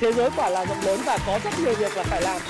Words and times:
thế 0.00 0.12
giới 0.12 0.30
quả 0.36 0.50
là 0.50 0.66
rộng 0.66 0.80
lớn 0.84 1.00
và 1.06 1.18
có 1.26 1.38
rất 1.44 1.50
nhiều 1.64 1.74
việc 1.74 1.96
là 1.96 2.02
phải 2.02 2.22
làm 2.22 2.40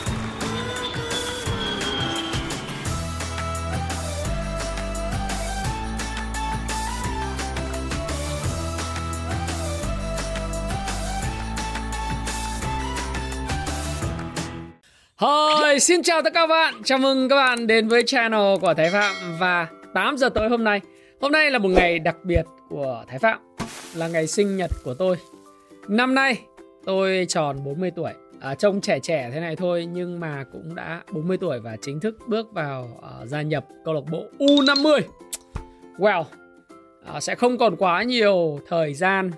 Hi, 15.21 15.81
xin 15.81 16.03
chào 16.03 16.23
tất 16.23 16.33
cả 16.35 16.41
các 16.41 16.47
bạn. 16.47 16.75
Chào 16.85 16.99
mừng 16.99 17.29
các 17.29 17.37
bạn 17.37 17.67
đến 17.67 17.89
với 17.89 18.03
channel 18.07 18.57
của 18.61 18.75
Thái 18.75 18.91
Phạm 18.91 19.15
và 19.39 19.67
8 19.95 20.17
giờ 20.17 20.29
tối 20.29 20.49
hôm 20.49 20.65
nay. 20.65 20.81
Hôm 21.21 21.33
nay 21.33 21.51
là 21.51 21.59
một 21.59 21.69
ngày 21.69 21.99
đặc 21.99 22.17
biệt 22.25 22.43
của 22.69 23.05
Thái 23.09 23.19
Phạm, 23.19 23.39
là 23.95 24.09
ngày 24.09 24.27
sinh 24.27 24.57
nhật 24.57 24.71
của 24.85 24.95
tôi. 24.95 25.17
Năm 25.89 26.15
nay 26.15 26.39
tôi 26.85 27.27
tròn 27.29 27.57
40 27.65 27.91
tuổi. 27.91 28.13
À, 28.41 28.55
trông 28.55 28.81
trẻ 28.81 28.99
trẻ 29.01 29.31
thế 29.33 29.41
này 29.41 29.57
thôi 29.57 29.89
nhưng 29.93 30.21
mà 30.21 30.45
cũng 30.53 30.75
đã 30.75 31.03
40 31.13 31.37
tuổi 31.37 31.61
và 31.61 31.77
chính 31.83 32.01
thức 32.01 32.17
bước 32.27 32.53
vào 32.53 32.89
uh, 32.99 33.29
gia 33.29 33.43
nhập 33.43 33.67
câu 33.85 33.95
lạc 33.95 34.05
bộ 34.11 34.25
U50. 34.39 35.01
Wow, 35.99 36.25
À, 37.05 37.21
sẽ 37.21 37.35
không 37.35 37.59
còn 37.59 37.77
quá 37.77 38.03
nhiều 38.03 38.61
thời 38.69 38.95
gian 38.95 39.31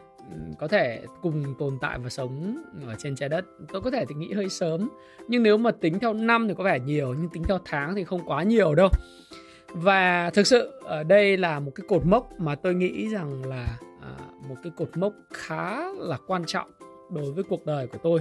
có 0.59 0.69
thể 0.69 1.03
cùng 1.23 1.55
tồn 1.59 1.79
tại 1.81 1.99
và 1.99 2.11
sống 2.11 2.63
ở 2.87 2.95
trên 2.99 3.17
trái 3.17 3.29
đất 3.29 3.45
tôi 3.73 3.83
có 3.83 3.91
thể 3.91 4.05
thì 4.09 4.15
nghĩ 4.15 4.33
hơi 4.33 4.49
sớm 4.49 4.89
nhưng 5.29 5.43
nếu 5.43 5.57
mà 5.57 5.71
tính 5.71 5.99
theo 5.99 6.13
năm 6.13 6.49
thì 6.49 6.55
có 6.59 6.65
vẻ 6.65 6.79
nhiều 6.81 7.15
nhưng 7.21 7.29
tính 7.29 7.43
theo 7.49 7.59
tháng 7.65 7.95
thì 7.95 8.05
không 8.05 8.21
quá 8.27 8.43
nhiều 8.43 8.75
đâu 8.75 8.89
và 9.69 10.31
thực 10.31 10.47
sự 10.47 10.73
ở 10.85 11.03
đây 11.03 11.37
là 11.37 11.61
một 11.61 11.73
cái 11.75 11.85
cột 11.89 12.07
mốc 12.07 12.41
mà 12.41 12.55
tôi 12.55 12.75
nghĩ 12.75 13.09
rằng 13.09 13.45
là 13.45 13.79
ờ, 14.03 14.15
một 14.49 14.57
cái 14.63 14.73
cột 14.77 14.97
mốc 14.97 15.13
khá 15.33 15.79
là 15.99 16.19
quan 16.27 16.43
trọng 16.47 16.71
đối 17.13 17.33
với 17.33 17.45
cuộc 17.45 17.67
đời 17.67 17.87
của 17.87 17.99
tôi. 18.03 18.21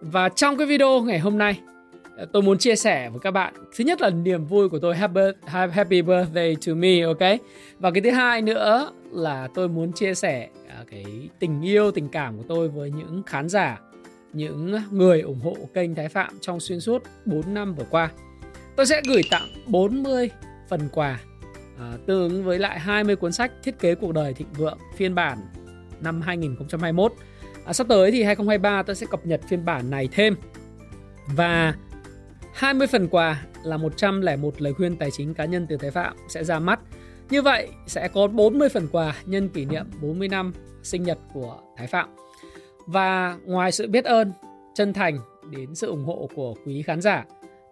Và 0.00 0.28
trong 0.28 0.56
cái 0.56 0.66
video 0.66 1.00
ngày 1.00 1.18
hôm 1.18 1.38
nay 1.38 1.60
tôi 2.32 2.42
muốn 2.42 2.58
chia 2.58 2.76
sẻ 2.76 3.10
với 3.10 3.20
các 3.20 3.30
bạn. 3.30 3.54
Thứ 3.76 3.84
nhất 3.84 4.00
là 4.00 4.10
niềm 4.10 4.44
vui 4.44 4.68
của 4.68 4.78
tôi 4.78 4.96
happy 5.72 6.02
birthday 6.02 6.56
to 6.66 6.74
me 6.74 7.00
ok? 7.00 7.40
Và 7.78 7.90
cái 7.90 8.00
thứ 8.00 8.10
hai 8.10 8.42
nữa 8.42 8.90
là 9.12 9.48
tôi 9.54 9.68
muốn 9.68 9.92
chia 9.92 10.14
sẻ 10.14 10.48
à, 10.68 10.84
cái 10.90 11.04
tình 11.38 11.62
yêu 11.62 11.90
tình 11.90 12.08
cảm 12.08 12.36
của 12.36 12.44
tôi 12.48 12.68
với 12.68 12.90
những 12.90 13.22
khán 13.26 13.48
giả 13.48 13.80
những 14.32 14.76
người 14.90 15.20
ủng 15.20 15.40
hộ 15.40 15.56
kênh 15.74 15.94
Thái 15.94 16.08
Phạm 16.08 16.38
trong 16.40 16.60
xuyên 16.60 16.80
suốt 16.80 17.02
4 17.24 17.54
năm 17.54 17.74
vừa 17.74 17.86
qua. 17.90 18.10
Tôi 18.76 18.86
sẽ 18.86 19.02
gửi 19.08 19.22
tặng 19.30 19.48
40 19.66 20.30
phần 20.68 20.88
quà 20.92 21.20
à, 21.78 21.92
tương 22.06 22.30
ứng 22.30 22.44
với 22.44 22.58
lại 22.58 22.78
20 22.78 23.16
cuốn 23.16 23.32
sách 23.32 23.52
thiết 23.62 23.78
kế 23.78 23.94
cuộc 23.94 24.12
đời 24.12 24.34
thịnh 24.34 24.52
vượng 24.52 24.78
phiên 24.96 25.14
bản 25.14 25.38
năm 26.00 26.20
2021 26.20 27.12
à, 27.64 27.72
sắp 27.72 27.86
tới 27.88 28.10
thì 28.10 28.22
2023 28.22 28.82
tôi 28.82 28.96
sẽ 28.96 29.06
cập 29.10 29.26
nhật 29.26 29.40
phiên 29.48 29.64
bản 29.64 29.90
này 29.90 30.08
thêm 30.12 30.36
và 31.26 31.74
20 32.54 32.86
phần 32.86 33.08
quà 33.08 33.42
là 33.64 33.76
101 33.76 34.62
lời 34.62 34.72
khuyên 34.74 34.96
tài 34.96 35.10
chính 35.10 35.34
cá 35.34 35.44
nhân 35.44 35.66
từ 35.68 35.76
Thái 35.76 35.90
Phạm 35.90 36.16
sẽ 36.28 36.44
ra 36.44 36.58
mắt. 36.58 36.80
Như 37.30 37.42
vậy 37.42 37.68
sẽ 37.86 38.08
có 38.08 38.26
40 38.26 38.68
phần 38.68 38.88
quà 38.92 39.16
nhân 39.24 39.48
kỷ 39.48 39.64
niệm 39.64 39.86
40 40.02 40.28
năm 40.28 40.52
sinh 40.82 41.02
nhật 41.02 41.18
của 41.32 41.58
Thái 41.76 41.86
Phạm. 41.86 42.08
Và 42.86 43.38
ngoài 43.44 43.72
sự 43.72 43.88
biết 43.88 44.04
ơn, 44.04 44.32
chân 44.74 44.92
thành 44.92 45.18
đến 45.50 45.74
sự 45.74 45.86
ủng 45.86 46.04
hộ 46.04 46.28
của 46.34 46.54
quý 46.66 46.82
khán 46.82 47.00
giả 47.00 47.24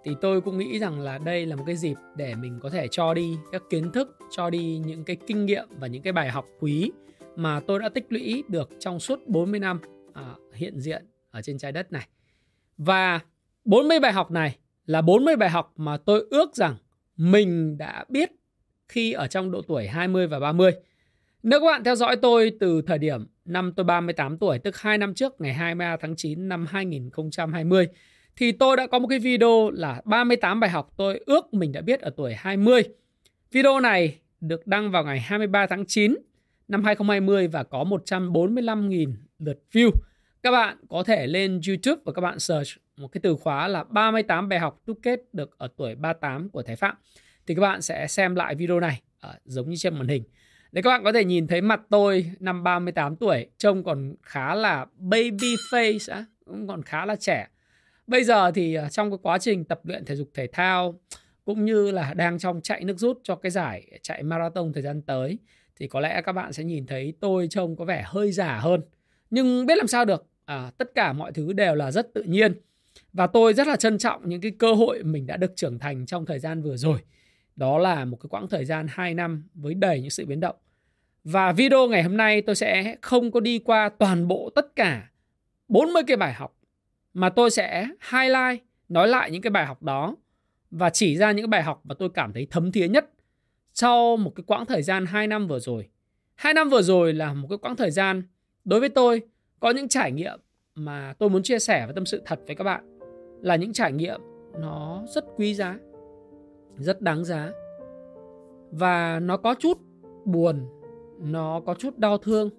thì 0.05 0.13
tôi 0.21 0.41
cũng 0.41 0.59
nghĩ 0.59 0.79
rằng 0.79 1.01
là 1.01 1.19
đây 1.19 1.47
là 1.47 1.57
một 1.57 1.65
cái 1.67 1.77
dịp 1.77 1.97
để 2.17 2.35
mình 2.35 2.59
có 2.63 2.71
thể 2.71 2.89
cho 2.91 3.15
đi 3.15 3.37
các 3.53 3.63
kiến 3.71 3.93
thức, 3.93 4.17
cho 4.31 4.51
đi 4.51 4.83
những 4.87 5.05
cái 5.05 5.17
kinh 5.27 5.47
nghiệm 5.47 5.69
và 5.79 5.87
những 5.87 6.03
cái 6.03 6.13
bài 6.13 6.31
học 6.31 6.45
quý 6.61 6.91
mà 7.37 7.61
tôi 7.61 7.79
đã 7.79 7.89
tích 7.89 8.07
lũy 8.09 8.45
được 8.49 8.71
trong 8.79 9.01
suốt 9.01 9.27
40 9.27 9.61
năm 9.61 9.81
à, 10.15 10.35
hiện 10.55 10.81
diện 10.81 11.07
ở 11.31 11.43
trên 11.43 11.59
trái 11.59 11.73
đất 11.73 11.93
này. 11.93 12.09
Và 12.79 13.21
40 13.65 14.01
bài 14.01 14.13
học 14.13 14.31
này 14.31 14.59
là 14.87 15.03
40 15.03 15.37
bài 15.37 15.51
học 15.51 15.73
mà 15.77 15.97
tôi 15.97 16.27
ước 16.31 16.57
rằng 16.57 16.77
mình 17.17 17.79
đã 17.79 18.05
biết 18.09 18.31
khi 18.89 19.13
ở 19.13 19.27
trong 19.27 19.51
độ 19.51 19.63
tuổi 19.63 19.87
20 19.87 20.27
và 20.27 20.41
30. 20.41 20.73
Nếu 21.43 21.61
các 21.61 21.67
bạn 21.67 21.85
theo 21.85 21.95
dõi 21.95 22.17
tôi 22.17 22.53
từ 22.61 22.83
thời 22.83 22.99
điểm 22.99 23.27
năm 23.45 23.73
tôi 23.77 23.85
38 23.85 24.39
tuổi, 24.39 24.59
tức 24.59 24.77
2 24.77 24.99
năm 24.99 25.15
trước, 25.15 25.41
ngày 25.41 25.55
23 25.55 25.97
tháng 26.01 26.17
9 26.17 26.49
năm 26.49 26.67
2020, 26.67 27.89
thì 28.37 28.53
tôi 28.53 28.77
đã 28.77 28.87
có 28.87 28.99
một 28.99 29.09
cái 29.09 29.19
video 29.19 29.71
là 29.71 30.03
38 30.05 30.61
bài 30.61 30.71
học 30.71 30.91
tôi 30.97 31.21
ước 31.27 31.55
mình 31.55 31.73
đã 31.73 31.81
biết 31.81 32.01
ở 32.01 32.11
tuổi 32.17 32.35
20. 32.35 32.83
Video 33.53 33.81
này 33.81 34.19
được 34.41 34.67
đăng 34.67 34.91
vào 34.91 35.05
ngày 35.05 35.21
23 35.21 35.67
tháng 35.67 35.87
9 35.87 36.15
năm 36.73 36.85
2020 36.85 37.49
và 37.49 37.63
có 37.63 37.85
145.000 37.85 39.15
lượt 39.39 39.59
view. 39.73 39.91
Các 40.43 40.51
bạn 40.51 40.77
có 40.89 41.03
thể 41.03 41.27
lên 41.27 41.61
YouTube 41.69 42.03
và 42.05 42.13
các 42.13 42.21
bạn 42.21 42.39
search 42.39 42.69
một 42.97 43.09
cái 43.09 43.21
từ 43.21 43.37
khóa 43.37 43.69
là 43.69 43.85
38 43.85 44.49
bài 44.49 44.59
học 44.59 44.81
đúc 44.87 44.99
kết 45.03 45.21
được 45.33 45.59
ở 45.59 45.69
tuổi 45.77 45.95
38 45.95 46.49
của 46.49 46.63
Thái 46.63 46.77
Phạm. 46.77 46.97
Thì 47.47 47.55
các 47.55 47.61
bạn 47.61 47.83
sẽ 47.83 48.07
xem 48.07 48.35
lại 48.35 48.55
video 48.55 48.81
này 48.81 49.03
ở, 49.21 49.35
giống 49.45 49.71
như 49.71 49.77
trên 49.77 49.95
màn 49.95 50.09
hình. 50.09 50.23
Để 50.73 50.83
các 50.83 50.91
bạn 50.91 51.05
có 51.05 51.13
thể 51.13 51.25
nhìn 51.25 51.47
thấy 51.47 51.61
mặt 51.61 51.81
tôi 51.91 52.31
năm 52.41 52.63
38 52.63 53.17
tuổi 53.17 53.47
trông 53.59 53.85
còn 53.85 54.15
khá 54.23 54.55
là 54.55 54.87
baby 54.97 55.57
face, 55.71 56.15
á, 56.15 56.25
cũng 56.45 56.69
còn 56.69 56.83
khá 56.83 57.07
là 57.07 57.17
trẻ. 57.17 57.49
Bây 58.07 58.25
giờ 58.25 58.51
thì 58.51 58.75
ờ, 58.75 58.89
trong 58.89 59.11
cái 59.11 59.19
quá 59.23 59.39
trình 59.39 59.65
tập 59.65 59.81
luyện 59.85 60.05
thể 60.05 60.17
dục 60.17 60.29
thể 60.35 60.47
thao 60.53 61.01
cũng 61.45 61.65
như 61.65 61.91
là 61.91 62.15
đang 62.15 62.39
trong 62.39 62.61
chạy 62.63 62.85
nước 62.85 62.99
rút 62.99 63.21
cho 63.23 63.37
cái 63.37 63.51
giải 63.51 63.99
chạy 64.03 64.23
marathon 64.23 64.73
thời 64.73 64.83
gian 64.83 65.03
tới 65.03 65.39
thì 65.83 65.89
có 65.89 66.01
lẽ 66.01 66.23
các 66.23 66.33
bạn 66.33 66.53
sẽ 66.53 66.65
nhìn 66.65 66.87
thấy 66.87 67.13
tôi 67.21 67.47
trông 67.51 67.77
có 67.77 67.85
vẻ 67.85 68.03
hơi 68.07 68.33
già 68.33 68.59
hơn. 68.59 68.81
Nhưng 69.31 69.67
biết 69.67 69.79
làm 69.79 69.87
sao 69.87 70.05
được, 70.05 70.27
à, 70.45 70.71
tất 70.79 70.95
cả 70.95 71.13
mọi 71.13 71.33
thứ 71.33 71.53
đều 71.53 71.75
là 71.75 71.91
rất 71.91 72.15
tự 72.15 72.23
nhiên 72.23 72.61
và 73.13 73.27
tôi 73.27 73.55
rất 73.55 73.67
là 73.67 73.77
trân 73.77 73.99
trọng 73.99 74.29
những 74.29 74.41
cái 74.41 74.53
cơ 74.59 74.73
hội 74.73 75.03
mình 75.03 75.27
đã 75.27 75.37
được 75.37 75.57
trưởng 75.57 75.79
thành 75.79 76.07
trong 76.07 76.27
thời 76.27 76.39
gian 76.39 76.63
vừa 76.63 76.77
rồi. 76.77 76.99
Đó 77.57 77.79
là 77.79 78.05
một 78.05 78.17
cái 78.17 78.29
quãng 78.29 78.49
thời 78.49 78.65
gian 78.65 78.87
2 78.91 79.15
năm 79.15 79.49
với 79.55 79.75
đầy 79.75 80.01
những 80.01 80.11
sự 80.11 80.27
biến 80.27 80.41
động. 80.41 80.57
Và 81.25 81.53
video 81.53 81.89
ngày 81.89 82.03
hôm 82.03 82.17
nay 82.17 82.43
tôi 82.43 82.55
sẽ 82.55 82.97
không 83.01 83.31
có 83.31 83.41
đi 83.41 83.59
qua 83.59 83.89
toàn 83.99 84.29
bộ 84.29 84.51
tất 84.55 84.77
cả 84.77 85.11
40 85.69 86.03
cái 86.07 86.17
bài 86.17 86.33
học 86.33 86.57
mà 87.15 87.31
tôi 87.31 87.51
sẽ 87.51 87.89
highlight 88.13 88.63
nói 88.89 89.09
lại 89.09 89.31
những 89.31 89.43
cái 89.43 89.51
bài 89.51 89.67
học 89.67 89.83
đó 89.83 90.17
và 90.71 90.91
chỉ 90.91 91.17
ra 91.17 91.33
những 91.33 91.45
cái 91.45 91.49
bài 91.49 91.63
học 91.63 91.81
mà 91.85 91.95
tôi 91.95 92.09
cảm 92.15 92.33
thấy 92.33 92.47
thấm 92.51 92.73
thía 92.73 92.89
nhất 92.89 93.12
sau 93.75 94.17
một 94.17 94.33
cái 94.35 94.45
quãng 94.47 94.67
thời 94.67 94.83
gian 94.83 95.07
2 95.07 95.27
năm 95.27 95.49
vừa 95.49 95.59
rồi. 95.59 95.89
2 96.35 96.55
năm 96.55 96.69
vừa 96.69 96.83
rồi 96.83 97.13
là 97.13 97.35
một 97.35 97.49
cái 97.49 97.59
quãng 97.59 97.77
thời 97.77 97.91
gian 97.91 98.23
đối 98.65 98.81
với 98.81 98.89
tôi 98.89 99.23
có 99.61 99.71
những 99.71 99.89
trải 99.89 100.13
nghiệm 100.13 100.41
mà 100.75 101.15
tôi 101.19 101.31
muốn 101.31 101.43
chia 101.43 101.59
sẻ 101.59 101.87
và 101.87 101.93
tâm 101.93 102.07
sự 102.07 102.23
thật 102.27 102.41
với 102.47 102.57
các 102.57 102.65
bạn 102.65 102.99
là 103.43 103.57
những 103.57 103.73
trải 103.73 103.93
nghiệm 103.93 104.21
nó 104.61 105.05
rất 105.09 105.25
quý 105.37 105.55
giá, 105.55 105.79
rất 106.79 107.01
đáng 107.01 107.25
giá. 107.25 107.53
Và 108.71 109.21
nó 109.21 109.37
có 109.37 109.55
chút 109.59 109.79
buồn, 110.25 110.67
nó 111.19 111.61
có 111.67 111.75
chút 111.75 111.99
đau 111.99 112.19
thương. 112.19 112.51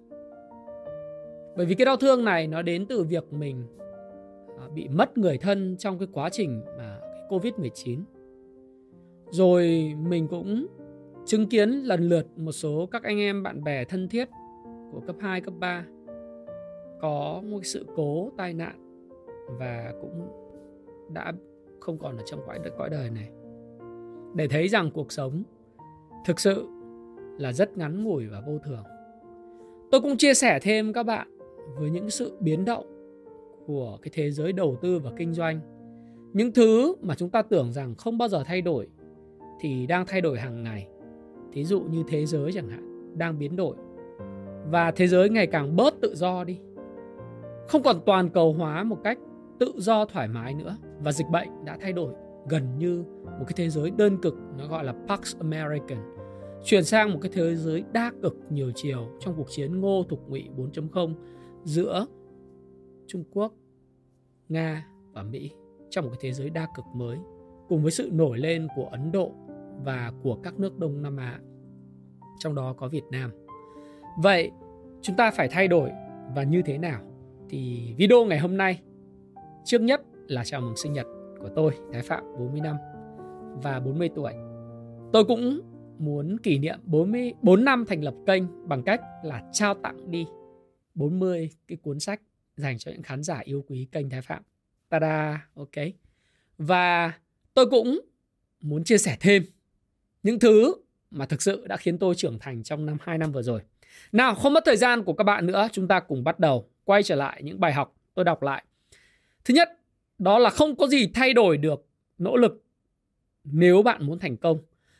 Bởi 1.56 1.66
vì 1.66 1.74
cái 1.74 1.84
đau 1.84 1.96
thương 1.96 2.24
này 2.24 2.46
nó 2.46 2.62
đến 2.62 2.86
từ 2.86 3.02
việc 3.02 3.32
mình 3.32 3.66
à, 4.60 4.68
bị 4.74 4.88
mất 4.88 5.18
người 5.18 5.38
thân 5.38 5.76
trong 5.78 5.98
cái 5.98 6.08
quá 6.12 6.28
trình 6.30 6.62
mà 6.78 7.00
covid 7.28 7.54
19 7.54 8.04
rồi 9.30 9.94
mình 10.08 10.28
cũng 10.28 10.66
chứng 11.26 11.46
kiến 11.46 11.70
lần 11.70 12.08
lượt 12.08 12.26
một 12.36 12.52
số 12.52 12.88
các 12.90 13.02
anh 13.02 13.18
em 13.18 13.42
bạn 13.42 13.64
bè 13.64 13.84
thân 13.84 14.08
thiết 14.08 14.28
của 14.92 15.00
cấp 15.06 15.16
2, 15.20 15.40
cấp 15.40 15.54
3 15.58 15.84
có 17.00 17.42
một 17.44 17.60
sự 17.62 17.86
cố 17.96 18.30
tai 18.36 18.54
nạn 18.54 19.00
và 19.58 19.92
cũng 20.00 20.28
đã 21.12 21.32
không 21.80 21.98
còn 21.98 22.16
ở 22.16 22.22
trong 22.26 22.40
cõi 22.46 22.58
cõi 22.78 22.90
đời 22.90 23.10
này. 23.10 23.30
Để 24.34 24.48
thấy 24.48 24.68
rằng 24.68 24.90
cuộc 24.94 25.12
sống 25.12 25.42
thực 26.26 26.40
sự 26.40 26.66
là 27.38 27.52
rất 27.52 27.78
ngắn 27.78 28.04
ngủi 28.04 28.26
và 28.26 28.40
vô 28.46 28.58
thường. 28.58 28.84
Tôi 29.90 30.00
cũng 30.00 30.16
chia 30.16 30.34
sẻ 30.34 30.58
thêm 30.62 30.92
các 30.92 31.02
bạn 31.02 31.28
với 31.78 31.90
những 31.90 32.10
sự 32.10 32.36
biến 32.40 32.64
động 32.64 32.86
của 33.66 33.98
cái 34.02 34.10
thế 34.14 34.30
giới 34.30 34.52
đầu 34.52 34.76
tư 34.82 34.98
và 34.98 35.10
kinh 35.16 35.34
doanh. 35.34 35.60
Những 36.32 36.52
thứ 36.52 36.94
mà 37.02 37.14
chúng 37.14 37.30
ta 37.30 37.42
tưởng 37.42 37.72
rằng 37.72 37.94
không 37.94 38.18
bao 38.18 38.28
giờ 38.28 38.42
thay 38.46 38.60
đổi 38.60 38.88
thì 39.60 39.86
đang 39.86 40.06
thay 40.06 40.20
đổi 40.20 40.38
hàng 40.38 40.62
ngày 40.62 40.88
thí 41.54 41.64
dụ 41.64 41.80
như 41.80 42.02
thế 42.08 42.26
giới 42.26 42.52
chẳng 42.52 42.68
hạn 42.68 43.14
đang 43.18 43.38
biến 43.38 43.56
đổi. 43.56 43.76
Và 44.70 44.90
thế 44.90 45.06
giới 45.06 45.28
ngày 45.28 45.46
càng 45.46 45.76
bớt 45.76 45.94
tự 46.00 46.14
do 46.14 46.44
đi. 46.44 46.58
Không 47.68 47.82
còn 47.82 48.00
toàn 48.06 48.28
cầu 48.28 48.52
hóa 48.52 48.84
một 48.84 48.98
cách 49.04 49.18
tự 49.58 49.72
do 49.76 50.04
thoải 50.04 50.28
mái 50.28 50.54
nữa. 50.54 50.76
Và 51.00 51.12
dịch 51.12 51.26
bệnh 51.32 51.64
đã 51.64 51.78
thay 51.80 51.92
đổi 51.92 52.14
gần 52.48 52.78
như 52.78 53.04
một 53.24 53.44
cái 53.46 53.54
thế 53.56 53.70
giới 53.70 53.90
đơn 53.90 54.16
cực 54.22 54.34
nó 54.58 54.66
gọi 54.66 54.84
là 54.84 54.94
Pax 55.08 55.36
American. 55.38 55.98
Chuyển 56.64 56.84
sang 56.84 57.12
một 57.12 57.18
cái 57.22 57.30
thế 57.34 57.56
giới 57.56 57.84
đa 57.92 58.12
cực 58.22 58.36
nhiều 58.50 58.72
chiều 58.74 59.08
trong 59.20 59.34
cuộc 59.36 59.50
chiến 59.50 59.80
ngô 59.80 60.04
thục 60.08 60.28
ngụy 60.28 60.48
4.0 60.56 61.14
giữa 61.64 62.06
Trung 63.06 63.24
Quốc, 63.32 63.52
Nga 64.48 64.86
và 65.12 65.22
Mỹ 65.22 65.50
trong 65.90 66.04
một 66.04 66.10
cái 66.10 66.18
thế 66.22 66.32
giới 66.32 66.50
đa 66.50 66.66
cực 66.76 66.84
mới 66.94 67.18
cùng 67.68 67.82
với 67.82 67.90
sự 67.90 68.10
nổi 68.12 68.38
lên 68.38 68.68
của 68.76 68.84
Ấn 68.84 69.12
Độ 69.12 69.32
và 69.82 70.12
của 70.22 70.36
các 70.42 70.60
nước 70.60 70.78
Đông 70.78 71.02
Nam 71.02 71.16
Á 71.16 71.40
trong 72.38 72.54
đó 72.54 72.74
có 72.78 72.88
Việt 72.88 73.04
Nam. 73.10 73.30
Vậy 74.22 74.50
chúng 75.02 75.16
ta 75.16 75.30
phải 75.30 75.48
thay 75.48 75.68
đổi 75.68 75.90
và 76.34 76.42
như 76.42 76.62
thế 76.62 76.78
nào? 76.78 77.00
thì 77.54 77.94
video 77.98 78.24
ngày 78.24 78.38
hôm 78.38 78.56
nay 78.56 78.80
trước 79.64 79.80
nhất 79.80 80.02
là 80.28 80.44
chào 80.44 80.60
mừng 80.60 80.76
sinh 80.76 80.92
nhật 80.92 81.06
của 81.40 81.48
tôi 81.56 81.72
Thái 81.92 82.02
Phạm 82.02 82.24
40 82.38 82.60
năm 82.60 82.76
và 83.62 83.80
40 83.80 84.10
tuổi. 84.14 84.32
Tôi 85.12 85.24
cũng 85.24 85.60
muốn 85.98 86.38
kỷ 86.38 86.58
niệm 86.58 86.78
44 86.84 87.64
năm 87.64 87.84
thành 87.88 88.04
lập 88.04 88.14
kênh 88.26 88.68
bằng 88.68 88.82
cách 88.82 89.00
là 89.24 89.42
trao 89.52 89.74
tặng 89.74 90.10
đi 90.10 90.26
40 90.94 91.50
cái 91.68 91.78
cuốn 91.82 92.00
sách 92.00 92.20
dành 92.56 92.78
cho 92.78 92.90
những 92.90 93.02
khán 93.02 93.22
giả 93.22 93.40
yêu 93.44 93.64
quý 93.68 93.88
kênh 93.92 94.10
Thái 94.10 94.22
Phạm. 94.22 94.42
Tada, 94.88 95.48
ok. 95.54 95.84
Và 96.58 97.12
tôi 97.54 97.66
cũng 97.70 98.00
muốn 98.60 98.84
chia 98.84 98.98
sẻ 98.98 99.16
thêm 99.20 99.42
những 100.24 100.38
thứ 100.38 100.74
mà 101.10 101.26
thực 101.26 101.42
sự 101.42 101.66
đã 101.66 101.76
khiến 101.76 101.98
tôi 101.98 102.14
trưởng 102.14 102.38
thành 102.38 102.62
trong 102.62 102.86
năm 102.86 102.96
2 103.00 103.18
năm 103.18 103.32
vừa 103.32 103.42
rồi. 103.42 103.60
Nào, 104.12 104.34
không 104.34 104.52
mất 104.52 104.62
thời 104.66 104.76
gian 104.76 105.04
của 105.04 105.12
các 105.12 105.24
bạn 105.24 105.46
nữa, 105.46 105.68
chúng 105.72 105.88
ta 105.88 106.00
cùng 106.00 106.24
bắt 106.24 106.38
đầu 106.38 106.68
quay 106.84 107.02
trở 107.02 107.14
lại 107.14 107.42
những 107.42 107.60
bài 107.60 107.72
học 107.72 107.96
tôi 108.14 108.24
đọc 108.24 108.42
lại. 108.42 108.64
Thứ 109.44 109.54
nhất, 109.54 109.68
đó 110.18 110.38
là 110.38 110.50
không 110.50 110.76
có 110.76 110.86
gì 110.86 111.10
thay 111.14 111.32
đổi 111.32 111.56
được 111.56 111.86
nỗ 112.18 112.36
lực 112.36 112.64
nếu 113.44 113.82
bạn 113.82 114.06
muốn 114.06 114.18
thành 114.18 114.36
công. 114.36 114.58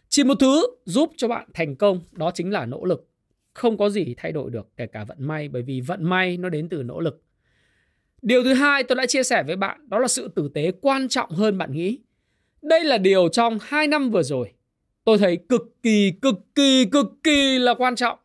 Chỉ 0.09 0.25
một 0.25 0.35
thứ 0.41 0.67
giúp 0.85 1.12
cho 1.17 1.29
bạn 1.29 1.49
thành 1.55 1.77
công 1.77 2.00
đó 2.12 2.31
chính 2.35 2.50
là 2.50 2.67
nỗ 2.67 2.85
lực. 2.85 3.09
Không 3.53 3.79
có 3.79 3.91
gì 3.91 4.15
thay 4.17 4.32
đổi 4.32 4.50
được 4.50 4.69
kể 4.77 4.87
cả 4.87 5.05
vận 5.05 5.17
may 5.20 5.49
bởi 5.49 5.62
vì 5.62 5.81
vận 5.81 6.05
may 6.05 6.37
nó 6.37 6.49
đến 6.49 6.69
từ 6.69 6.82
nỗ 6.82 7.00
lực. 7.00 7.23
Điều 8.23 8.44
thứ 8.44 8.55
hai 8.55 8.82
tôi 8.82 8.97
đã 8.97 9.06
chia 9.06 9.23
sẻ 9.23 9.43
với 9.43 9.56
bạn 9.56 9.88
đó 9.88 9.99
là 9.99 10.09
sự 10.09 10.29
tử 10.29 10.50
tế 10.55 10.73
quan 10.81 11.09
trọng 11.09 11.31
hơn 11.31 11.59
bạn 11.59 11.73
nghĩ. 11.73 11.99
Đây 12.62 12.85
là 12.85 12.99
điều 12.99 13.29
trong 13.29 13.59
2 13.62 13.87
năm 13.87 14.11
vừa 14.11 14.23
rồi 14.23 14.53
tôi 15.05 15.19
thấy 15.19 15.39
cực 15.49 15.83
kỳ 15.83 16.12
cực 16.23 16.55
kỳ 16.55 16.85
cực 16.85 17.06
kỳ 17.23 17.59
là 17.59 17.75
quan 17.75 17.97
trọng. 17.97 18.19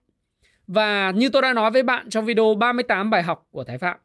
Và 0.67 1.11
như 1.11 1.29
tôi 1.29 1.41
đã 1.41 1.53
nói 1.53 1.71
với 1.71 1.83
bạn 1.83 2.09
trong 2.09 2.25
video 2.25 2.55
38 2.55 3.09
bài 3.09 3.23
học 3.23 3.47
của 3.51 3.63
Thái 3.63 3.77
Phạm 3.77 3.97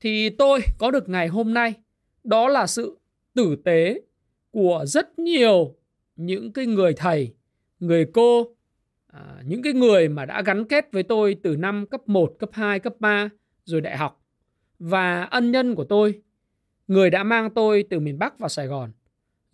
thì 0.00 0.30
tôi 0.30 0.60
có 0.78 0.90
được 0.90 1.08
ngày 1.08 1.28
hôm 1.28 1.54
nay 1.54 1.74
đó 2.24 2.48
là 2.48 2.66
sự 2.66 2.98
tử 3.34 3.56
tế 3.64 4.00
của 4.50 4.84
rất 4.86 5.18
nhiều 5.18 5.74
những 6.16 6.52
cái 6.52 6.66
người 6.66 6.92
thầy, 6.92 7.34
người 7.80 8.06
cô, 8.12 8.48
à, 9.06 9.20
những 9.44 9.62
cái 9.62 9.72
người 9.72 10.08
mà 10.08 10.24
đã 10.24 10.42
gắn 10.42 10.64
kết 10.64 10.92
với 10.92 11.02
tôi 11.02 11.36
từ 11.42 11.56
năm 11.56 11.86
cấp 11.86 12.08
1, 12.08 12.34
cấp 12.38 12.50
2, 12.52 12.80
cấp 12.80 12.94
3 13.00 13.28
rồi 13.64 13.80
đại 13.80 13.96
học 13.96 14.24
và 14.78 15.22
ân 15.22 15.52
nhân 15.52 15.74
của 15.74 15.84
tôi, 15.84 16.22
người 16.88 17.10
đã 17.10 17.24
mang 17.24 17.50
tôi 17.50 17.84
từ 17.90 18.00
miền 18.00 18.18
Bắc 18.18 18.38
vào 18.38 18.48
Sài 18.48 18.66
Gòn. 18.66 18.92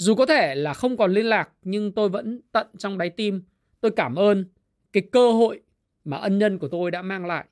Dù 0.00 0.14
có 0.14 0.26
thể 0.26 0.54
là 0.54 0.74
không 0.74 0.96
còn 0.96 1.12
liên 1.12 1.26
lạc, 1.26 1.50
nhưng 1.62 1.92
tôi 1.92 2.08
vẫn 2.08 2.40
tận 2.52 2.66
trong 2.78 2.98
đáy 2.98 3.10
tim. 3.10 3.42
Tôi 3.80 3.90
cảm 3.90 4.14
ơn 4.14 4.44
cái 4.92 5.02
cơ 5.12 5.32
hội 5.32 5.60
mà 6.04 6.16
ân 6.16 6.38
nhân 6.38 6.58
của 6.58 6.68
tôi 6.68 6.90
đã 6.90 7.02
mang 7.02 7.26
lại. 7.26 7.44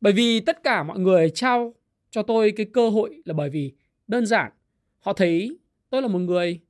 Bởi 0.00 0.12
vì 0.12 0.40
tất 0.40 0.62
cả 0.62 0.82
mọi 0.82 0.98
người 0.98 1.30
trao 1.30 1.74
cho 2.10 2.22
tôi 2.22 2.52
cái 2.56 2.66
cơ 2.72 2.88
hội 2.88 3.22
là 3.24 3.34
bởi 3.34 3.50
vì 3.50 3.72
đơn 4.06 4.26
giản, 4.26 4.52
họ 4.98 5.12
thấy 5.12 5.58
tôi 5.90 6.02
là 6.02 6.08
một 6.08 6.18
người 6.18 6.60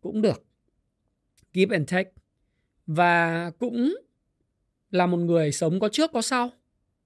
cũng 0.00 0.22
được 0.22 0.44
give 1.52 1.76
and 1.76 1.90
take 1.92 2.10
và 2.86 3.50
cũng 3.58 3.94
là 4.90 5.06
một 5.06 5.18
người 5.18 5.52
sống 5.52 5.80
có 5.80 5.88
trước 5.88 6.12
có 6.12 6.22
sau, 6.22 6.50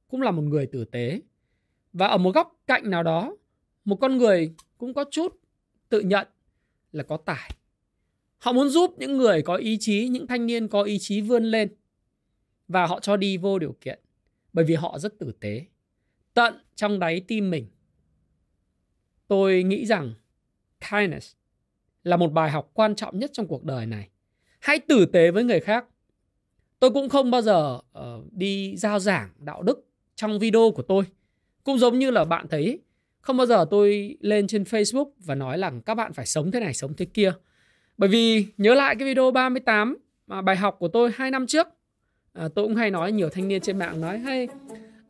cũng 0.08 0.22
là 0.22 0.30
một 0.30 0.42
người 0.42 0.66
tử 0.66 0.84
tế. 0.84 1.20
Và 1.92 2.06
ở 2.06 2.18
một 2.18 2.34
góc 2.34 2.62
cạnh 2.66 2.90
nào 2.90 3.02
đó, 3.02 3.36
một 3.84 3.96
con 3.96 4.18
người 4.18 4.54
cũng 4.78 4.94
có 4.94 5.04
chút 5.10 5.40
tự 5.88 6.00
nhận 6.00 6.26
là 6.94 7.02
có 7.02 7.16
tài. 7.16 7.50
Họ 8.38 8.52
muốn 8.52 8.68
giúp 8.68 8.94
những 8.98 9.16
người 9.16 9.42
có 9.42 9.56
ý 9.56 9.76
chí 9.80 10.08
những 10.08 10.26
thanh 10.26 10.46
niên 10.46 10.68
có 10.68 10.82
ý 10.82 10.98
chí 11.00 11.20
vươn 11.20 11.44
lên. 11.44 11.74
Và 12.68 12.86
họ 12.86 13.00
cho 13.00 13.16
đi 13.16 13.36
vô 13.36 13.58
điều 13.58 13.76
kiện 13.80 13.98
bởi 14.52 14.64
vì 14.64 14.74
họ 14.74 14.98
rất 14.98 15.18
tử 15.18 15.32
tế. 15.40 15.66
Tận 16.34 16.54
trong 16.74 16.98
đáy 16.98 17.20
tim 17.20 17.50
mình 17.50 17.66
tôi 19.28 19.62
nghĩ 19.62 19.86
rằng 19.86 20.14
kindness 20.90 21.34
là 22.02 22.16
một 22.16 22.32
bài 22.32 22.50
học 22.50 22.70
quan 22.74 22.94
trọng 22.94 23.18
nhất 23.18 23.30
trong 23.32 23.46
cuộc 23.46 23.64
đời 23.64 23.86
này. 23.86 24.08
Hãy 24.60 24.78
tử 24.78 25.06
tế 25.06 25.30
với 25.30 25.44
người 25.44 25.60
khác. 25.60 25.84
Tôi 26.78 26.90
cũng 26.90 27.08
không 27.08 27.30
bao 27.30 27.42
giờ 27.42 27.80
uh, 27.98 28.32
đi 28.32 28.76
giao 28.76 28.98
giảng 28.98 29.30
đạo 29.38 29.62
đức 29.62 29.88
trong 30.14 30.38
video 30.38 30.72
của 30.74 30.82
tôi. 30.82 31.04
Cũng 31.64 31.78
giống 31.78 31.98
như 31.98 32.10
là 32.10 32.24
bạn 32.24 32.46
thấy 32.48 32.80
không 33.24 33.36
bao 33.36 33.46
giờ 33.46 33.64
tôi 33.70 34.16
lên 34.20 34.46
trên 34.46 34.62
Facebook 34.62 35.10
và 35.18 35.34
nói 35.34 35.58
là 35.58 35.72
các 35.86 35.94
bạn 35.94 36.12
phải 36.12 36.26
sống 36.26 36.50
thế 36.50 36.60
này 36.60 36.74
sống 36.74 36.94
thế 36.96 37.04
kia 37.04 37.32
bởi 37.98 38.08
vì 38.08 38.46
nhớ 38.58 38.74
lại 38.74 38.96
cái 38.98 39.08
video 39.08 39.30
38 39.30 39.96
mà 40.26 40.42
bài 40.42 40.56
học 40.56 40.76
của 40.78 40.88
tôi 40.88 41.10
2 41.14 41.30
năm 41.30 41.46
trước 41.46 41.66
à, 42.32 42.48
tôi 42.54 42.64
cũng 42.64 42.74
hay 42.74 42.90
nói 42.90 43.12
nhiều 43.12 43.28
thanh 43.28 43.48
niên 43.48 43.60
trên 43.60 43.78
mạng 43.78 44.00
nói 44.00 44.18
hay 44.18 44.48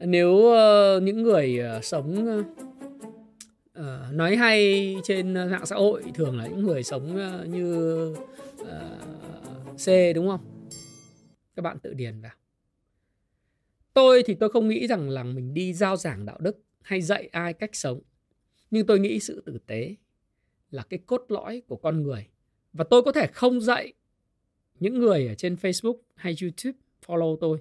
nếu 0.01 0.31
uh, 0.31 1.03
những 1.03 1.23
người 1.23 1.61
uh, 1.79 1.85
sống 1.85 2.41
uh, 3.79 3.85
nói 4.13 4.37
hay 4.37 4.97
trên 5.05 5.35
mạng 5.35 5.67
xã 5.67 5.77
hội 5.77 6.03
thường 6.15 6.39
là 6.39 6.47
những 6.47 6.63
người 6.67 6.83
sống 6.83 7.19
uh, 7.43 7.49
như 7.49 8.09
uh, 8.61 8.67
C 9.87 9.89
đúng 10.15 10.29
không? 10.29 10.69
Các 11.57 11.63
bạn 11.63 11.79
tự 11.79 11.95
điền 11.95 12.21
vào. 12.21 12.33
Tôi 13.95 14.23
thì 14.27 14.35
tôi 14.35 14.49
không 14.49 14.69
nghĩ 14.69 14.87
rằng 14.87 15.11
là 15.11 15.23
mình 15.23 15.55
đi 15.55 15.73
giao 15.73 15.97
giảng 15.97 16.27
đạo 16.27 16.37
đức 16.41 16.65
hay 16.85 17.03
dạy 17.03 17.29
ai 17.33 17.53
cách 17.53 17.77
sống. 17.77 18.01
Nhưng 18.71 18.87
tôi 18.87 19.01
nghĩ 19.01 19.21
sự 19.21 19.43
tử 19.47 19.59
tế 19.67 19.95
là 20.71 20.83
cái 20.83 21.01
cốt 21.07 21.25
lõi 21.29 21.63
của 21.69 21.77
con 21.77 22.03
người. 22.03 22.27
Và 22.73 22.85
tôi 22.91 23.03
có 23.03 23.13
thể 23.13 23.27
không 23.27 23.61
dạy 23.61 23.93
những 24.81 24.99
người 24.99 25.29
ở 25.29 25.35
trên 25.35 25.55
Facebook 25.55 25.97
hay 26.15 26.37
YouTube 26.43 26.79
follow 27.07 27.37
tôi. 27.41 27.59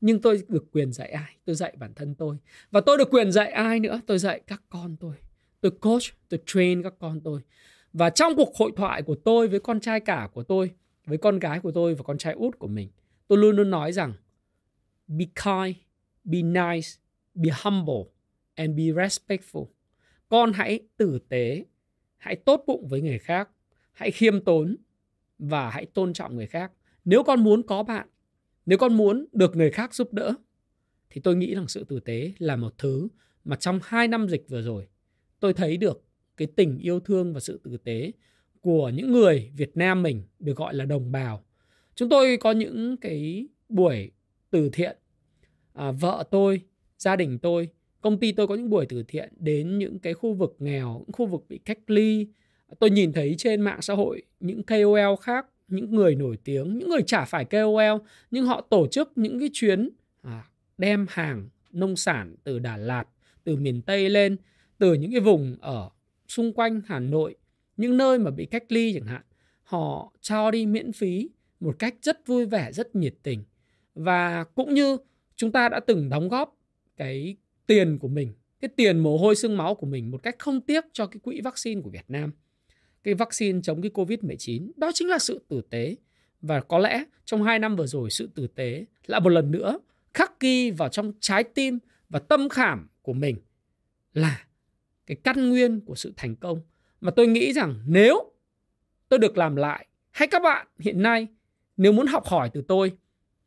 Nhưng 0.00 0.20
tôi 0.20 0.42
được 0.48 0.64
quyền 0.72 0.92
dạy 0.92 1.10
ai? 1.10 1.36
Tôi 1.44 1.56
dạy 1.56 1.74
bản 1.78 1.94
thân 1.94 2.14
tôi. 2.14 2.36
Và 2.70 2.80
tôi 2.80 2.98
được 2.98 3.08
quyền 3.10 3.32
dạy 3.32 3.50
ai 3.50 3.80
nữa? 3.80 4.00
Tôi 4.06 4.18
dạy 4.18 4.40
các 4.46 4.62
con 4.68 4.96
tôi. 5.00 5.14
Tôi 5.60 5.70
coach, 5.70 6.02
tôi 6.28 6.40
train 6.46 6.82
các 6.82 6.94
con 6.98 7.20
tôi. 7.20 7.40
Và 7.92 8.10
trong 8.10 8.36
cuộc 8.36 8.56
hội 8.56 8.72
thoại 8.76 9.02
của 9.02 9.14
tôi 9.14 9.48
với 9.48 9.60
con 9.60 9.80
trai 9.80 10.00
cả 10.00 10.28
của 10.32 10.42
tôi, 10.42 10.70
với 11.06 11.18
con 11.18 11.38
gái 11.38 11.60
của 11.60 11.72
tôi 11.72 11.94
và 11.94 12.02
con 12.02 12.18
trai 12.18 12.32
út 12.32 12.58
của 12.58 12.66
mình, 12.66 12.88
tôi 13.28 13.38
luôn 13.38 13.56
luôn 13.56 13.70
nói 13.70 13.92
rằng 13.92 14.12
be 15.06 15.24
kind, 15.24 15.76
be 16.24 16.42
nice, 16.42 16.88
be 17.34 17.50
humble 17.62 18.13
and 18.54 18.76
be 18.76 18.84
respectful. 18.84 19.66
Con 20.28 20.52
hãy 20.52 20.80
tử 20.96 21.18
tế, 21.28 21.64
hãy 22.16 22.36
tốt 22.36 22.64
bụng 22.66 22.88
với 22.88 23.00
người 23.00 23.18
khác, 23.18 23.48
hãy 23.92 24.10
khiêm 24.10 24.44
tốn 24.44 24.76
và 25.38 25.70
hãy 25.70 25.86
tôn 25.86 26.12
trọng 26.12 26.36
người 26.36 26.46
khác. 26.46 26.72
Nếu 27.04 27.22
con 27.22 27.44
muốn 27.44 27.62
có 27.62 27.82
bạn, 27.82 28.08
nếu 28.66 28.78
con 28.78 28.94
muốn 28.94 29.26
được 29.32 29.56
người 29.56 29.70
khác 29.70 29.94
giúp 29.94 30.12
đỡ 30.12 30.34
thì 31.10 31.20
tôi 31.20 31.36
nghĩ 31.36 31.54
rằng 31.54 31.68
sự 31.68 31.84
tử 31.84 32.00
tế 32.00 32.32
là 32.38 32.56
một 32.56 32.78
thứ 32.78 33.08
mà 33.44 33.56
trong 33.56 33.80
hai 33.82 34.08
năm 34.08 34.28
dịch 34.28 34.48
vừa 34.48 34.62
rồi 34.62 34.88
tôi 35.40 35.52
thấy 35.52 35.76
được 35.76 36.04
cái 36.36 36.48
tình 36.56 36.78
yêu 36.78 37.00
thương 37.00 37.34
và 37.34 37.40
sự 37.40 37.60
tử 37.64 37.76
tế 37.76 38.12
của 38.60 38.88
những 38.88 39.12
người 39.12 39.50
Việt 39.56 39.76
Nam 39.76 40.02
mình 40.02 40.22
được 40.38 40.56
gọi 40.56 40.74
là 40.74 40.84
đồng 40.84 41.12
bào. 41.12 41.44
Chúng 41.94 42.08
tôi 42.08 42.36
có 42.36 42.52
những 42.52 42.96
cái 42.96 43.48
buổi 43.68 44.10
từ 44.50 44.70
thiện. 44.72 44.96
À, 45.72 45.90
vợ 45.90 46.24
tôi, 46.30 46.60
gia 46.98 47.16
đình 47.16 47.38
tôi, 47.38 47.68
công 48.04 48.18
ty 48.18 48.32
tôi 48.32 48.46
có 48.46 48.54
những 48.54 48.70
buổi 48.70 48.86
từ 48.86 49.02
thiện 49.02 49.32
đến 49.36 49.78
những 49.78 49.98
cái 49.98 50.14
khu 50.14 50.34
vực 50.34 50.56
nghèo, 50.58 50.98
những 50.98 51.12
khu 51.12 51.26
vực 51.26 51.44
bị 51.48 51.58
cách 51.58 51.78
ly. 51.86 52.26
Tôi 52.78 52.90
nhìn 52.90 53.12
thấy 53.12 53.34
trên 53.38 53.60
mạng 53.60 53.82
xã 53.82 53.94
hội 53.94 54.22
những 54.40 54.62
KOL 54.62 55.14
khác, 55.20 55.46
những 55.68 55.94
người 55.94 56.14
nổi 56.14 56.38
tiếng, 56.44 56.78
những 56.78 56.88
người 56.88 57.02
chả 57.06 57.24
phải 57.24 57.44
KOL 57.44 58.06
nhưng 58.30 58.46
họ 58.46 58.60
tổ 58.70 58.86
chức 58.86 59.12
những 59.16 59.40
cái 59.40 59.50
chuyến 59.52 59.90
à, 60.22 60.44
đem 60.78 61.06
hàng 61.10 61.48
nông 61.70 61.96
sản 61.96 62.34
từ 62.44 62.58
Đà 62.58 62.76
Lạt, 62.76 63.04
từ 63.44 63.56
miền 63.56 63.82
Tây 63.82 64.10
lên, 64.10 64.36
từ 64.78 64.94
những 64.94 65.10
cái 65.10 65.20
vùng 65.20 65.56
ở 65.60 65.90
xung 66.28 66.52
quanh 66.52 66.80
Hà 66.86 66.98
Nội 66.98 67.34
những 67.76 67.96
nơi 67.96 68.18
mà 68.18 68.30
bị 68.30 68.46
cách 68.46 68.64
ly 68.68 68.92
chẳng 68.94 69.06
hạn 69.06 69.22
họ 69.62 70.12
cho 70.20 70.50
đi 70.50 70.66
miễn 70.66 70.92
phí 70.92 71.30
một 71.60 71.76
cách 71.78 71.94
rất 72.02 72.26
vui 72.26 72.46
vẻ 72.46 72.72
rất 72.72 72.96
nhiệt 72.96 73.14
tình 73.22 73.44
và 73.94 74.44
cũng 74.44 74.74
như 74.74 74.96
chúng 75.36 75.52
ta 75.52 75.68
đã 75.68 75.80
từng 75.80 76.08
đóng 76.08 76.28
góp 76.28 76.56
cái 76.96 77.36
tiền 77.66 77.98
của 77.98 78.08
mình, 78.08 78.32
cái 78.60 78.68
tiền 78.76 78.98
mồ 78.98 79.18
hôi 79.18 79.36
xương 79.36 79.56
máu 79.56 79.74
của 79.74 79.86
mình 79.86 80.10
một 80.10 80.22
cách 80.22 80.36
không 80.38 80.60
tiếc 80.60 80.84
cho 80.92 81.06
cái 81.06 81.20
quỹ 81.22 81.40
vaccine 81.40 81.80
của 81.80 81.90
Việt 81.90 82.04
Nam. 82.08 82.32
Cái 83.02 83.14
vaccine 83.14 83.60
chống 83.62 83.82
cái 83.82 83.90
Covid-19 83.94 84.70
đó 84.76 84.90
chính 84.94 85.08
là 85.08 85.18
sự 85.18 85.44
tử 85.48 85.62
tế. 85.70 85.96
Và 86.40 86.60
có 86.60 86.78
lẽ 86.78 87.04
trong 87.24 87.42
hai 87.42 87.58
năm 87.58 87.76
vừa 87.76 87.86
rồi 87.86 88.10
sự 88.10 88.28
tử 88.34 88.46
tế 88.46 88.84
lại 89.06 89.20
một 89.20 89.28
lần 89.28 89.50
nữa 89.50 89.78
khắc 90.14 90.40
ghi 90.40 90.70
vào 90.70 90.88
trong 90.88 91.12
trái 91.20 91.44
tim 91.44 91.78
và 92.08 92.18
tâm 92.18 92.48
khảm 92.48 92.88
của 93.02 93.12
mình 93.12 93.36
là 94.12 94.44
cái 95.06 95.16
căn 95.24 95.48
nguyên 95.48 95.80
của 95.80 95.94
sự 95.94 96.12
thành 96.16 96.36
công. 96.36 96.60
Mà 97.00 97.10
tôi 97.10 97.26
nghĩ 97.26 97.52
rằng 97.52 97.74
nếu 97.86 98.32
tôi 99.08 99.18
được 99.18 99.38
làm 99.38 99.56
lại, 99.56 99.86
hay 100.10 100.28
các 100.28 100.42
bạn 100.42 100.66
hiện 100.78 101.02
nay 101.02 101.26
nếu 101.76 101.92
muốn 101.92 102.06
học 102.06 102.26
hỏi 102.26 102.50
từ 102.52 102.62
tôi, 102.68 102.92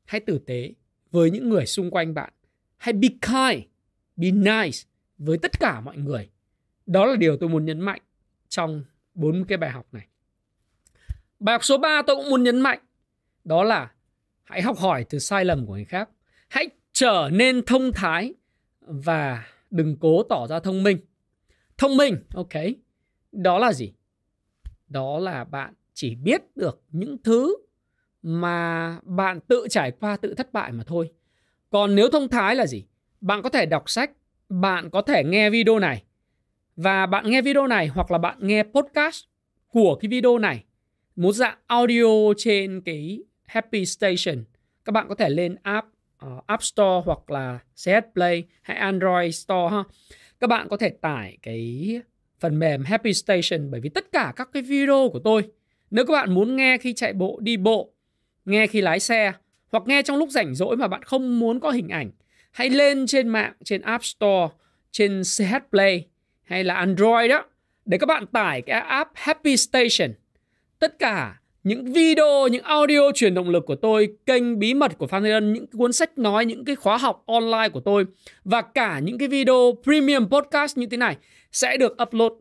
hãy 0.05 0.19
tử 0.19 0.39
tế 0.45 0.73
với 1.11 1.31
những 1.31 1.49
người 1.49 1.65
xung 1.65 1.91
quanh 1.91 2.13
bạn. 2.13 2.33
Hãy 2.77 2.93
be 2.93 3.07
kind 3.07 3.65
be 4.17 4.31
nice 4.31 4.79
với 5.17 5.37
tất 5.37 5.59
cả 5.59 5.81
mọi 5.81 5.97
người. 5.97 6.29
Đó 6.85 7.05
là 7.05 7.15
điều 7.15 7.37
tôi 7.37 7.49
muốn 7.49 7.65
nhấn 7.65 7.79
mạnh 7.79 8.01
trong 8.49 8.83
bốn 9.13 9.45
cái 9.47 9.57
bài 9.57 9.69
học 9.69 9.87
này. 9.91 10.07
Bài 11.39 11.53
học 11.53 11.63
số 11.63 11.77
3 11.77 12.01
tôi 12.07 12.15
cũng 12.15 12.29
muốn 12.29 12.43
nhấn 12.43 12.61
mạnh, 12.61 12.79
đó 13.43 13.63
là 13.63 13.91
hãy 14.43 14.61
học 14.61 14.77
hỏi 14.77 15.05
từ 15.09 15.19
sai 15.19 15.45
lầm 15.45 15.65
của 15.65 15.73
người 15.73 15.85
khác. 15.85 16.09
Hãy 16.47 16.69
trở 16.91 17.29
nên 17.31 17.65
thông 17.65 17.91
thái 17.91 18.33
và 18.81 19.47
đừng 19.71 19.97
cố 19.99 20.23
tỏ 20.23 20.47
ra 20.47 20.59
thông 20.59 20.83
minh. 20.83 20.97
Thông 21.77 21.97
minh, 21.97 22.17
ok. 22.35 22.53
Đó 23.31 23.59
là 23.59 23.73
gì? 23.73 23.93
Đó 24.87 25.19
là 25.19 25.43
bạn 25.43 25.73
chỉ 25.93 26.15
biết 26.15 26.41
được 26.55 26.83
những 26.91 27.17
thứ 27.23 27.55
mà 28.21 28.99
bạn 29.03 29.39
tự 29.39 29.67
trải 29.69 29.91
qua, 29.91 30.17
tự 30.17 30.33
thất 30.33 30.53
bại 30.53 30.71
mà 30.71 30.83
thôi. 30.83 31.11
Còn 31.69 31.95
nếu 31.95 32.09
thông 32.09 32.29
thái 32.29 32.55
là 32.55 32.67
gì? 32.67 32.85
Bạn 33.21 33.41
có 33.41 33.49
thể 33.49 33.65
đọc 33.65 33.89
sách 33.89 34.11
bạn 34.49 34.89
có 34.89 35.01
thể 35.01 35.23
nghe 35.23 35.49
video 35.49 35.79
này. 35.79 36.03
Và 36.75 37.05
bạn 37.05 37.29
nghe 37.29 37.41
video 37.41 37.67
này 37.67 37.87
hoặc 37.87 38.11
là 38.11 38.17
bạn 38.17 38.37
nghe 38.41 38.63
podcast 38.63 39.23
của 39.67 39.95
cái 39.95 40.09
video 40.09 40.37
này 40.37 40.63
một 41.15 41.31
dạng 41.31 41.57
audio 41.67 42.33
trên 42.37 42.81
cái 42.81 43.19
Happy 43.45 43.85
Station 43.85 44.43
các 44.87 44.91
bạn 44.91 45.07
có 45.09 45.15
thể 45.15 45.29
lên 45.29 45.55
app 45.63 45.87
uh, 46.25 46.47
App 46.47 46.63
Store 46.63 47.01
hoặc 47.05 47.31
là 47.31 47.59
CH 47.75 48.13
Play 48.13 48.43
hay 48.61 48.77
Android 48.77 49.35
Store 49.35 49.75
ha. 49.75 49.83
Các 50.39 50.47
bạn 50.47 50.69
có 50.69 50.77
thể 50.77 50.89
tải 50.89 51.37
cái 51.41 52.01
phần 52.39 52.59
mềm 52.59 52.83
Happy 52.83 53.13
Station 53.13 53.71
bởi 53.71 53.81
vì 53.81 53.89
tất 53.89 54.11
cả 54.11 54.33
các 54.35 54.49
cái 54.53 54.63
video 54.63 55.09
của 55.13 55.19
tôi 55.19 55.51
nếu 55.91 56.05
các 56.05 56.13
bạn 56.13 56.33
muốn 56.33 56.55
nghe 56.55 56.77
khi 56.77 56.93
chạy 56.93 57.13
bộ 57.13 57.39
đi 57.41 57.57
bộ 57.57 57.93
nghe 58.45 58.67
khi 58.67 58.81
lái 58.81 58.99
xe 58.99 59.33
hoặc 59.71 59.83
nghe 59.87 60.01
trong 60.01 60.17
lúc 60.17 60.29
rảnh 60.29 60.55
rỗi 60.55 60.77
mà 60.77 60.87
bạn 60.87 61.03
không 61.03 61.39
muốn 61.39 61.59
có 61.59 61.71
hình 61.71 61.89
ảnh 61.89 62.11
hãy 62.57 62.69
lên 62.69 63.07
trên 63.07 63.27
mạng 63.27 63.53
trên 63.63 63.81
App 63.81 64.05
Store 64.05 64.47
trên 64.91 65.21
CH 65.23 65.55
Play 65.71 66.05
hay 66.43 66.63
là 66.63 66.73
Android 66.73 67.29
đó 67.29 67.45
để 67.85 67.97
các 67.97 68.05
bạn 68.05 68.27
tải 68.27 68.61
cái 68.61 68.81
app 68.81 69.11
Happy 69.13 69.57
Station. 69.57 70.13
Tất 70.79 70.99
cả 70.99 71.41
những 71.63 71.93
video, 71.93 72.47
những 72.47 72.63
audio 72.63 73.11
truyền 73.15 73.33
động 73.33 73.49
lực 73.49 73.63
của 73.65 73.75
tôi, 73.75 74.15
kênh 74.25 74.59
bí 74.59 74.73
mật 74.73 74.97
của 74.97 75.07
Phan 75.07 75.23
Thế 75.23 75.31
Ân, 75.31 75.53
những 75.53 75.67
cuốn 75.67 75.93
sách 75.93 76.17
nói, 76.17 76.45
những 76.45 76.65
cái 76.65 76.75
khóa 76.75 76.97
học 76.97 77.23
online 77.25 77.69
của 77.73 77.79
tôi 77.79 78.05
và 78.43 78.61
cả 78.61 78.99
những 78.99 79.17
cái 79.17 79.27
video 79.27 79.73
premium 79.83 80.29
podcast 80.29 80.77
như 80.77 80.85
thế 80.85 80.97
này 80.97 81.17
sẽ 81.51 81.77
được 81.77 81.97
upload 82.01 82.31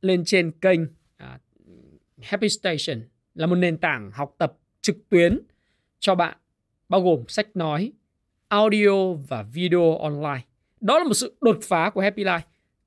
lên 0.00 0.22
trên 0.24 0.52
kênh 0.60 0.80
à, 1.16 1.38
Happy 2.22 2.48
Station 2.48 3.02
là 3.34 3.46
một 3.46 3.56
nền 3.56 3.78
tảng 3.78 4.10
học 4.14 4.34
tập 4.38 4.52
trực 4.82 5.08
tuyến 5.08 5.38
cho 5.98 6.14
bạn 6.14 6.36
bao 6.88 7.00
gồm 7.00 7.24
sách 7.28 7.56
nói, 7.56 7.92
audio 8.48 9.12
và 9.28 9.42
video 9.42 9.98
online. 9.98 10.40
Đó 10.80 10.98
là 10.98 11.04
một 11.04 11.14
sự 11.14 11.36
đột 11.40 11.58
phá 11.62 11.90
của 11.90 12.00
Happy 12.00 12.24
Life 12.24 12.40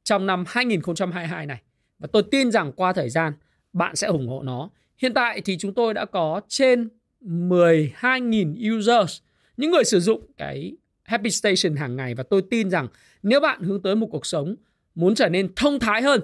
trong 0.04 0.26
năm 0.26 0.44
2022 0.48 1.46
này. 1.46 1.62
Và 2.00 2.08
tôi 2.12 2.24
tin 2.32 2.52
rằng 2.52 2.72
qua 2.72 2.94
thời 2.94 3.10
gian 3.10 3.34
bạn 3.74 3.96
sẽ 3.96 4.08
ủng 4.08 4.28
hộ 4.28 4.44
nó 4.44 4.70
Hiện 5.00 5.14
tại 5.14 5.42
thì 5.42 5.58
chúng 5.58 5.74
tôi 5.74 5.94
đã 5.94 6.06
có 6.06 6.42
trên 6.48 6.90
12.000 7.22 8.78
users, 8.78 9.22
những 9.58 9.72
người 9.72 9.84
sử 9.84 10.00
dụng 10.00 10.22
cái 10.38 10.78
Happy 11.04 11.30
Station 11.30 11.76
hàng 11.76 11.96
ngày 11.96 12.16
và 12.16 12.24
tôi 12.24 12.42
tin 12.50 12.70
rằng 12.70 12.88
nếu 13.24 13.40
bạn 13.40 13.62
hướng 13.62 13.82
tới 13.82 13.96
một 13.96 14.08
cuộc 14.12 14.26
sống 14.26 14.56
muốn 14.96 15.16
trở 15.16 15.30
nên 15.30 15.54
thông 15.56 15.80
thái 15.80 16.02
hơn, 16.02 16.22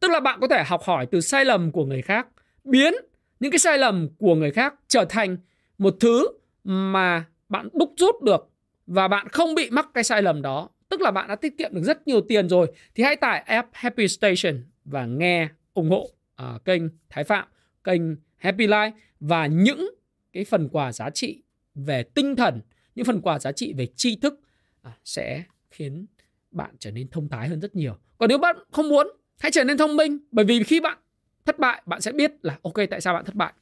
tức 0.00 0.10
là 0.10 0.20
bạn 0.20 0.40
có 0.40 0.48
thể 0.48 0.64
học 0.66 0.82
hỏi 0.82 1.06
từ 1.06 1.20
sai 1.20 1.44
lầm 1.44 1.72
của 1.72 1.84
người 1.84 2.02
khác, 2.02 2.26
biến 2.64 2.94
những 3.40 3.50
cái 3.50 3.58
sai 3.58 3.78
lầm 3.78 4.08
của 4.18 4.34
người 4.34 4.50
khác 4.50 4.74
trở 4.88 5.04
thành 5.04 5.36
một 5.78 5.96
thứ 6.00 6.28
mà 6.64 7.24
bạn 7.50 7.68
đúc 7.72 7.94
rút 7.96 8.22
được 8.22 8.50
và 8.86 9.08
bạn 9.08 9.28
không 9.28 9.54
bị 9.54 9.70
mắc 9.70 9.88
cái 9.94 10.04
sai 10.04 10.22
lầm 10.22 10.42
đó, 10.42 10.68
tức 10.88 11.00
là 11.00 11.10
bạn 11.10 11.28
đã 11.28 11.36
tiết 11.36 11.58
kiệm 11.58 11.74
được 11.74 11.82
rất 11.82 12.06
nhiều 12.06 12.20
tiền 12.20 12.48
rồi 12.48 12.66
thì 12.94 13.04
hãy 13.04 13.16
tải 13.16 13.40
app 13.40 13.68
Happy 13.72 14.08
Station 14.08 14.64
và 14.84 15.06
nghe 15.06 15.48
ủng 15.74 15.90
hộ 15.90 16.10
uh, 16.42 16.64
kênh 16.64 16.82
Thái 17.08 17.24
Phạm 17.24 17.48
kênh 17.84 18.02
Happy 18.36 18.66
Life 18.66 18.92
và 19.20 19.46
những 19.46 19.94
cái 20.32 20.44
phần 20.44 20.68
quà 20.68 20.92
giá 20.92 21.10
trị 21.10 21.42
về 21.74 22.02
tinh 22.02 22.36
thần, 22.36 22.60
những 22.94 23.04
phần 23.04 23.20
quà 23.20 23.38
giá 23.38 23.52
trị 23.52 23.74
về 23.76 23.86
tri 23.96 24.16
thức 24.16 24.40
à, 24.82 24.92
sẽ 25.04 25.42
khiến 25.70 26.06
bạn 26.50 26.74
trở 26.78 26.90
nên 26.90 27.08
thông 27.08 27.28
thái 27.28 27.48
hơn 27.48 27.60
rất 27.60 27.76
nhiều. 27.76 27.96
Còn 28.18 28.28
nếu 28.28 28.38
bạn 28.38 28.56
không 28.70 28.88
muốn, 28.88 29.06
hãy 29.40 29.52
trở 29.52 29.64
nên 29.64 29.78
thông 29.78 29.96
minh 29.96 30.18
bởi 30.30 30.44
vì 30.44 30.62
khi 30.62 30.80
bạn 30.80 30.98
thất 31.46 31.58
bại, 31.58 31.82
bạn 31.86 32.00
sẽ 32.00 32.12
biết 32.12 32.32
là 32.42 32.58
ok 32.62 32.74
tại 32.90 33.00
sao 33.00 33.14
bạn 33.14 33.24
thất 33.24 33.34
bại. 33.34 33.52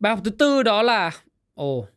Bài 0.00 0.14
học 0.14 0.20
thứ 0.24 0.30
tư 0.30 0.62
đó 0.62 0.82
là 0.82 1.10
ồ 1.54 1.78
oh, 1.78 1.88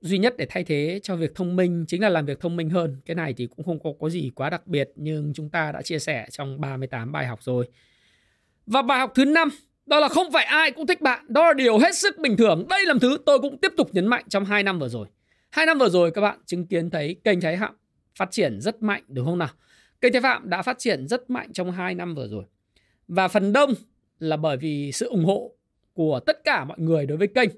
duy 0.00 0.18
nhất 0.18 0.34
để 0.38 0.46
thay 0.50 0.64
thế 0.64 1.00
cho 1.02 1.16
việc 1.16 1.34
thông 1.34 1.56
minh 1.56 1.84
chính 1.88 2.02
là 2.02 2.08
làm 2.08 2.26
việc 2.26 2.40
thông 2.40 2.56
minh 2.56 2.70
hơn. 2.70 2.96
Cái 3.06 3.14
này 3.14 3.34
thì 3.36 3.46
cũng 3.46 3.64
không 3.64 3.78
có 3.82 3.92
có 4.00 4.10
gì 4.10 4.30
quá 4.34 4.50
đặc 4.50 4.66
biệt 4.66 4.90
nhưng 4.96 5.32
chúng 5.34 5.50
ta 5.50 5.72
đã 5.72 5.82
chia 5.82 5.98
sẻ 5.98 6.26
trong 6.30 6.60
38 6.60 7.12
bài 7.12 7.26
học 7.26 7.42
rồi. 7.42 7.68
Và 8.66 8.82
bài 8.82 8.98
học 8.98 9.12
thứ 9.14 9.24
năm 9.24 9.48
đó 9.86 10.00
là 10.00 10.08
không 10.08 10.32
phải 10.32 10.44
ai 10.44 10.70
cũng 10.70 10.86
thích 10.86 11.00
bạn, 11.00 11.24
đó 11.28 11.46
là 11.46 11.52
điều 11.52 11.78
hết 11.78 11.96
sức 11.96 12.18
bình 12.18 12.36
thường. 12.36 12.66
Đây 12.68 12.86
là 12.86 12.94
thứ 13.00 13.18
tôi 13.26 13.38
cũng 13.38 13.58
tiếp 13.58 13.72
tục 13.76 13.88
nhấn 13.92 14.06
mạnh 14.06 14.24
trong 14.28 14.44
2 14.44 14.62
năm 14.62 14.78
vừa 14.78 14.88
rồi. 14.88 15.06
2 15.50 15.66
năm 15.66 15.78
vừa 15.78 15.88
rồi 15.88 16.10
các 16.10 16.20
bạn 16.20 16.38
chứng 16.46 16.66
kiến 16.66 16.90
thấy 16.90 17.16
kênh 17.24 17.40
Thái 17.40 17.56
Phạm 17.60 17.74
phát 18.14 18.30
triển 18.30 18.60
rất 18.60 18.82
mạnh 18.82 19.02
đúng 19.08 19.26
không 19.26 19.38
nào? 19.38 19.48
Kênh 20.00 20.12
Thái 20.12 20.22
Phạm 20.22 20.50
đã 20.50 20.62
phát 20.62 20.78
triển 20.78 21.08
rất 21.08 21.30
mạnh 21.30 21.52
trong 21.52 21.72
2 21.72 21.94
năm 21.94 22.14
vừa 22.14 22.28
rồi. 22.28 22.44
Và 23.08 23.28
phần 23.28 23.52
đông 23.52 23.74
là 24.18 24.36
bởi 24.36 24.56
vì 24.56 24.92
sự 24.92 25.08
ủng 25.08 25.24
hộ 25.24 25.52
của 25.92 26.20
tất 26.26 26.44
cả 26.44 26.64
mọi 26.64 26.78
người 26.78 27.06
đối 27.06 27.18
với 27.18 27.28
kênh. 27.28 27.48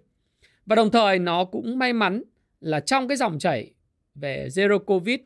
Và 0.66 0.76
đồng 0.76 0.90
thời 0.90 1.18
nó 1.18 1.44
cũng 1.44 1.78
may 1.78 1.92
mắn 1.92 2.22
là 2.60 2.80
trong 2.80 3.08
cái 3.08 3.16
dòng 3.16 3.38
chảy 3.38 3.74
về 4.14 4.48
Zero 4.48 4.78
Covid 4.78 5.20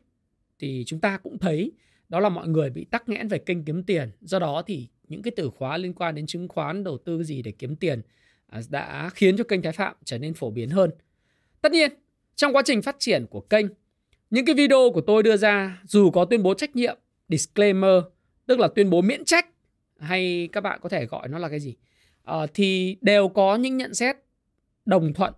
thì 0.59 0.83
chúng 0.87 0.99
ta 0.99 1.17
cũng 1.17 1.37
thấy 1.37 1.71
đó 2.09 2.19
là 2.19 2.29
mọi 2.29 2.47
người 2.47 2.69
bị 2.69 2.85
tắc 2.85 3.09
nghẽn 3.09 3.27
về 3.27 3.37
kênh 3.37 3.63
kiếm 3.63 3.83
tiền. 3.83 4.11
Do 4.21 4.39
đó 4.39 4.63
thì 4.67 4.87
những 5.07 5.21
cái 5.21 5.31
từ 5.35 5.49
khóa 5.49 5.77
liên 5.77 5.93
quan 5.93 6.15
đến 6.15 6.25
chứng 6.27 6.47
khoán 6.47 6.83
đầu 6.83 6.97
tư 6.97 7.23
gì 7.23 7.41
để 7.41 7.51
kiếm 7.51 7.75
tiền 7.75 8.01
à, 8.47 8.61
đã 8.69 9.09
khiến 9.09 9.37
cho 9.37 9.43
kênh 9.43 9.61
Thái 9.61 9.73
Phạm 9.73 9.95
trở 10.03 10.17
nên 10.17 10.33
phổ 10.33 10.49
biến 10.49 10.69
hơn. 10.69 10.89
Tất 11.61 11.71
nhiên, 11.71 11.91
trong 12.35 12.55
quá 12.55 12.61
trình 12.65 12.81
phát 12.81 12.95
triển 12.99 13.25
của 13.29 13.41
kênh, 13.41 13.65
những 14.29 14.45
cái 14.45 14.55
video 14.55 14.91
của 14.93 15.01
tôi 15.01 15.23
đưa 15.23 15.37
ra 15.37 15.81
dù 15.83 16.11
có 16.11 16.25
tuyên 16.25 16.43
bố 16.43 16.53
trách 16.53 16.75
nhiệm, 16.75 16.97
disclaimer, 17.29 18.03
tức 18.45 18.59
là 18.59 18.67
tuyên 18.67 18.89
bố 18.89 19.01
miễn 19.01 19.25
trách 19.25 19.47
hay 19.99 20.49
các 20.51 20.61
bạn 20.61 20.79
có 20.81 20.89
thể 20.89 21.05
gọi 21.05 21.27
nó 21.27 21.39
là 21.39 21.49
cái 21.49 21.59
gì, 21.59 21.75
à, 22.23 22.35
thì 22.53 22.97
đều 23.01 23.29
có 23.29 23.55
những 23.55 23.77
nhận 23.77 23.93
xét 23.93 24.15
đồng 24.85 25.13
thuận, 25.13 25.33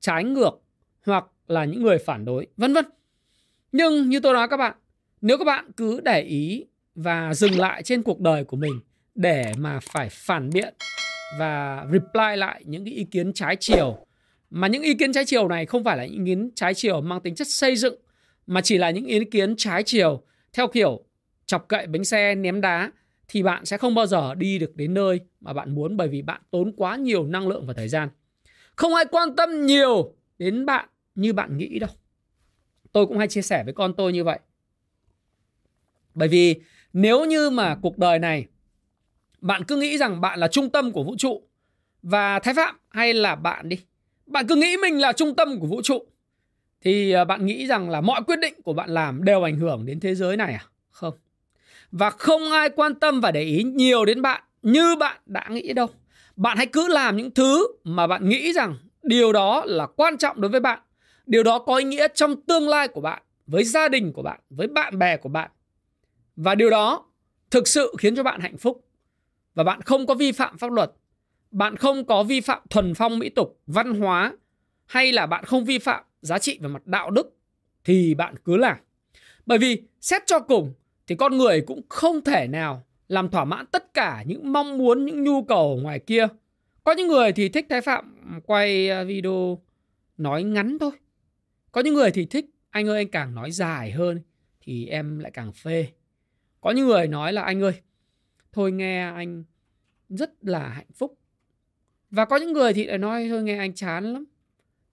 trái 0.00 0.24
ngược 0.24 0.62
hoặc 1.06 1.24
là 1.48 1.64
những 1.64 1.82
người 1.82 1.98
phản 1.98 2.24
đối, 2.24 2.46
vân 2.56 2.72
vân. 2.72 2.84
Nhưng 3.72 4.08
như 4.08 4.20
tôi 4.20 4.34
nói 4.34 4.48
các 4.48 4.56
bạn, 4.56 4.76
nếu 5.20 5.38
các 5.38 5.44
bạn 5.44 5.72
cứ 5.76 6.00
để 6.00 6.20
ý 6.20 6.66
và 6.94 7.34
dừng 7.34 7.58
lại 7.58 7.82
trên 7.82 8.02
cuộc 8.02 8.20
đời 8.20 8.44
của 8.44 8.56
mình 8.56 8.80
để 9.14 9.52
mà 9.58 9.80
phải 9.80 10.08
phản 10.10 10.50
biện 10.50 10.74
và 11.30 11.84
reply 11.92 12.36
lại 12.36 12.62
những 12.66 12.84
cái 12.84 12.94
ý 12.94 13.04
kiến 13.04 13.32
trái 13.32 13.56
chiều 13.60 14.06
mà 14.50 14.68
những 14.68 14.82
ý 14.82 14.94
kiến 14.94 15.12
trái 15.12 15.24
chiều 15.24 15.48
này 15.48 15.66
không 15.66 15.84
phải 15.84 15.96
là 15.96 16.06
những 16.06 16.24
ý 16.24 16.32
kiến 16.32 16.50
trái 16.54 16.74
chiều 16.74 17.00
mang 17.00 17.20
tính 17.20 17.34
chất 17.34 17.48
xây 17.48 17.76
dựng 17.76 17.94
mà 18.46 18.60
chỉ 18.60 18.78
là 18.78 18.90
những 18.90 19.06
ý 19.06 19.24
kiến 19.24 19.54
trái 19.56 19.82
chiều 19.82 20.22
theo 20.52 20.66
kiểu 20.66 21.04
chọc 21.46 21.68
cậy 21.68 21.86
bánh 21.86 22.04
xe 22.04 22.34
ném 22.34 22.60
đá 22.60 22.92
thì 23.28 23.42
bạn 23.42 23.64
sẽ 23.64 23.76
không 23.76 23.94
bao 23.94 24.06
giờ 24.06 24.34
đi 24.34 24.58
được 24.58 24.76
đến 24.76 24.94
nơi 24.94 25.20
mà 25.40 25.52
bạn 25.52 25.74
muốn 25.74 25.96
bởi 25.96 26.08
vì 26.08 26.22
bạn 26.22 26.40
tốn 26.50 26.72
quá 26.76 26.96
nhiều 26.96 27.26
năng 27.26 27.48
lượng 27.48 27.66
và 27.66 27.74
thời 27.74 27.88
gian. 27.88 28.08
Không 28.76 28.94
ai 28.94 29.04
quan 29.10 29.36
tâm 29.36 29.66
nhiều 29.66 30.14
đến 30.38 30.66
bạn 30.66 30.88
như 31.14 31.32
bạn 31.32 31.56
nghĩ 31.56 31.78
đâu. 31.78 31.90
Tôi 32.92 33.06
cũng 33.06 33.18
hay 33.18 33.28
chia 33.28 33.42
sẻ 33.42 33.64
với 33.64 33.74
con 33.74 33.94
tôi 33.94 34.12
như 34.12 34.24
vậy. 34.24 34.38
Bởi 36.14 36.28
vì 36.28 36.60
nếu 36.92 37.24
như 37.24 37.50
mà 37.50 37.76
cuộc 37.82 37.98
đời 37.98 38.18
này 38.18 38.46
bạn 39.40 39.64
cứ 39.64 39.76
nghĩ 39.76 39.98
rằng 39.98 40.20
bạn 40.20 40.38
là 40.38 40.48
trung 40.48 40.70
tâm 40.70 40.92
của 40.92 41.04
vũ 41.04 41.14
trụ 41.18 41.42
và 42.02 42.38
thái 42.38 42.54
phạm 42.54 42.76
hay 42.88 43.14
là 43.14 43.34
bạn 43.34 43.68
đi, 43.68 43.78
bạn 44.26 44.46
cứ 44.46 44.56
nghĩ 44.56 44.76
mình 44.76 45.00
là 45.00 45.12
trung 45.12 45.34
tâm 45.36 45.60
của 45.60 45.66
vũ 45.66 45.82
trụ, 45.82 46.06
thì 46.82 47.12
ờ, 47.12 47.24
bạn 47.24 47.46
nghĩ 47.46 47.66
rằng 47.66 47.90
là 47.90 48.00
mọi 48.00 48.22
quyết 48.26 48.38
định 48.38 48.54
của 48.62 48.72
bạn 48.72 48.90
làm 48.90 49.24
đều 49.24 49.42
ảnh 49.42 49.56
hưởng 49.56 49.86
đến 49.86 50.00
thế 50.00 50.14
giới 50.14 50.36
này 50.36 50.52
à 50.52 50.64
không 50.90 51.14
và 51.92 52.10
không 52.10 52.52
ai 52.52 52.70
quan 52.70 52.94
tâm 52.94 53.20
và 53.20 53.30
để 53.30 53.42
ý 53.42 53.62
nhiều 53.62 54.04
đến 54.04 54.22
bạn 54.22 54.42
như 54.62 54.96
bạn 54.96 55.16
đã 55.26 55.48
nghĩ 55.50 55.72
đâu 55.72 55.86
bạn 56.36 56.56
hãy 56.56 56.66
cứ 56.66 56.88
làm 56.88 57.16
những 57.16 57.30
thứ 57.30 57.66
mà 57.84 58.06
bạn 58.06 58.28
nghĩ 58.28 58.52
rằng 58.52 58.74
điều 59.02 59.32
đó 59.32 59.64
là 59.66 59.86
quan 59.86 60.18
trọng 60.18 60.40
đối 60.40 60.48
với 60.48 60.60
bạn 60.60 60.78
điều 61.26 61.42
đó 61.42 61.58
có 61.58 61.76
ý 61.76 61.84
nghĩa 61.84 62.08
trong 62.14 62.40
tương 62.40 62.68
lai 62.68 62.88
của 62.88 63.00
bạn 63.00 63.22
với 63.46 63.64
gia 63.64 63.88
đình 63.88 64.12
của 64.12 64.22
bạn 64.22 64.40
với 64.50 64.66
bạn 64.66 64.98
bè 64.98 65.16
của 65.16 65.28
bạn 65.28 65.50
và 66.36 66.54
điều 66.54 66.70
đó 66.70 67.04
thực 67.50 67.68
sự 67.68 67.94
khiến 67.98 68.16
cho 68.16 68.22
bạn 68.22 68.40
hạnh 68.40 68.58
phúc 68.58 68.84
và 69.54 69.64
bạn 69.64 69.82
không 69.82 70.06
có 70.06 70.14
vi 70.14 70.32
phạm 70.32 70.58
pháp 70.58 70.72
luật, 70.72 70.92
bạn 71.50 71.76
không 71.76 72.04
có 72.04 72.22
vi 72.22 72.40
phạm 72.40 72.62
thuần 72.70 72.94
phong 72.94 73.18
mỹ 73.18 73.28
tục, 73.28 73.60
văn 73.66 74.00
hóa 74.00 74.32
hay 74.86 75.12
là 75.12 75.26
bạn 75.26 75.44
không 75.44 75.64
vi 75.64 75.78
phạm 75.78 76.04
giá 76.20 76.38
trị 76.38 76.58
về 76.62 76.68
mặt 76.68 76.86
đạo 76.86 77.10
đức 77.10 77.36
thì 77.84 78.14
bạn 78.14 78.34
cứ 78.44 78.56
làm. 78.56 78.76
Bởi 79.46 79.58
vì 79.58 79.82
xét 80.00 80.22
cho 80.26 80.38
cùng 80.38 80.72
thì 81.06 81.14
con 81.14 81.38
người 81.38 81.60
cũng 81.60 81.80
không 81.88 82.24
thể 82.24 82.46
nào 82.46 82.84
làm 83.08 83.28
thỏa 83.28 83.44
mãn 83.44 83.66
tất 83.66 83.94
cả 83.94 84.24
những 84.26 84.52
mong 84.52 84.78
muốn, 84.78 85.06
những 85.06 85.24
nhu 85.24 85.42
cầu 85.42 85.78
ngoài 85.82 85.98
kia. 85.98 86.28
Có 86.84 86.92
những 86.92 87.08
người 87.08 87.32
thì 87.32 87.48
thích 87.48 87.66
Thái 87.68 87.80
Phạm 87.80 88.16
quay 88.46 88.88
ờ, 88.88 89.04
video 89.04 89.58
nói 90.18 90.42
ngắn 90.42 90.78
thôi. 90.78 90.90
Có 91.72 91.80
những 91.80 91.94
người 91.94 92.10
thì 92.10 92.26
thích, 92.26 92.50
anh 92.70 92.88
ơi, 92.88 92.98
anh 92.98 93.08
càng 93.08 93.34
nói 93.34 93.50
dài 93.50 93.90
hơn 93.90 94.20
thì 94.60 94.86
em 94.86 95.18
lại 95.18 95.30
càng 95.30 95.52
phê. 95.52 95.88
Có 96.60 96.70
những 96.70 96.86
người 96.86 97.06
nói 97.06 97.32
là, 97.32 97.42
anh 97.42 97.62
ơi, 97.62 97.72
thôi 98.52 98.72
nghe 98.72 99.00
anh 99.00 99.44
rất 100.08 100.44
là 100.44 100.68
hạnh 100.68 100.92
phúc. 100.94 101.18
Và 102.10 102.24
có 102.24 102.36
những 102.36 102.52
người 102.52 102.72
thì 102.72 102.84
lại 102.84 102.98
nói, 102.98 103.26
thôi 103.28 103.42
nghe 103.42 103.56
anh 103.56 103.74
chán 103.74 104.12
lắm, 104.12 104.24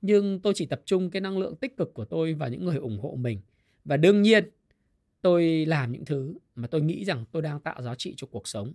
nhưng 0.01 0.39
tôi 0.39 0.53
chỉ 0.55 0.65
tập 0.65 0.81
trung 0.85 1.09
cái 1.09 1.21
năng 1.21 1.37
lượng 1.37 1.55
tích 1.55 1.77
cực 1.77 1.93
của 1.93 2.05
tôi 2.05 2.33
và 2.33 2.47
những 2.47 2.65
người 2.65 2.77
ủng 2.77 2.99
hộ 2.99 3.15
mình. 3.15 3.41
Và 3.85 3.97
đương 3.97 4.21
nhiên, 4.21 4.49
tôi 5.21 5.65
làm 5.65 5.91
những 5.91 6.05
thứ 6.05 6.37
mà 6.55 6.67
tôi 6.67 6.81
nghĩ 6.81 7.05
rằng 7.05 7.25
tôi 7.31 7.41
đang 7.41 7.59
tạo 7.59 7.81
giá 7.81 7.95
trị 7.95 8.13
cho 8.17 8.27
cuộc 8.31 8.47
sống, 8.47 8.73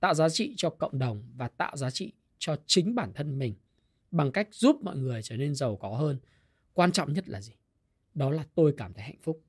tạo 0.00 0.14
giá 0.14 0.28
trị 0.28 0.54
cho 0.56 0.70
cộng 0.70 0.98
đồng 0.98 1.22
và 1.36 1.48
tạo 1.48 1.76
giá 1.76 1.90
trị 1.90 2.12
cho 2.38 2.56
chính 2.66 2.94
bản 2.94 3.12
thân 3.14 3.38
mình 3.38 3.54
bằng 4.10 4.32
cách 4.32 4.48
giúp 4.50 4.76
mọi 4.82 4.96
người 4.96 5.22
trở 5.22 5.36
nên 5.36 5.54
giàu 5.54 5.76
có 5.76 5.88
hơn 5.88 6.18
quan 6.76 6.92
trọng 6.92 7.12
nhất 7.12 7.28
là 7.28 7.40
gì? 7.40 7.52
Đó 8.14 8.30
là 8.30 8.44
tôi 8.54 8.74
cảm 8.76 8.92
thấy 8.92 9.04
hạnh 9.04 9.20
phúc. 9.22 9.40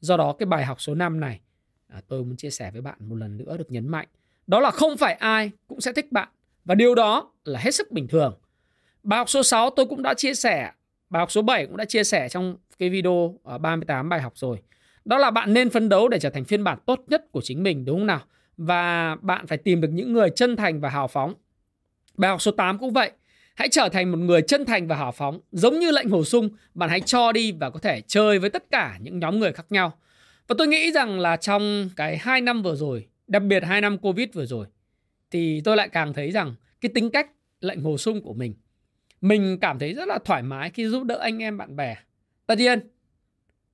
Do 0.00 0.16
đó 0.16 0.36
cái 0.38 0.46
bài 0.46 0.64
học 0.64 0.80
số 0.80 0.94
5 0.94 1.20
này 1.20 1.40
à, 1.88 2.00
tôi 2.08 2.24
muốn 2.24 2.36
chia 2.36 2.50
sẻ 2.50 2.70
với 2.70 2.80
bạn 2.80 2.96
một 3.00 3.14
lần 3.16 3.36
nữa 3.36 3.56
được 3.56 3.70
nhấn 3.70 3.88
mạnh. 3.88 4.08
Đó 4.46 4.60
là 4.60 4.70
không 4.70 4.96
phải 4.96 5.14
ai 5.14 5.50
cũng 5.66 5.80
sẽ 5.80 5.92
thích 5.92 6.12
bạn. 6.12 6.28
Và 6.64 6.74
điều 6.74 6.94
đó 6.94 7.32
là 7.44 7.60
hết 7.60 7.70
sức 7.70 7.92
bình 7.92 8.08
thường. 8.08 8.38
Bài 9.02 9.18
học 9.18 9.28
số 9.28 9.42
6 9.42 9.70
tôi 9.70 9.86
cũng 9.86 10.02
đã 10.02 10.14
chia 10.14 10.34
sẻ 10.34 10.72
bài 11.10 11.20
học 11.20 11.30
số 11.30 11.42
7 11.42 11.66
cũng 11.66 11.76
đã 11.76 11.84
chia 11.84 12.04
sẻ 12.04 12.28
trong 12.28 12.56
cái 12.78 12.90
video 12.90 13.38
à, 13.44 13.58
38 13.58 14.08
bài 14.08 14.20
học 14.20 14.32
rồi. 14.36 14.58
Đó 15.04 15.18
là 15.18 15.30
bạn 15.30 15.54
nên 15.54 15.70
phấn 15.70 15.88
đấu 15.88 16.08
để 16.08 16.18
trở 16.18 16.30
thành 16.30 16.44
phiên 16.44 16.64
bản 16.64 16.78
tốt 16.86 17.04
nhất 17.06 17.32
của 17.32 17.40
chính 17.40 17.62
mình 17.62 17.84
đúng 17.84 17.98
không 17.98 18.06
nào? 18.06 18.20
Và 18.56 19.16
bạn 19.20 19.46
phải 19.46 19.58
tìm 19.58 19.80
được 19.80 19.88
những 19.92 20.12
người 20.12 20.30
chân 20.30 20.56
thành 20.56 20.80
và 20.80 20.88
hào 20.88 21.08
phóng. 21.08 21.34
Bài 22.16 22.30
học 22.30 22.42
số 22.42 22.50
8 22.50 22.78
cũng 22.78 22.92
vậy 22.92 23.10
hãy 23.56 23.68
trở 23.68 23.88
thành 23.88 24.12
một 24.12 24.18
người 24.18 24.42
chân 24.42 24.64
thành 24.64 24.86
và 24.86 24.96
hào 24.96 25.12
phóng. 25.12 25.40
Giống 25.52 25.78
như 25.78 25.90
lệnh 25.90 26.10
bổ 26.10 26.24
sung, 26.24 26.48
bạn 26.74 26.90
hãy 26.90 27.00
cho 27.00 27.32
đi 27.32 27.52
và 27.52 27.70
có 27.70 27.78
thể 27.78 28.00
chơi 28.00 28.38
với 28.38 28.50
tất 28.50 28.70
cả 28.70 28.98
những 29.00 29.18
nhóm 29.18 29.38
người 29.38 29.52
khác 29.52 29.66
nhau. 29.70 29.92
Và 30.48 30.54
tôi 30.58 30.66
nghĩ 30.66 30.92
rằng 30.92 31.20
là 31.20 31.36
trong 31.36 31.90
cái 31.96 32.18
hai 32.18 32.40
năm 32.40 32.62
vừa 32.62 32.74
rồi, 32.74 33.06
đặc 33.26 33.42
biệt 33.42 33.64
hai 33.64 33.80
năm 33.80 33.98
covid 33.98 34.28
vừa 34.32 34.46
rồi, 34.46 34.66
thì 35.30 35.60
tôi 35.64 35.76
lại 35.76 35.88
càng 35.88 36.12
thấy 36.12 36.30
rằng 36.30 36.54
cái 36.80 36.90
tính 36.94 37.10
cách 37.10 37.30
lệnh 37.60 37.80
hồ 37.80 37.98
sung 37.98 38.22
của 38.22 38.34
mình 38.34 38.54
mình 39.20 39.58
cảm 39.60 39.78
thấy 39.78 39.94
rất 39.94 40.08
là 40.08 40.18
thoải 40.24 40.42
mái 40.42 40.70
khi 40.70 40.88
giúp 40.88 41.04
đỡ 41.04 41.18
anh 41.18 41.42
em 41.42 41.58
bạn 41.58 41.76
bè. 41.76 41.96
Tất 42.46 42.58
nhiên, 42.58 42.80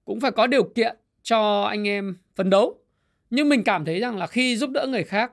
cũng 0.04 0.20
phải 0.20 0.30
có 0.30 0.46
điều 0.46 0.64
kiện 0.64 0.96
cho 1.22 1.62
anh 1.62 1.88
em 1.88 2.16
phấn 2.36 2.50
đấu. 2.50 2.78
Nhưng 3.30 3.48
mình 3.48 3.64
cảm 3.64 3.84
thấy 3.84 4.00
rằng 4.00 4.16
là 4.16 4.26
khi 4.26 4.56
giúp 4.56 4.70
đỡ 4.70 4.86
người 4.86 5.04
khác 5.04 5.32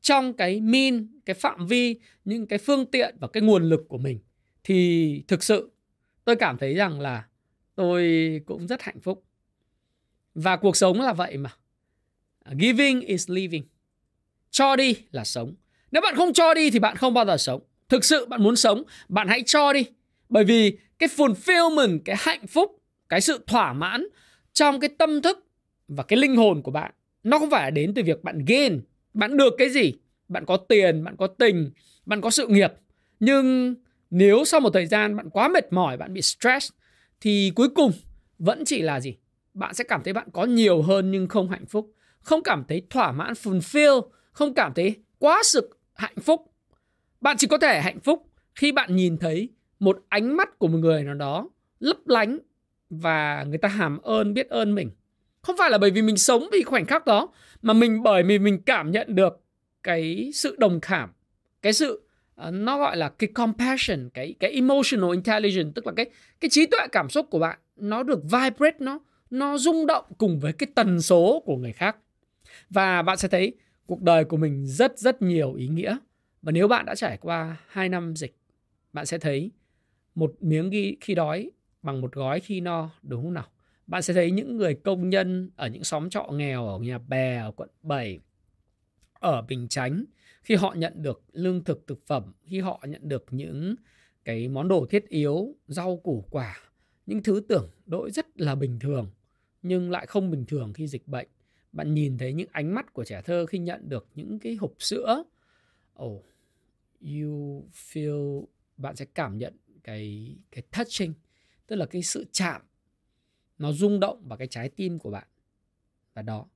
trong 0.00 0.32
cái 0.32 0.60
min, 0.60 1.20
cái 1.26 1.34
phạm 1.34 1.66
vi, 1.66 2.00
những 2.24 2.46
cái 2.46 2.58
phương 2.58 2.86
tiện 2.86 3.16
và 3.20 3.28
cái 3.28 3.42
nguồn 3.42 3.68
lực 3.68 3.80
của 3.88 3.98
mình. 3.98 4.18
Thì 4.64 5.22
thực 5.28 5.42
sự, 5.42 5.70
tôi 6.24 6.36
cảm 6.36 6.58
thấy 6.58 6.74
rằng 6.74 7.00
là 7.00 7.26
tôi 7.74 8.02
cũng 8.46 8.66
rất 8.66 8.82
hạnh 8.82 9.00
phúc. 9.00 9.24
Và 10.34 10.56
cuộc 10.56 10.76
sống 10.76 11.00
là 11.00 11.12
vậy 11.12 11.36
mà. 11.36 11.50
Giving 12.60 13.00
is 13.00 13.30
living. 13.30 13.64
Cho 14.50 14.76
đi 14.76 14.96
là 15.10 15.24
sống. 15.24 15.54
Nếu 15.90 16.02
bạn 16.02 16.14
không 16.16 16.32
cho 16.32 16.54
đi 16.54 16.70
thì 16.70 16.78
bạn 16.78 16.96
không 16.96 17.14
bao 17.14 17.26
giờ 17.26 17.36
sống. 17.36 17.62
Thực 17.88 18.04
sự 18.04 18.26
bạn 18.26 18.42
muốn 18.42 18.56
sống, 18.56 18.82
bạn 19.08 19.28
hãy 19.28 19.42
cho 19.46 19.72
đi. 19.72 19.84
Bởi 20.28 20.44
vì 20.44 20.78
cái 20.98 21.08
fulfillment, 21.16 21.98
cái 22.04 22.16
hạnh 22.18 22.46
phúc, 22.46 22.82
cái 23.08 23.20
sự 23.20 23.44
thỏa 23.46 23.72
mãn 23.72 24.06
trong 24.52 24.80
cái 24.80 24.90
tâm 24.98 25.22
thức 25.22 25.46
và 25.88 26.02
cái 26.02 26.16
linh 26.16 26.36
hồn 26.36 26.62
của 26.62 26.70
bạn, 26.70 26.92
nó 27.22 27.38
không 27.38 27.50
phải 27.50 27.62
là 27.62 27.70
đến 27.70 27.94
từ 27.94 28.02
việc 28.02 28.24
bạn 28.24 28.44
gain 28.44 28.80
bạn 29.18 29.36
được 29.36 29.54
cái 29.58 29.70
gì? 29.70 29.92
Bạn 30.28 30.44
có 30.46 30.56
tiền, 30.56 31.04
bạn 31.04 31.16
có 31.16 31.26
tình, 31.26 31.70
bạn 32.06 32.20
có 32.20 32.30
sự 32.30 32.46
nghiệp. 32.46 32.72
Nhưng 33.20 33.74
nếu 34.10 34.44
sau 34.44 34.60
một 34.60 34.70
thời 34.70 34.86
gian 34.86 35.16
bạn 35.16 35.30
quá 35.30 35.48
mệt 35.48 35.72
mỏi, 35.72 35.96
bạn 35.96 36.12
bị 36.12 36.22
stress, 36.22 36.72
thì 37.20 37.52
cuối 37.54 37.68
cùng 37.68 37.92
vẫn 38.38 38.64
chỉ 38.64 38.82
là 38.82 39.00
gì? 39.00 39.16
Bạn 39.54 39.74
sẽ 39.74 39.84
cảm 39.84 40.02
thấy 40.04 40.12
bạn 40.12 40.28
có 40.32 40.44
nhiều 40.44 40.82
hơn 40.82 41.10
nhưng 41.10 41.28
không 41.28 41.48
hạnh 41.48 41.66
phúc. 41.66 41.92
Không 42.20 42.42
cảm 42.42 42.64
thấy 42.68 42.82
thỏa 42.90 43.12
mãn, 43.12 43.32
fulfill, 43.32 44.08
không 44.32 44.54
cảm 44.54 44.72
thấy 44.74 44.96
quá 45.18 45.40
sự 45.44 45.76
hạnh 45.94 46.20
phúc. 46.22 46.52
Bạn 47.20 47.36
chỉ 47.36 47.46
có 47.46 47.58
thể 47.58 47.80
hạnh 47.80 48.00
phúc 48.00 48.26
khi 48.54 48.72
bạn 48.72 48.96
nhìn 48.96 49.18
thấy 49.18 49.48
một 49.80 49.98
ánh 50.08 50.36
mắt 50.36 50.58
của 50.58 50.68
một 50.68 50.78
người 50.78 51.04
nào 51.04 51.14
đó 51.14 51.48
lấp 51.80 51.96
lánh 52.06 52.38
và 52.90 53.44
người 53.48 53.58
ta 53.58 53.68
hàm 53.68 53.98
ơn, 53.98 54.34
biết 54.34 54.48
ơn 54.48 54.74
mình 54.74 54.90
không 55.48 55.56
phải 55.56 55.70
là 55.70 55.78
bởi 55.78 55.90
vì 55.90 56.02
mình 56.02 56.16
sống 56.16 56.48
vì 56.52 56.62
khoảnh 56.62 56.86
khắc 56.86 57.06
đó 57.06 57.28
mà 57.62 57.74
mình 57.74 58.02
bởi 58.02 58.22
vì 58.22 58.38
mình 58.38 58.62
cảm 58.66 58.90
nhận 58.90 59.14
được 59.14 59.40
cái 59.82 60.30
sự 60.34 60.56
đồng 60.58 60.80
cảm 60.80 61.10
cái 61.62 61.72
sự 61.72 62.08
uh, 62.48 62.52
nó 62.52 62.78
gọi 62.78 62.96
là 62.96 63.08
cái 63.08 63.30
compassion 63.34 64.08
cái 64.14 64.34
cái 64.40 64.50
emotional 64.50 65.10
intelligence 65.12 65.72
tức 65.74 65.86
là 65.86 65.92
cái 65.96 66.06
cái 66.40 66.48
trí 66.48 66.66
tuệ 66.66 66.86
cảm 66.92 67.08
xúc 67.08 67.26
của 67.30 67.38
bạn 67.38 67.58
nó 67.76 68.02
được 68.02 68.22
vibrate 68.22 68.76
nó 68.78 68.98
nó 69.30 69.58
rung 69.58 69.86
động 69.86 70.04
cùng 70.18 70.38
với 70.38 70.52
cái 70.52 70.66
tần 70.74 71.00
số 71.00 71.42
của 71.46 71.56
người 71.56 71.72
khác. 71.72 71.96
Và 72.70 73.02
bạn 73.02 73.16
sẽ 73.16 73.28
thấy 73.28 73.54
cuộc 73.86 74.02
đời 74.02 74.24
của 74.24 74.36
mình 74.36 74.66
rất 74.66 74.98
rất 74.98 75.22
nhiều 75.22 75.54
ý 75.54 75.68
nghĩa. 75.68 75.96
Và 76.42 76.52
nếu 76.52 76.68
bạn 76.68 76.86
đã 76.86 76.94
trải 76.94 77.16
qua 77.16 77.56
2 77.68 77.88
năm 77.88 78.16
dịch 78.16 78.36
bạn 78.92 79.06
sẽ 79.06 79.18
thấy 79.18 79.50
một 80.14 80.34
miếng 80.40 80.70
ghi 80.70 80.96
khi 81.00 81.14
đói 81.14 81.50
bằng 81.82 82.00
một 82.00 82.12
gói 82.12 82.40
khi 82.40 82.60
no 82.60 82.90
đúng 83.02 83.22
không 83.22 83.34
nào? 83.34 83.46
Bạn 83.88 84.02
sẽ 84.02 84.14
thấy 84.14 84.30
những 84.30 84.56
người 84.56 84.74
công 84.74 85.10
nhân 85.10 85.50
ở 85.56 85.68
những 85.68 85.84
xóm 85.84 86.10
trọ 86.10 86.28
nghèo 86.32 86.68
ở 86.68 86.78
nhà 86.78 86.98
bè 86.98 87.36
ở 87.36 87.52
quận 87.52 87.68
7 87.82 88.18
ở 89.12 89.42
Bình 89.42 89.68
Chánh 89.68 90.04
khi 90.42 90.54
họ 90.54 90.74
nhận 90.78 91.02
được 91.02 91.22
lương 91.32 91.64
thực 91.64 91.86
thực 91.86 92.06
phẩm, 92.06 92.32
khi 92.44 92.60
họ 92.60 92.84
nhận 92.88 93.08
được 93.08 93.26
những 93.30 93.74
cái 94.24 94.48
món 94.48 94.68
đồ 94.68 94.86
thiết 94.90 95.08
yếu, 95.08 95.56
rau 95.66 95.96
củ 95.96 96.24
quả, 96.30 96.56
những 97.06 97.22
thứ 97.22 97.42
tưởng 97.48 97.70
đỗi 97.86 98.10
rất 98.10 98.40
là 98.40 98.54
bình 98.54 98.78
thường 98.78 99.10
nhưng 99.62 99.90
lại 99.90 100.06
không 100.06 100.30
bình 100.30 100.44
thường 100.46 100.72
khi 100.72 100.86
dịch 100.86 101.08
bệnh. 101.08 101.28
Bạn 101.72 101.94
nhìn 101.94 102.18
thấy 102.18 102.32
những 102.32 102.48
ánh 102.52 102.74
mắt 102.74 102.92
của 102.92 103.04
trẻ 103.04 103.22
thơ 103.22 103.46
khi 103.46 103.58
nhận 103.58 103.88
được 103.88 104.06
những 104.14 104.38
cái 104.38 104.54
hộp 104.54 104.72
sữa. 104.78 105.24
Oh, 106.02 106.24
you 107.00 107.64
feel 107.72 108.44
bạn 108.76 108.96
sẽ 108.96 109.04
cảm 109.04 109.38
nhận 109.38 109.56
cái 109.84 110.36
cái 110.50 110.62
touching, 110.76 111.14
tức 111.66 111.76
là 111.76 111.86
cái 111.86 112.02
sự 112.02 112.24
chạm 112.32 112.62
nó 113.58 113.72
rung 113.72 114.00
động 114.00 114.28
vào 114.28 114.38
cái 114.38 114.48
trái 114.48 114.68
tim 114.68 114.98
của 114.98 115.10
bạn. 115.10 115.26
Và 116.14 116.22
đó, 116.22 116.46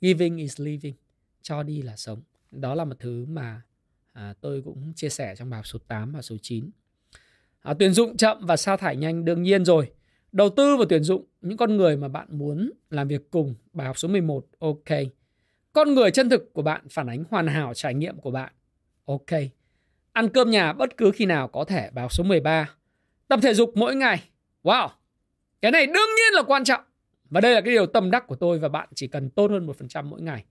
giving 0.00 0.36
is 0.36 0.60
living 0.60 0.94
cho 1.42 1.62
đi 1.62 1.82
là 1.82 1.96
sống. 1.96 2.22
Đó 2.50 2.74
là 2.74 2.84
một 2.84 2.96
thứ 2.98 3.24
mà 3.28 3.62
à, 4.12 4.34
tôi 4.40 4.62
cũng 4.62 4.92
chia 4.96 5.08
sẻ 5.08 5.34
trong 5.36 5.50
bài 5.50 5.58
học 5.58 5.66
số 5.66 5.78
8 5.88 6.12
và 6.12 6.22
số 6.22 6.36
9 6.42 6.70
à, 7.60 7.74
tuyển 7.78 7.92
dụng 7.92 8.16
chậm 8.16 8.46
và 8.46 8.56
sa 8.56 8.76
thải 8.76 8.96
nhanh 8.96 9.24
đương 9.24 9.42
nhiên 9.42 9.64
rồi. 9.64 9.92
Đầu 10.32 10.50
tư 10.50 10.76
vào 10.76 10.86
tuyển 10.88 11.02
dụng 11.02 11.24
những 11.40 11.56
con 11.56 11.76
người 11.76 11.96
mà 11.96 12.08
bạn 12.08 12.38
muốn 12.38 12.70
làm 12.90 13.08
việc 13.08 13.30
cùng 13.30 13.54
bài 13.72 13.86
học 13.86 13.98
số 13.98 14.08
11 14.08 14.46
ok. 14.58 14.98
Con 15.72 15.94
người 15.94 16.10
chân 16.10 16.30
thực 16.30 16.52
của 16.52 16.62
bạn 16.62 16.88
phản 16.88 17.06
ánh 17.06 17.24
hoàn 17.30 17.46
hảo 17.46 17.74
trải 17.74 17.94
nghiệm 17.94 18.16
của 18.20 18.30
bạn 18.30 18.52
ok. 19.04 19.30
Ăn 20.12 20.28
cơm 20.28 20.50
nhà 20.50 20.72
bất 20.72 20.96
cứ 20.96 21.10
khi 21.14 21.26
nào 21.26 21.48
có 21.48 21.64
thể 21.64 21.90
bài 21.90 22.02
học 22.02 22.12
số 22.12 22.24
13 22.24 22.70
tập 23.28 23.40
thể 23.42 23.54
dục 23.54 23.72
mỗi 23.74 23.96
ngày 23.96 24.22
wow! 24.62 24.88
Cái 25.64 25.70
này 25.70 25.86
đương 25.86 26.10
nhiên 26.16 26.32
là 26.32 26.42
quan 26.42 26.64
trọng 26.64 26.80
và 27.30 27.40
đây 27.40 27.54
là 27.54 27.60
cái 27.60 27.70
điều 27.70 27.86
tâm 27.86 28.10
đắc 28.10 28.26
của 28.26 28.36
tôi 28.36 28.58
và 28.58 28.68
bạn 28.68 28.88
chỉ 28.94 29.06
cần 29.06 29.30
tốt 29.30 29.50
hơn 29.50 29.66
1% 29.66 30.04
mỗi 30.04 30.22
ngày 30.22 30.44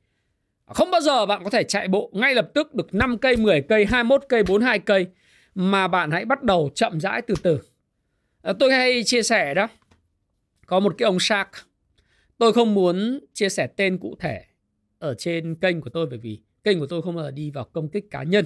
không 0.65 0.91
bao 0.91 1.01
giờ 1.01 1.25
bạn 1.25 1.43
có 1.43 1.49
thể 1.49 1.63
chạy 1.63 1.87
bộ 1.87 2.09
ngay 2.13 2.35
lập 2.35 2.49
tức 2.53 2.75
được 2.75 2.93
5 2.93 3.17
cây, 3.17 3.37
10 3.37 3.61
cây, 3.61 3.85
21 3.85 4.23
cây, 4.29 4.43
42 4.43 4.79
cây 4.79 5.07
mà 5.55 5.87
bạn 5.87 6.11
hãy 6.11 6.25
bắt 6.25 6.43
đầu 6.43 6.69
chậm 6.75 6.99
rãi 6.99 7.21
từ 7.21 7.35
từ. 7.43 7.59
À, 8.41 8.53
tôi 8.59 8.71
hay 8.71 9.03
chia 9.03 9.23
sẻ 9.23 9.53
đó. 9.53 9.67
Có 10.65 10.79
một 10.79 10.95
cái 10.97 11.05
ông 11.05 11.19
Shark. 11.19 11.49
Tôi 12.37 12.53
không 12.53 12.73
muốn 12.73 13.19
chia 13.33 13.49
sẻ 13.49 13.67
tên 13.67 13.97
cụ 13.97 14.15
thể 14.19 14.45
ở 14.99 15.13
trên 15.17 15.55
kênh 15.55 15.81
của 15.81 15.89
tôi 15.89 16.05
bởi 16.05 16.19
vì 16.19 16.39
kênh 16.63 16.79
của 16.79 16.87
tôi 16.87 17.01
không 17.01 17.15
bao 17.15 17.25
giờ 17.25 17.31
đi 17.31 17.51
vào 17.51 17.63
công 17.63 17.89
kích 17.89 18.05
cá 18.11 18.23
nhân. 18.23 18.45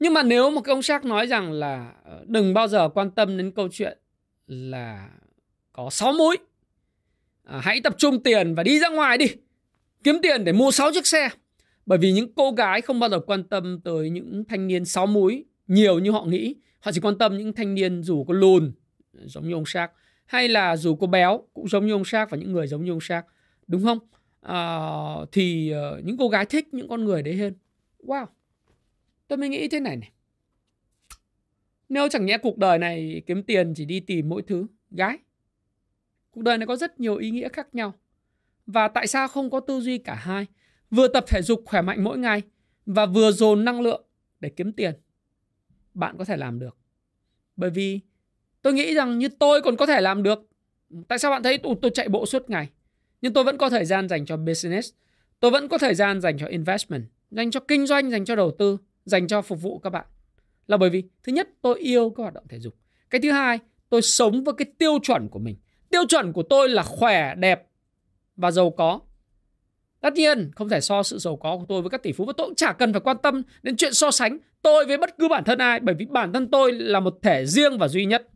Nhưng 0.00 0.14
mà 0.14 0.22
nếu 0.22 0.50
một 0.50 0.60
cái 0.60 0.72
ông 0.72 0.82
Shark 0.82 1.04
nói 1.04 1.26
rằng 1.26 1.52
là 1.52 1.92
ờ, 2.04 2.24
đừng 2.26 2.54
bao 2.54 2.68
giờ 2.68 2.88
quan 2.88 3.10
tâm 3.10 3.36
đến 3.36 3.50
câu 3.50 3.68
chuyện 3.72 3.98
là 4.46 5.10
có 5.72 5.90
6 5.90 6.12
mũi. 6.12 6.36
À, 7.44 7.60
hãy 7.62 7.80
tập 7.80 7.94
trung 7.98 8.22
tiền 8.22 8.54
và 8.54 8.62
đi 8.62 8.80
ra 8.80 8.88
ngoài 8.88 9.18
đi 9.18 9.26
kiếm 10.04 10.18
tiền 10.22 10.44
để 10.44 10.52
mua 10.52 10.70
6 10.70 10.90
chiếc 10.92 11.06
xe. 11.06 11.28
Bởi 11.86 11.98
vì 11.98 12.12
những 12.12 12.34
cô 12.34 12.52
gái 12.52 12.80
không 12.80 13.00
bao 13.00 13.10
giờ 13.10 13.20
quan 13.20 13.44
tâm 13.44 13.80
tới 13.80 14.10
những 14.10 14.44
thanh 14.48 14.66
niên 14.66 14.84
sáu 14.84 15.06
múi 15.06 15.44
nhiều 15.66 15.98
như 15.98 16.10
họ 16.10 16.24
nghĩ. 16.24 16.54
Họ 16.80 16.92
chỉ 16.92 17.00
quan 17.00 17.18
tâm 17.18 17.38
những 17.38 17.52
thanh 17.52 17.74
niên 17.74 18.02
dù 18.02 18.24
có 18.24 18.34
lùn 18.34 18.72
giống 19.12 19.48
như 19.48 19.54
ông 19.54 19.66
Shark 19.66 19.92
hay 20.26 20.48
là 20.48 20.76
dù 20.76 20.96
có 20.96 21.06
béo 21.06 21.42
cũng 21.54 21.68
giống 21.68 21.86
như 21.86 21.92
ông 21.92 22.04
Shark 22.04 22.30
và 22.30 22.38
những 22.38 22.52
người 22.52 22.66
giống 22.66 22.84
như 22.84 22.92
ông 22.92 23.00
Shark. 23.00 23.26
Đúng 23.66 23.84
không? 23.84 23.98
À, 24.40 24.78
thì 25.32 25.74
uh, 25.74 26.04
những 26.04 26.16
cô 26.16 26.28
gái 26.28 26.46
thích 26.46 26.68
những 26.74 26.88
con 26.88 27.04
người 27.04 27.22
đấy 27.22 27.36
hơn. 27.36 27.54
Wow. 27.98 28.26
Tôi 29.28 29.36
mới 29.38 29.48
nghĩ 29.48 29.68
thế 29.68 29.80
này 29.80 29.96
này. 29.96 30.10
Nếu 31.92 32.08
chẳng 32.08 32.26
nhẽ 32.26 32.38
cuộc 32.38 32.58
đời 32.58 32.78
này 32.78 33.22
kiếm 33.26 33.42
tiền 33.42 33.74
chỉ 33.74 33.84
đi 33.84 34.00
tìm 34.00 34.28
mỗi 34.28 34.42
thứ 34.42 34.66
gái. 34.90 35.18
Cuộc 36.30 36.42
đời 36.42 36.58
này 36.58 36.66
có 36.66 36.76
rất 36.76 37.00
nhiều 37.00 37.16
ý 37.16 37.30
nghĩa 37.30 37.48
khác 37.48 37.74
nhau. 37.74 37.94
Và 38.66 38.88
tại 38.88 39.06
sao 39.06 39.28
không 39.28 39.50
có 39.50 39.60
tư 39.60 39.80
duy 39.80 39.98
cả 39.98 40.14
hai? 40.14 40.46
Vừa 40.90 41.08
tập 41.08 41.24
thể 41.28 41.42
dục 41.42 41.62
khỏe 41.64 41.82
mạnh 41.82 42.04
mỗi 42.04 42.18
ngày 42.18 42.42
và 42.86 43.06
vừa 43.06 43.32
dồn 43.32 43.64
năng 43.64 43.80
lượng 43.80 44.04
để 44.40 44.48
kiếm 44.48 44.72
tiền. 44.72 44.94
Bạn 45.94 46.14
có 46.18 46.24
thể 46.24 46.36
làm 46.36 46.58
được. 46.58 46.76
Bởi 47.56 47.70
vì 47.70 48.00
tôi 48.62 48.72
nghĩ 48.72 48.94
rằng 48.94 49.18
như 49.18 49.28
tôi 49.28 49.62
còn 49.62 49.76
có 49.76 49.86
thể 49.86 50.00
làm 50.00 50.22
được. 50.22 50.48
Tại 51.08 51.18
sao 51.18 51.30
bạn 51.30 51.42
thấy 51.42 51.58
tôi, 51.58 51.74
tôi 51.82 51.90
chạy 51.94 52.08
bộ 52.08 52.26
suốt 52.26 52.50
ngày? 52.50 52.70
Nhưng 53.20 53.32
tôi 53.32 53.44
vẫn 53.44 53.58
có 53.58 53.70
thời 53.70 53.84
gian 53.84 54.08
dành 54.08 54.26
cho 54.26 54.36
business. 54.36 54.92
Tôi 55.40 55.50
vẫn 55.50 55.68
có 55.68 55.78
thời 55.78 55.94
gian 55.94 56.20
dành 56.20 56.38
cho 56.38 56.46
investment, 56.46 57.04
dành 57.30 57.50
cho 57.50 57.60
kinh 57.60 57.86
doanh, 57.86 58.10
dành 58.10 58.24
cho 58.24 58.36
đầu 58.36 58.50
tư, 58.58 58.78
dành 59.04 59.26
cho 59.26 59.42
phục 59.42 59.62
vụ 59.62 59.78
các 59.78 59.90
bạn. 59.90 60.06
Là 60.66 60.76
bởi 60.76 60.90
vì 60.90 61.02
thứ 61.22 61.32
nhất 61.32 61.48
tôi 61.62 61.78
yêu 61.78 62.10
các 62.10 62.22
hoạt 62.22 62.34
động 62.34 62.44
thể 62.48 62.58
dục. 62.58 62.74
Cái 63.10 63.20
thứ 63.20 63.30
hai 63.30 63.58
tôi 63.88 64.02
sống 64.02 64.44
với 64.44 64.54
cái 64.58 64.66
tiêu 64.78 64.98
chuẩn 65.02 65.28
của 65.28 65.38
mình. 65.38 65.56
Tiêu 65.90 66.02
chuẩn 66.08 66.32
của 66.32 66.42
tôi 66.42 66.68
là 66.68 66.82
khỏe, 66.82 67.34
đẹp, 67.34 67.68
và 68.36 68.50
giàu 68.50 68.70
có. 68.70 69.00
Tất 70.00 70.12
nhiên 70.12 70.50
không 70.54 70.68
thể 70.68 70.80
so 70.80 71.02
sự 71.02 71.18
giàu 71.18 71.36
có 71.36 71.56
của 71.56 71.64
tôi 71.68 71.82
với 71.82 71.90
các 71.90 72.02
tỷ 72.02 72.12
phú 72.12 72.24
và 72.24 72.32
tôi 72.36 72.46
cũng 72.46 72.54
chả 72.54 72.72
cần 72.72 72.92
phải 72.92 73.00
quan 73.00 73.16
tâm 73.22 73.42
đến 73.62 73.76
chuyện 73.76 73.94
so 73.94 74.10
sánh 74.10 74.38
tôi 74.62 74.84
với 74.86 74.98
bất 74.98 75.18
cứ 75.18 75.28
bản 75.28 75.44
thân 75.44 75.58
ai 75.58 75.80
bởi 75.80 75.94
vì 75.94 76.06
bản 76.06 76.32
thân 76.32 76.50
tôi 76.50 76.72
là 76.72 77.00
một 77.00 77.18
thể 77.22 77.46
riêng 77.46 77.78
và 77.78 77.88
duy 77.88 78.04
nhất. 78.04 78.28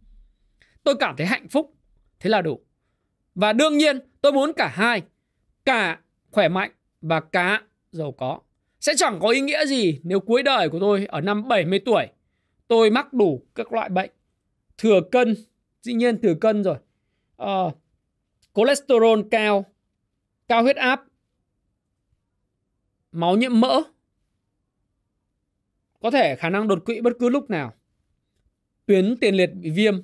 Tôi 0.85 0.95
cảm 1.01 1.17
thấy 1.17 1.27
hạnh 1.27 1.49
phúc, 1.49 1.75
thế 2.21 2.31
là 2.31 2.43
đủ. 2.43 2.61
Và 3.35 3.53
đương 3.53 3.79
nhiên 3.79 3.99
tôi 4.21 4.33
muốn 4.33 4.53
cả 4.53 4.69
hai, 4.69 5.03
cả 5.65 6.01
khỏe 6.31 6.49
mạnh 6.49 6.71
và 7.01 7.21
cả 7.21 7.63
giàu 7.91 8.13
có. 8.13 8.41
Sẽ 8.81 8.93
chẳng 8.97 9.19
có 9.21 9.29
ý 9.29 9.41
nghĩa 9.41 9.67
gì 9.67 10.01
nếu 10.03 10.21
cuối 10.21 10.43
đời 10.43 10.69
của 10.69 10.79
tôi 10.81 11.07
ở 11.09 11.21
năm 11.21 11.49
70 11.49 11.81
tuổi 11.85 12.07
tôi 12.69 12.91
mắc 12.91 13.13
đủ 13.13 13.43
các 13.55 13.73
loại 13.73 13.89
bệnh. 13.89 14.11
Thừa 14.79 15.01
cân, 15.13 15.35
dĩ 15.83 15.95
nhiên 15.95 16.21
thừa 16.23 16.35
cân 16.35 16.65
rồi. 16.65 16.77
à, 17.37 17.65
cholesterol 18.55 19.21
cao, 19.31 19.65
cao 20.49 20.63
huyết 20.63 20.77
áp, 20.77 21.05
máu 23.13 23.37
nhiễm 23.37 23.61
mỡ, 23.61 23.83
có 26.01 26.11
thể 26.11 26.37
khả 26.37 26.51
năng 26.51 26.69
đột 26.69 26.85
quỵ 26.85 27.01
bất 27.01 27.13
cứ 27.19 27.29
lúc 27.29 27.51
nào, 27.51 27.73
tuyến 28.87 29.17
tiền 29.21 29.35
liệt 29.35 29.51
bị 29.55 29.71
viêm, 29.71 29.95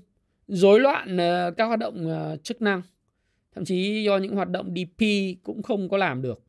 rối 0.49 0.81
loạn 0.81 1.17
ờ, 1.17 1.51
các 1.57 1.65
hoạt 1.65 1.79
động 1.79 2.09
ờ, 2.09 2.37
chức 2.37 2.63
năng, 2.63 2.83
thậm 3.55 3.65
chí 3.65 4.05
do 4.05 4.17
những 4.19 4.35
hoạt 4.35 4.49
động 4.49 4.75
DP 4.75 5.05
cũng 5.43 5.63
không 5.63 5.89
có 5.89 5.97
làm 5.97 6.23
được. 6.23 6.43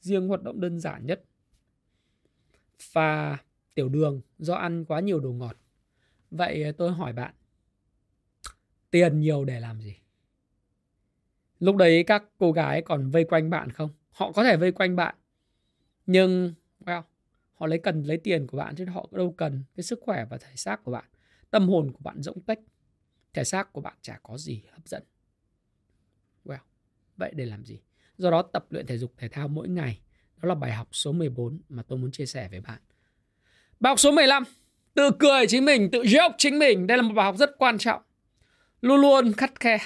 Riêng 0.00 0.28
hoạt 0.28 0.42
động 0.42 0.60
đơn 0.60 0.80
giản 0.80 1.06
nhất. 1.06 1.24
Và 2.92 3.38
tiểu 3.76 3.88
đường 3.88 4.20
do 4.38 4.54
ăn 4.54 4.84
quá 4.84 5.00
nhiều 5.00 5.20
đồ 5.20 5.32
ngọt. 5.32 5.56
Vậy 6.30 6.62
ờ, 6.62 6.72
tôi 6.72 6.92
hỏi 6.92 7.12
bạn, 7.12 7.34
tiền 8.90 9.20
nhiều 9.20 9.44
để 9.44 9.60
làm 9.60 9.80
gì? 9.80 9.96
Lúc 11.58 11.76
đấy 11.76 12.04
các 12.06 12.24
cô 12.38 12.52
gái 12.52 12.82
còn 12.82 13.10
vây 13.10 13.24
quanh 13.24 13.50
bạn 13.50 13.70
không? 13.70 13.90
Họ 14.10 14.32
có 14.32 14.44
thể 14.44 14.56
vây 14.56 14.72
quanh 14.72 14.96
bạn. 14.96 15.14
Nhưng, 16.06 16.54
well, 16.80 17.02
họ 17.54 17.66
lấy 17.66 17.78
cần 17.78 18.02
lấy 18.02 18.16
tiền 18.16 18.46
của 18.46 18.56
bạn 18.56 18.74
chứ 18.76 18.84
họ 18.84 19.08
đâu 19.10 19.34
cần 19.38 19.62
cái 19.74 19.84
sức 19.84 19.98
khỏe 20.02 20.24
và 20.30 20.38
thể 20.38 20.56
xác 20.56 20.84
của 20.84 20.90
bạn. 20.90 21.04
Tâm 21.50 21.68
hồn 21.68 21.92
của 21.92 22.00
bạn 22.02 22.22
rỗng 22.22 22.40
tách. 22.40 22.60
Thể 23.32 23.44
xác 23.44 23.72
của 23.72 23.80
bạn 23.80 23.96
chả 24.02 24.18
có 24.22 24.38
gì 24.38 24.62
hấp 24.72 24.88
dẫn. 24.88 25.02
Well, 26.44 26.64
vậy 27.16 27.32
để 27.34 27.46
làm 27.46 27.64
gì? 27.64 27.80
Do 28.18 28.30
đó 28.30 28.42
tập 28.42 28.66
luyện 28.70 28.86
thể 28.86 28.98
dục 28.98 29.12
thể 29.16 29.28
thao 29.28 29.48
mỗi 29.48 29.68
ngày. 29.68 30.00
Đó 30.36 30.48
là 30.48 30.54
bài 30.54 30.72
học 30.72 30.88
số 30.92 31.12
14 31.12 31.60
mà 31.68 31.82
tôi 31.82 31.98
muốn 31.98 32.10
chia 32.10 32.26
sẻ 32.26 32.48
với 32.48 32.60
bạn. 32.60 32.80
Bài 33.80 33.90
học 33.90 34.00
số 34.00 34.10
15. 34.10 34.44
Tự 34.94 35.10
cười 35.18 35.46
chính 35.46 35.64
mình, 35.64 35.90
tự 35.90 36.02
joke 36.02 36.32
chính 36.38 36.58
mình. 36.58 36.86
Đây 36.86 36.96
là 36.96 37.02
một 37.02 37.14
bài 37.14 37.24
học 37.24 37.36
rất 37.38 37.50
quan 37.58 37.78
trọng. 37.78 38.02
Luôn 38.80 39.00
luôn 39.00 39.32
khắt 39.32 39.60
khe. 39.60 39.78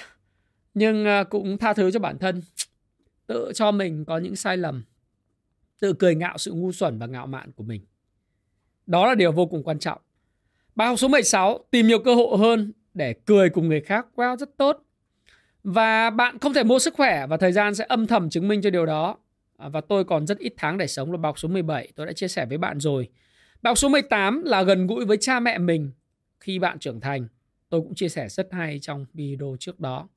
Nhưng 0.74 1.05
à, 1.07 1.24
cũng 1.24 1.59
tha 1.59 1.72
thứ 1.72 1.90
cho 1.90 1.98
bản 1.98 2.18
thân. 2.18 2.42
Tự 3.26 3.53
cho 3.55 3.70
mình 3.70 4.05
có 4.05 4.18
những 4.18 4.37
sai 4.37 4.57
lầm. 4.57 4.85
Tự 5.81 5.92
cười 5.92 6.14
ngạo 6.14 6.38
sự 6.38 6.53
ngu 6.53 6.72
xuẩn 6.72 6.98
và 6.98 7.07
ngạo 7.07 7.26
mạn 7.26 7.53
của 7.53 7.62
mình. 7.62 7.83
Đó 8.87 9.07
là 9.07 9.14
điều 9.14 9.33
vô 9.33 9.46
cùng 9.46 9.62
quan 9.62 9.79
trọng. 9.79 9.98
Bài 10.74 10.88
học 10.88 10.98
số 10.98 11.09
16. 11.09 11.64
Tìm 11.70 11.87
nhiều 11.87 11.98
cơ 11.98 12.14
hội 12.14 12.38
hơn 12.38 12.72
để 12.94 13.14
cười 13.26 13.50
cùng 13.50 13.68
người 13.68 13.81
khác. 13.81 14.07
Wow, 14.16 14.37
rất 14.37 14.57
tốt. 14.57 14.83
Và 15.64 16.11
bạn 16.11 16.38
không 16.38 16.55
thể 16.55 16.64
mua 16.64 16.79
sức 16.79 16.94
khỏe 16.94 17.26
và 17.26 17.37
thời 17.37 17.53
gian 17.53 17.74
sẽ 17.74 17.87
âm 17.88 18.07
thầm 18.07 18.31
chứng 18.31 18.48
minh 18.48 18.62
cho 18.62 18.70
điều 18.70 18.87
đó. 18.87 19.16
À, 19.57 19.68
và 19.68 19.81
tôi 19.81 20.05
còn 20.05 20.26
rất 20.26 20.38
ít 20.38 20.55
tháng 20.57 20.79
để 20.79 20.87
sống 20.87 21.12
là 21.12 21.16
bài 21.16 21.29
học 21.29 21.38
số 21.38 21.48
17. 21.48 21.88
Tôi 21.96 22.07
đã 22.07 22.12
chia 22.12 22.29
sẻ 22.29 22.46
với 22.46 22.59
bạn 22.59 22.81
rồi. 22.81 23.09
Bài 23.62 23.70
học 23.70 23.79
số 23.79 23.88
18 23.88 24.42
là 24.44 24.62
gần 24.62 24.87
gũi 24.87 25.05
với 25.05 25.16
cha 25.20 25.40
mẹ 25.40 25.59
mình 25.59 25.90
khi 26.40 26.59
bạn 26.59 26.79
trưởng 26.79 27.01
thành. 27.01 27.29
Tôi 27.68 27.81
cũng 27.81 27.94
chia 27.94 28.09
sẻ 28.09 28.29
rất 28.29 28.49
hay 28.53 28.79
trong 28.83 29.07
video 29.14 29.57
trước 29.61 29.81
đó. 29.81 30.09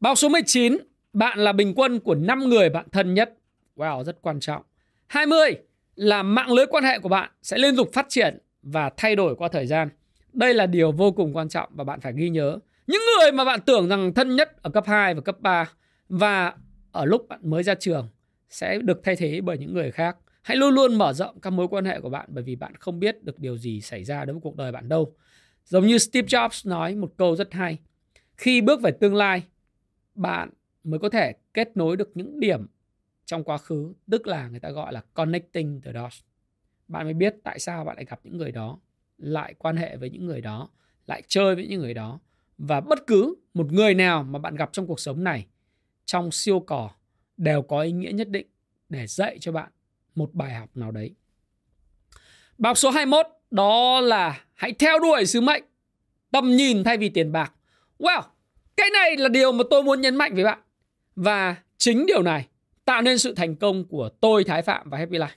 Bài 0.00 0.10
học 0.10 0.18
số 0.18 0.28
19, 0.28 0.78
bạn 1.12 1.38
là 1.38 1.52
bình 1.52 1.74
quân 1.76 2.00
của 2.00 2.14
5 2.14 2.48
người 2.48 2.70
bạn 2.70 2.86
thân 2.92 3.14
nhất. 3.14 3.34
Wow, 3.76 4.04
rất 4.04 4.22
quan 4.22 4.40
trọng. 4.40 4.62
20 5.06 5.56
là 5.96 6.22
mạng 6.22 6.52
lưới 6.52 6.66
quan 6.66 6.84
hệ 6.84 6.98
của 6.98 7.08
bạn 7.08 7.30
sẽ 7.42 7.58
liên 7.58 7.76
tục 7.76 7.90
phát 7.92 8.06
triển 8.08 8.38
và 8.62 8.90
thay 8.96 9.16
đổi 9.16 9.36
qua 9.36 9.48
thời 9.48 9.66
gian. 9.66 9.88
Đây 10.32 10.54
là 10.54 10.66
điều 10.66 10.92
vô 10.92 11.12
cùng 11.12 11.36
quan 11.36 11.48
trọng 11.48 11.68
và 11.74 11.84
bạn 11.84 12.00
phải 12.00 12.12
ghi 12.16 12.28
nhớ. 12.28 12.58
Những 12.86 13.02
người 13.20 13.32
mà 13.32 13.44
bạn 13.44 13.60
tưởng 13.66 13.88
rằng 13.88 14.14
thân 14.14 14.36
nhất 14.36 14.62
ở 14.62 14.70
cấp 14.70 14.84
2 14.86 15.14
và 15.14 15.20
cấp 15.20 15.40
3 15.40 15.72
và 16.08 16.52
ở 16.92 17.04
lúc 17.04 17.28
bạn 17.28 17.40
mới 17.42 17.62
ra 17.62 17.74
trường 17.74 18.08
sẽ 18.50 18.78
được 18.78 19.00
thay 19.04 19.16
thế 19.16 19.40
bởi 19.40 19.58
những 19.58 19.74
người 19.74 19.90
khác. 19.90 20.16
Hãy 20.48 20.56
luôn 20.56 20.74
luôn 20.74 20.94
mở 20.94 21.12
rộng 21.12 21.40
các 21.40 21.50
mối 21.50 21.68
quan 21.68 21.84
hệ 21.84 22.00
của 22.00 22.10
bạn 22.10 22.28
bởi 22.32 22.44
vì 22.44 22.56
bạn 22.56 22.74
không 22.74 23.00
biết 23.00 23.24
được 23.24 23.38
điều 23.38 23.58
gì 23.58 23.80
xảy 23.80 24.04
ra 24.04 24.24
đối 24.24 24.34
với 24.34 24.40
cuộc 24.40 24.56
đời 24.56 24.72
bạn 24.72 24.88
đâu. 24.88 25.14
Giống 25.64 25.86
như 25.86 25.98
Steve 25.98 26.26
Jobs 26.26 26.70
nói 26.70 26.94
một 26.94 27.12
câu 27.16 27.36
rất 27.36 27.52
hay. 27.52 27.78
Khi 28.36 28.60
bước 28.60 28.82
về 28.82 28.90
tương 28.90 29.14
lai, 29.14 29.42
bạn 30.14 30.50
mới 30.84 30.98
có 30.98 31.08
thể 31.08 31.32
kết 31.54 31.76
nối 31.76 31.96
được 31.96 32.10
những 32.14 32.40
điểm 32.40 32.66
trong 33.24 33.44
quá 33.44 33.58
khứ, 33.58 33.92
tức 34.10 34.26
là 34.26 34.48
người 34.48 34.60
ta 34.60 34.70
gọi 34.70 34.92
là 34.92 35.02
connecting 35.14 35.80
the 35.80 35.92
dots. 35.92 36.20
Bạn 36.88 37.04
mới 37.04 37.14
biết 37.14 37.34
tại 37.42 37.58
sao 37.58 37.84
bạn 37.84 37.96
lại 37.96 38.04
gặp 38.04 38.20
những 38.24 38.36
người 38.36 38.52
đó, 38.52 38.78
lại 39.18 39.54
quan 39.58 39.76
hệ 39.76 39.96
với 39.96 40.10
những 40.10 40.26
người 40.26 40.40
đó, 40.40 40.68
lại 41.06 41.22
chơi 41.26 41.54
với 41.54 41.66
những 41.66 41.80
người 41.80 41.94
đó. 41.94 42.20
Và 42.58 42.80
bất 42.80 43.06
cứ 43.06 43.34
một 43.54 43.72
người 43.72 43.94
nào 43.94 44.22
mà 44.22 44.38
bạn 44.38 44.54
gặp 44.54 44.68
trong 44.72 44.86
cuộc 44.86 45.00
sống 45.00 45.24
này, 45.24 45.46
trong 46.04 46.30
siêu 46.30 46.60
cỏ, 46.60 46.90
đều 47.36 47.62
có 47.62 47.80
ý 47.80 47.92
nghĩa 47.92 48.12
nhất 48.12 48.28
định 48.28 48.46
để 48.88 49.06
dạy 49.06 49.38
cho 49.40 49.52
bạn 49.52 49.72
một 50.18 50.34
bài 50.34 50.54
học 50.54 50.70
nào 50.74 50.90
đấy. 50.90 51.14
Bài 52.58 52.70
học 52.70 52.78
số 52.78 52.90
21 52.90 53.26
đó 53.50 54.00
là 54.00 54.44
hãy 54.54 54.72
theo 54.72 54.98
đuổi 54.98 55.26
sứ 55.26 55.40
mệnh, 55.40 55.62
tầm 56.30 56.56
nhìn 56.56 56.84
thay 56.84 56.96
vì 56.96 57.08
tiền 57.08 57.32
bạc. 57.32 57.52
Wow, 57.98 58.22
cái 58.76 58.90
này 58.90 59.16
là 59.16 59.28
điều 59.28 59.52
mà 59.52 59.64
tôi 59.70 59.82
muốn 59.82 60.00
nhấn 60.00 60.16
mạnh 60.16 60.34
với 60.34 60.44
bạn. 60.44 60.58
Và 61.16 61.56
chính 61.78 62.06
điều 62.06 62.22
này 62.22 62.46
tạo 62.84 63.02
nên 63.02 63.18
sự 63.18 63.34
thành 63.34 63.56
công 63.56 63.84
của 63.84 64.08
tôi 64.20 64.44
Thái 64.44 64.62
Phạm 64.62 64.90
và 64.90 64.98
Happy 64.98 65.18
Life. 65.18 65.36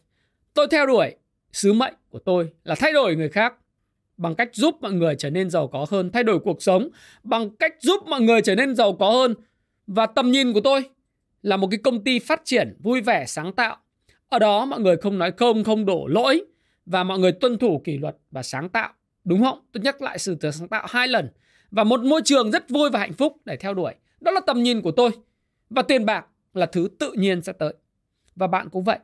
Tôi 0.53 0.67
theo 0.71 0.85
đuổi 0.85 1.15
sứ 1.51 1.73
mệnh 1.73 1.93
của 2.09 2.19
tôi 2.19 2.49
là 2.63 2.75
thay 2.75 2.93
đổi 2.93 3.15
người 3.15 3.29
khác 3.29 3.53
bằng 4.17 4.35
cách 4.35 4.49
giúp 4.53 4.77
mọi 4.81 4.91
người 4.91 5.15
trở 5.15 5.29
nên 5.29 5.49
giàu 5.49 5.67
có 5.67 5.85
hơn, 5.89 6.11
thay 6.11 6.23
đổi 6.23 6.39
cuộc 6.39 6.61
sống 6.61 6.89
bằng 7.23 7.49
cách 7.49 7.75
giúp 7.79 8.03
mọi 8.07 8.21
người 8.21 8.41
trở 8.41 8.55
nên 8.55 8.75
giàu 8.75 8.93
có 8.93 9.09
hơn. 9.09 9.35
Và 9.87 10.05
tầm 10.05 10.31
nhìn 10.31 10.53
của 10.53 10.61
tôi 10.61 10.83
là 11.41 11.57
một 11.57 11.67
cái 11.71 11.79
công 11.83 12.03
ty 12.03 12.19
phát 12.19 12.41
triển 12.45 12.77
vui 12.79 13.01
vẻ 13.01 13.25
sáng 13.25 13.53
tạo 13.53 13.77
ở 14.31 14.39
đó 14.39 14.65
mọi 14.65 14.79
người 14.79 14.97
không 14.97 15.17
nói 15.17 15.31
không, 15.31 15.63
không 15.63 15.85
đổ 15.85 16.07
lỗi 16.07 16.41
và 16.85 17.03
mọi 17.03 17.19
người 17.19 17.31
tuân 17.31 17.57
thủ 17.57 17.81
kỷ 17.83 17.97
luật 17.97 18.17
và 18.31 18.43
sáng 18.43 18.69
tạo. 18.69 18.93
Đúng 19.23 19.43
không? 19.43 19.59
Tôi 19.71 19.81
nhắc 19.83 20.01
lại 20.01 20.19
sự 20.19 20.37
sáng 20.53 20.67
tạo 20.67 20.85
hai 20.89 21.07
lần. 21.07 21.29
Và 21.71 21.83
một 21.83 21.99
môi 21.99 22.21
trường 22.25 22.51
rất 22.51 22.69
vui 22.69 22.89
và 22.89 22.99
hạnh 22.99 23.13
phúc 23.13 23.37
để 23.45 23.57
theo 23.57 23.73
đuổi. 23.73 23.93
Đó 24.21 24.31
là 24.31 24.41
tầm 24.47 24.63
nhìn 24.63 24.81
của 24.81 24.91
tôi. 24.91 25.11
Và 25.69 25.81
tiền 25.81 26.05
bạc 26.05 26.25
là 26.53 26.65
thứ 26.65 26.89
tự 26.99 27.13
nhiên 27.17 27.41
sẽ 27.41 27.53
tới. 27.53 27.73
Và 28.35 28.47
bạn 28.47 28.69
cũng 28.69 28.83
vậy. 28.83 28.99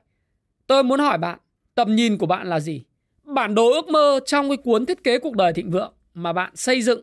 Tôi 0.67 0.83
muốn 0.83 0.99
hỏi 0.99 1.17
bạn, 1.17 1.39
tầm 1.75 1.95
nhìn 1.95 2.17
của 2.17 2.25
bạn 2.25 2.47
là 2.47 2.59
gì? 2.59 2.83
Bản 3.23 3.55
đồ 3.55 3.71
ước 3.71 3.89
mơ 3.89 4.19
trong 4.25 4.49
cái 4.49 4.57
cuốn 4.57 4.85
thiết 4.85 5.03
kế 5.03 5.19
cuộc 5.19 5.35
đời 5.35 5.53
thịnh 5.53 5.71
vượng 5.71 5.93
mà 6.13 6.33
bạn 6.33 6.55
xây 6.55 6.81
dựng 6.81 7.01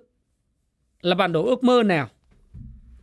là 1.01 1.15
bản 1.15 1.33
đồ 1.33 1.45
ước 1.45 1.65
mơ 1.65 1.83
nào? 1.83 2.09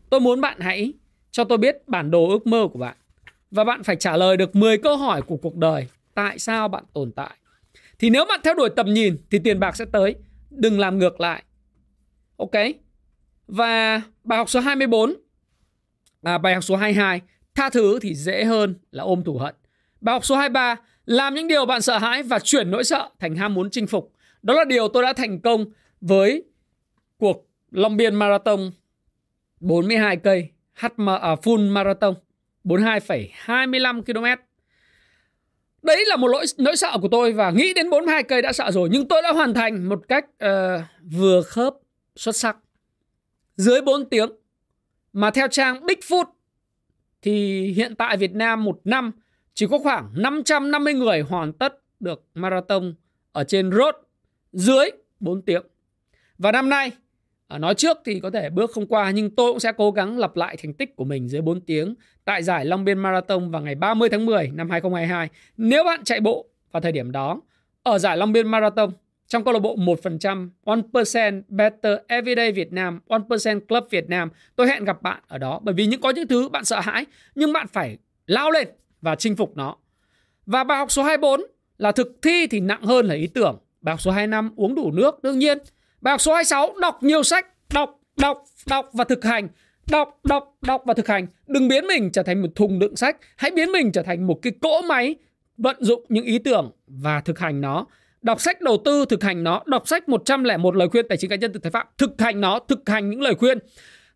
Tôi 0.09 0.19
muốn 0.19 0.41
bạn 0.41 0.59
hãy 0.59 0.93
cho 1.31 1.43
tôi 1.43 1.57
biết 1.57 1.87
bản 1.87 2.11
đồ 2.11 2.29
ước 2.29 2.47
mơ 2.47 2.67
của 2.73 2.79
bạn 2.79 2.97
và 3.51 3.63
bạn 3.63 3.83
phải 3.83 3.95
trả 3.95 4.17
lời 4.17 4.37
được 4.37 4.55
10 4.55 4.77
câu 4.77 4.97
hỏi 4.97 5.21
của 5.21 5.37
cuộc 5.37 5.55
đời. 5.55 5.87
Tại 6.13 6.39
sao 6.39 6.67
bạn 6.67 6.83
tồn 6.93 7.11
tại? 7.11 7.37
Thì 7.99 8.09
nếu 8.09 8.25
bạn 8.25 8.39
theo 8.43 8.53
đuổi 8.53 8.69
tầm 8.75 8.93
nhìn 8.93 9.17
thì 9.31 9.39
tiền 9.39 9.59
bạc 9.59 9.75
sẽ 9.75 9.85
tới. 9.85 10.15
Đừng 10.49 10.79
làm 10.79 10.99
ngược 10.99 11.21
lại. 11.21 11.43
Ok. 12.37 12.51
Và 13.47 14.01
bài 14.23 14.37
học 14.37 14.49
số 14.49 14.59
24 14.59 15.13
à, 16.23 16.37
bài 16.37 16.53
học 16.53 16.63
số 16.63 16.75
22 16.75 17.21
tha 17.55 17.69
thứ 17.69 17.99
thì 17.99 18.15
dễ 18.15 18.43
hơn 18.43 18.75
là 18.91 19.03
ôm 19.03 19.23
thù 19.23 19.37
hận. 19.37 19.55
Bài 20.01 20.13
học 20.13 20.25
số 20.25 20.35
23 20.35 20.75
làm 21.05 21.33
những 21.33 21.47
điều 21.47 21.65
bạn 21.65 21.81
sợ 21.81 21.97
hãi 21.97 22.23
và 22.23 22.39
chuyển 22.39 22.71
nỗi 22.71 22.83
sợ 22.83 23.09
thành 23.19 23.35
ham 23.35 23.53
muốn 23.53 23.69
chinh 23.71 23.87
phục. 23.87 24.13
Đó 24.41 24.53
là 24.53 24.65
điều 24.65 24.87
tôi 24.87 25.03
đã 25.03 25.13
thành 25.13 25.39
công 25.39 25.65
với 26.01 26.43
cuộc 27.17 27.47
Long 27.71 27.97
Biên 27.97 28.15
Marathon 28.15 28.71
42 29.59 30.17
cây 30.17 30.49
HM, 30.73 31.09
à, 31.09 31.35
full 31.35 31.71
marathon 31.71 32.13
42,25 32.63 34.01
km. 34.03 34.41
Đấy 35.81 36.05
là 36.07 36.15
một 36.15 36.27
lỗi 36.27 36.45
nỗi 36.57 36.75
sợ 36.75 36.97
của 37.01 37.07
tôi 37.07 37.33
và 37.33 37.51
nghĩ 37.51 37.73
đến 37.73 37.89
42 37.89 38.23
cây 38.23 38.41
đã 38.41 38.53
sợ 38.53 38.71
rồi 38.71 38.89
nhưng 38.91 39.07
tôi 39.07 39.21
đã 39.21 39.31
hoàn 39.31 39.53
thành 39.53 39.89
một 39.89 40.01
cách 40.07 40.25
uh, 40.25 40.81
vừa 41.11 41.41
khớp 41.41 41.73
xuất 42.15 42.35
sắc. 42.35 42.57
Dưới 43.55 43.81
4 43.81 44.09
tiếng. 44.09 44.29
Mà 45.13 45.31
theo 45.31 45.47
trang 45.47 45.85
Bigfoot 45.85 46.25
thì 47.21 47.61
hiện 47.71 47.95
tại 47.95 48.17
Việt 48.17 48.33
Nam 48.33 48.63
một 48.63 48.79
năm 48.83 49.11
chỉ 49.53 49.67
có 49.71 49.79
khoảng 49.79 50.09
550 50.15 50.93
người 50.93 51.21
hoàn 51.21 51.53
tất 51.53 51.73
được 51.99 52.23
marathon 52.33 52.93
ở 53.31 53.43
trên 53.43 53.71
road 53.71 53.95
dưới 54.51 54.89
4 55.19 55.41
tiếng. 55.41 55.61
Và 56.37 56.51
năm 56.51 56.69
nay 56.69 56.91
À, 57.51 57.57
nói 57.57 57.75
trước 57.75 57.97
thì 58.05 58.19
có 58.19 58.29
thể 58.29 58.49
bước 58.49 58.71
không 58.71 58.87
qua 58.87 59.11
nhưng 59.11 59.29
tôi 59.35 59.51
cũng 59.51 59.59
sẽ 59.59 59.71
cố 59.77 59.91
gắng 59.91 60.17
lặp 60.17 60.35
lại 60.35 60.57
thành 60.63 60.73
tích 60.73 60.95
của 60.95 61.03
mình 61.03 61.29
dưới 61.29 61.41
4 61.41 61.61
tiếng 61.61 61.95
tại 62.25 62.43
giải 62.43 62.65
Long 62.65 62.85
Biên 62.85 62.99
Marathon 62.99 63.51
vào 63.51 63.61
ngày 63.61 63.75
30 63.75 64.09
tháng 64.09 64.25
10 64.25 64.51
năm 64.53 64.69
2022. 64.69 65.29
Nếu 65.57 65.83
bạn 65.83 66.03
chạy 66.03 66.19
bộ 66.19 66.45
vào 66.71 66.81
thời 66.81 66.91
điểm 66.91 67.11
đó 67.11 67.41
ở 67.83 67.99
giải 67.99 68.17
Long 68.17 68.33
Biên 68.33 68.47
Marathon 68.47 68.91
trong 69.27 69.43
câu 69.43 69.53
lạc 69.53 69.59
bộ 69.59 69.75
1%, 69.75 70.49
1% 70.65 71.41
Better 71.47 71.97
Everyday 72.07 72.51
Việt 72.51 72.73
Nam, 72.73 72.99
1% 73.07 73.59
Club 73.59 73.83
Việt 73.89 74.09
Nam. 74.09 74.29
Tôi 74.55 74.67
hẹn 74.67 74.83
gặp 74.83 75.01
bạn 75.01 75.21
ở 75.27 75.37
đó 75.37 75.59
bởi 75.63 75.73
vì 75.73 75.85
những 75.85 76.01
có 76.01 76.09
những 76.09 76.27
thứ 76.27 76.49
bạn 76.49 76.65
sợ 76.65 76.79
hãi 76.79 77.05
nhưng 77.35 77.53
bạn 77.53 77.67
phải 77.67 77.97
lao 78.27 78.51
lên 78.51 78.67
và 79.01 79.15
chinh 79.15 79.35
phục 79.35 79.57
nó. 79.57 79.75
Và 80.45 80.63
bài 80.63 80.77
học 80.77 80.91
số 80.91 81.03
24 81.03 81.41
là 81.77 81.91
thực 81.91 82.17
thi 82.21 82.47
thì 82.47 82.59
nặng 82.59 82.81
hơn 82.81 83.05
là 83.05 83.15
ý 83.15 83.27
tưởng. 83.27 83.57
Bài 83.81 83.93
học 83.93 84.01
số 84.01 84.11
25 84.11 84.51
uống 84.55 84.75
đủ 84.75 84.91
nước 84.91 85.23
đương 85.23 85.39
nhiên. 85.39 85.57
Bài 86.01 86.11
học 86.11 86.21
số 86.21 86.33
26 86.33 86.73
đọc 86.81 87.03
nhiều 87.03 87.23
sách, 87.23 87.47
đọc, 87.73 87.99
đọc, 88.17 88.43
đọc 88.67 88.89
và 88.93 89.03
thực 89.03 89.25
hành. 89.25 89.47
Đọc, 89.91 90.19
đọc, 90.23 90.57
đọc 90.61 90.83
và 90.85 90.93
thực 90.93 91.07
hành. 91.07 91.27
Đừng 91.47 91.67
biến 91.67 91.87
mình 91.87 92.11
trở 92.11 92.23
thành 92.23 92.41
một 92.41 92.47
thùng 92.55 92.79
đựng 92.79 92.95
sách. 92.95 93.17
Hãy 93.35 93.51
biến 93.51 93.71
mình 93.71 93.91
trở 93.91 94.01
thành 94.03 94.27
một 94.27 94.39
cái 94.41 94.53
cỗ 94.61 94.81
máy 94.81 95.15
vận 95.57 95.75
dụng 95.79 96.05
những 96.09 96.25
ý 96.25 96.39
tưởng 96.39 96.71
và 96.87 97.21
thực 97.21 97.39
hành 97.39 97.61
nó. 97.61 97.85
Đọc 98.21 98.41
sách 98.41 98.61
đầu 98.61 98.77
tư, 98.85 99.05
thực 99.05 99.23
hành 99.23 99.43
nó. 99.43 99.63
Đọc 99.65 99.87
sách 99.87 100.09
101 100.09 100.75
lời 100.75 100.89
khuyên 100.89 101.07
tài 101.07 101.17
chính 101.17 101.29
cá 101.29 101.35
nhân 101.35 101.53
từ 101.53 101.59
Thái 101.63 101.71
Phạm. 101.71 101.87
Thực 101.97 102.21
hành 102.21 102.41
nó, 102.41 102.59
thực 102.59 102.89
hành 102.89 103.09
những 103.09 103.21
lời 103.21 103.35
khuyên. 103.35 103.57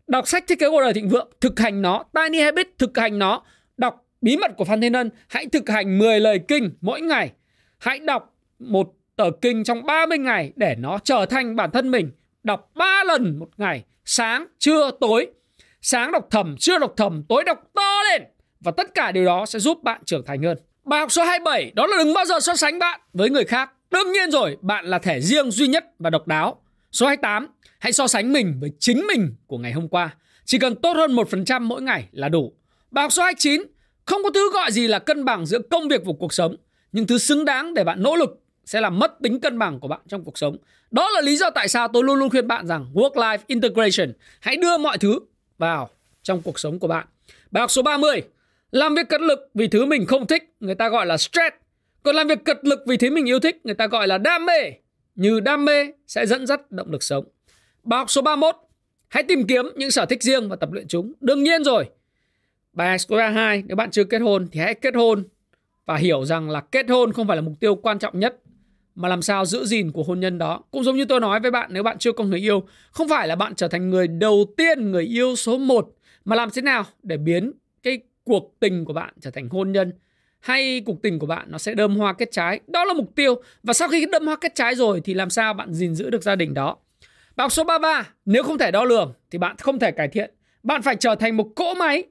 Đọc 0.06 0.28
sách 0.28 0.44
thiết 0.48 0.58
kế 0.58 0.68
cuộc 0.70 0.80
đời 0.80 0.94
thịnh 0.94 1.08
vượng, 1.08 1.30
thực 1.40 1.60
hành 1.60 1.82
nó. 1.82 2.04
Tiny 2.14 2.40
Habit, 2.40 2.68
thực 2.78 2.98
hành 2.98 3.18
nó. 3.18 3.42
Đọc 3.76 4.06
bí 4.20 4.36
mật 4.36 4.50
của 4.56 4.64
Phan 4.64 4.80
Thiên 4.80 4.92
Ân. 4.92 5.10
Hãy 5.28 5.46
thực 5.46 5.68
hành 5.68 5.98
10 5.98 6.20
lời 6.20 6.40
kinh 6.48 6.70
mỗi 6.80 7.00
ngày. 7.00 7.32
Hãy 7.78 7.98
đọc 7.98 8.34
một 8.58 8.92
tờ 9.16 9.30
kinh 9.42 9.64
trong 9.64 9.86
30 9.86 10.18
ngày 10.18 10.52
để 10.56 10.74
nó 10.78 10.98
trở 11.04 11.26
thành 11.26 11.56
bản 11.56 11.70
thân 11.70 11.90
mình. 11.90 12.10
Đọc 12.42 12.70
3 12.74 13.04
lần 13.06 13.38
một 13.38 13.48
ngày, 13.56 13.84
sáng, 14.04 14.46
trưa, 14.58 14.90
tối. 15.00 15.26
Sáng 15.80 16.12
đọc 16.12 16.28
thầm, 16.30 16.56
trưa 16.58 16.78
đọc 16.78 16.94
thầm, 16.96 17.22
tối 17.28 17.44
đọc 17.44 17.58
to 17.74 18.02
lên. 18.10 18.22
Và 18.60 18.72
tất 18.76 18.94
cả 18.94 19.12
điều 19.12 19.24
đó 19.24 19.46
sẽ 19.46 19.58
giúp 19.58 19.82
bạn 19.82 20.02
trưởng 20.04 20.24
thành 20.26 20.42
hơn. 20.42 20.58
Bài 20.84 21.00
học 21.00 21.12
số 21.12 21.24
27 21.24 21.72
đó 21.74 21.86
là 21.86 21.96
đừng 22.04 22.14
bao 22.14 22.24
giờ 22.24 22.40
so 22.40 22.56
sánh 22.56 22.78
bạn 22.78 23.00
với 23.12 23.30
người 23.30 23.44
khác. 23.44 23.70
Đương 23.90 24.12
nhiên 24.12 24.30
rồi, 24.30 24.56
bạn 24.60 24.84
là 24.84 24.98
thẻ 24.98 25.20
riêng 25.20 25.50
duy 25.50 25.66
nhất 25.66 25.84
và 25.98 26.10
độc 26.10 26.26
đáo. 26.26 26.62
Số 26.92 27.06
28, 27.06 27.46
hãy 27.78 27.92
so 27.92 28.06
sánh 28.06 28.32
mình 28.32 28.56
với 28.60 28.70
chính 28.78 29.06
mình 29.06 29.34
của 29.46 29.58
ngày 29.58 29.72
hôm 29.72 29.88
qua. 29.88 30.14
Chỉ 30.44 30.58
cần 30.58 30.74
tốt 30.74 30.96
hơn 30.96 31.16
1% 31.16 31.62
mỗi 31.62 31.82
ngày 31.82 32.08
là 32.12 32.28
đủ. 32.28 32.52
Bài 32.90 33.02
học 33.02 33.12
số 33.12 33.22
29, 33.22 33.62
không 34.04 34.22
có 34.22 34.30
thứ 34.34 34.50
gọi 34.52 34.72
gì 34.72 34.88
là 34.88 34.98
cân 34.98 35.24
bằng 35.24 35.46
giữa 35.46 35.58
công 35.70 35.88
việc 35.88 36.04
và 36.04 36.12
cuộc 36.18 36.32
sống. 36.32 36.56
Nhưng 36.92 37.06
thứ 37.06 37.18
xứng 37.18 37.44
đáng 37.44 37.74
để 37.74 37.84
bạn 37.84 38.02
nỗ 38.02 38.16
lực 38.16 38.45
sẽ 38.66 38.80
làm 38.80 38.98
mất 38.98 39.14
tính 39.22 39.40
cân 39.40 39.58
bằng 39.58 39.80
của 39.80 39.88
bạn 39.88 40.00
trong 40.08 40.24
cuộc 40.24 40.38
sống. 40.38 40.56
Đó 40.90 41.10
là 41.10 41.20
lý 41.20 41.36
do 41.36 41.50
tại 41.50 41.68
sao 41.68 41.88
tôi 41.88 42.04
luôn 42.04 42.18
luôn 42.18 42.30
khuyên 42.30 42.48
bạn 42.48 42.66
rằng 42.66 42.86
work-life 42.94 43.38
integration. 43.46 44.12
Hãy 44.40 44.56
đưa 44.56 44.78
mọi 44.78 44.98
thứ 44.98 45.18
vào 45.58 45.88
trong 46.22 46.42
cuộc 46.42 46.58
sống 46.58 46.78
của 46.78 46.88
bạn. 46.88 47.06
Bài 47.50 47.60
học 47.60 47.70
số 47.70 47.82
30, 47.82 48.22
làm 48.70 48.94
việc 48.94 49.08
cật 49.08 49.20
lực 49.20 49.50
vì 49.54 49.68
thứ 49.68 49.86
mình 49.86 50.06
không 50.06 50.26
thích, 50.26 50.54
người 50.60 50.74
ta 50.74 50.88
gọi 50.88 51.06
là 51.06 51.16
stress. 51.16 51.56
Còn 52.02 52.16
làm 52.16 52.28
việc 52.28 52.44
cật 52.44 52.58
lực 52.62 52.80
vì 52.86 52.96
thứ 52.96 53.10
mình 53.10 53.28
yêu 53.28 53.40
thích, 53.40 53.60
người 53.64 53.74
ta 53.74 53.86
gọi 53.86 54.06
là 54.06 54.18
đam 54.18 54.46
mê. 54.46 54.72
Như 55.14 55.40
đam 55.40 55.64
mê 55.64 55.86
sẽ 56.06 56.26
dẫn 56.26 56.46
dắt 56.46 56.70
động 56.70 56.90
lực 56.90 57.02
sống. 57.02 57.24
Bài 57.82 57.98
học 57.98 58.10
số 58.10 58.22
31, 58.22 58.54
hãy 59.08 59.22
tìm 59.22 59.46
kiếm 59.46 59.68
những 59.76 59.90
sở 59.90 60.06
thích 60.06 60.22
riêng 60.22 60.48
và 60.48 60.56
tập 60.56 60.72
luyện 60.72 60.88
chúng. 60.88 61.12
Đương 61.20 61.42
nhiên 61.42 61.64
rồi. 61.64 61.88
Bài 62.72 62.98
số 62.98 63.16
2, 63.16 63.62
nếu 63.66 63.76
bạn 63.76 63.90
chưa 63.90 64.04
kết 64.04 64.18
hôn 64.18 64.48
thì 64.52 64.60
hãy 64.60 64.74
kết 64.74 64.94
hôn 64.94 65.24
và 65.86 65.96
hiểu 65.96 66.24
rằng 66.24 66.50
là 66.50 66.60
kết 66.60 66.88
hôn 66.88 67.12
không 67.12 67.26
phải 67.26 67.36
là 67.36 67.42
mục 67.42 67.54
tiêu 67.60 67.74
quan 67.74 67.98
trọng 67.98 68.20
nhất 68.20 68.40
mà 68.96 69.08
làm 69.08 69.22
sao 69.22 69.44
giữ 69.46 69.64
gìn 69.64 69.92
của 69.92 70.02
hôn 70.02 70.20
nhân 70.20 70.38
đó. 70.38 70.62
Cũng 70.70 70.84
giống 70.84 70.96
như 70.96 71.04
tôi 71.04 71.20
nói 71.20 71.40
với 71.40 71.50
bạn 71.50 71.70
nếu 71.72 71.82
bạn 71.82 71.98
chưa 71.98 72.12
có 72.12 72.24
người 72.24 72.40
yêu, 72.40 72.62
không 72.90 73.08
phải 73.08 73.28
là 73.28 73.36
bạn 73.36 73.54
trở 73.54 73.68
thành 73.68 73.90
người 73.90 74.08
đầu 74.08 74.54
tiên, 74.56 74.90
người 74.90 75.04
yêu 75.04 75.36
số 75.36 75.58
1 75.58 75.88
mà 76.24 76.36
làm 76.36 76.50
thế 76.54 76.62
nào 76.62 76.84
để 77.02 77.16
biến 77.16 77.52
cái 77.82 77.98
cuộc 78.24 78.54
tình 78.60 78.84
của 78.84 78.92
bạn 78.92 79.14
trở 79.20 79.30
thành 79.30 79.48
hôn 79.48 79.72
nhân 79.72 79.92
hay 80.40 80.82
cuộc 80.86 81.02
tình 81.02 81.18
của 81.18 81.26
bạn 81.26 81.46
nó 81.50 81.58
sẽ 81.58 81.74
đơm 81.74 81.96
hoa 81.96 82.12
kết 82.12 82.28
trái. 82.32 82.60
Đó 82.66 82.84
là 82.84 82.94
mục 82.94 83.14
tiêu. 83.14 83.42
Và 83.62 83.72
sau 83.72 83.88
khi 83.88 84.06
đơm 84.12 84.26
hoa 84.26 84.36
kết 84.36 84.54
trái 84.54 84.74
rồi 84.74 85.00
thì 85.04 85.14
làm 85.14 85.30
sao 85.30 85.54
bạn 85.54 85.74
gìn 85.74 85.94
giữ 85.94 86.10
được 86.10 86.22
gia 86.22 86.36
đình 86.36 86.54
đó. 86.54 86.76
Bài 87.36 87.44
học 87.44 87.52
số 87.52 87.64
33, 87.64 88.08
nếu 88.24 88.42
không 88.42 88.58
thể 88.58 88.70
đo 88.70 88.84
lường 88.84 89.14
thì 89.30 89.38
bạn 89.38 89.56
không 89.56 89.78
thể 89.78 89.90
cải 89.90 90.08
thiện. 90.08 90.30
Bạn 90.62 90.82
phải 90.82 90.96
trở 90.96 91.14
thành 91.14 91.36
một 91.36 91.52
cỗ 91.56 91.74
máy 91.74 92.04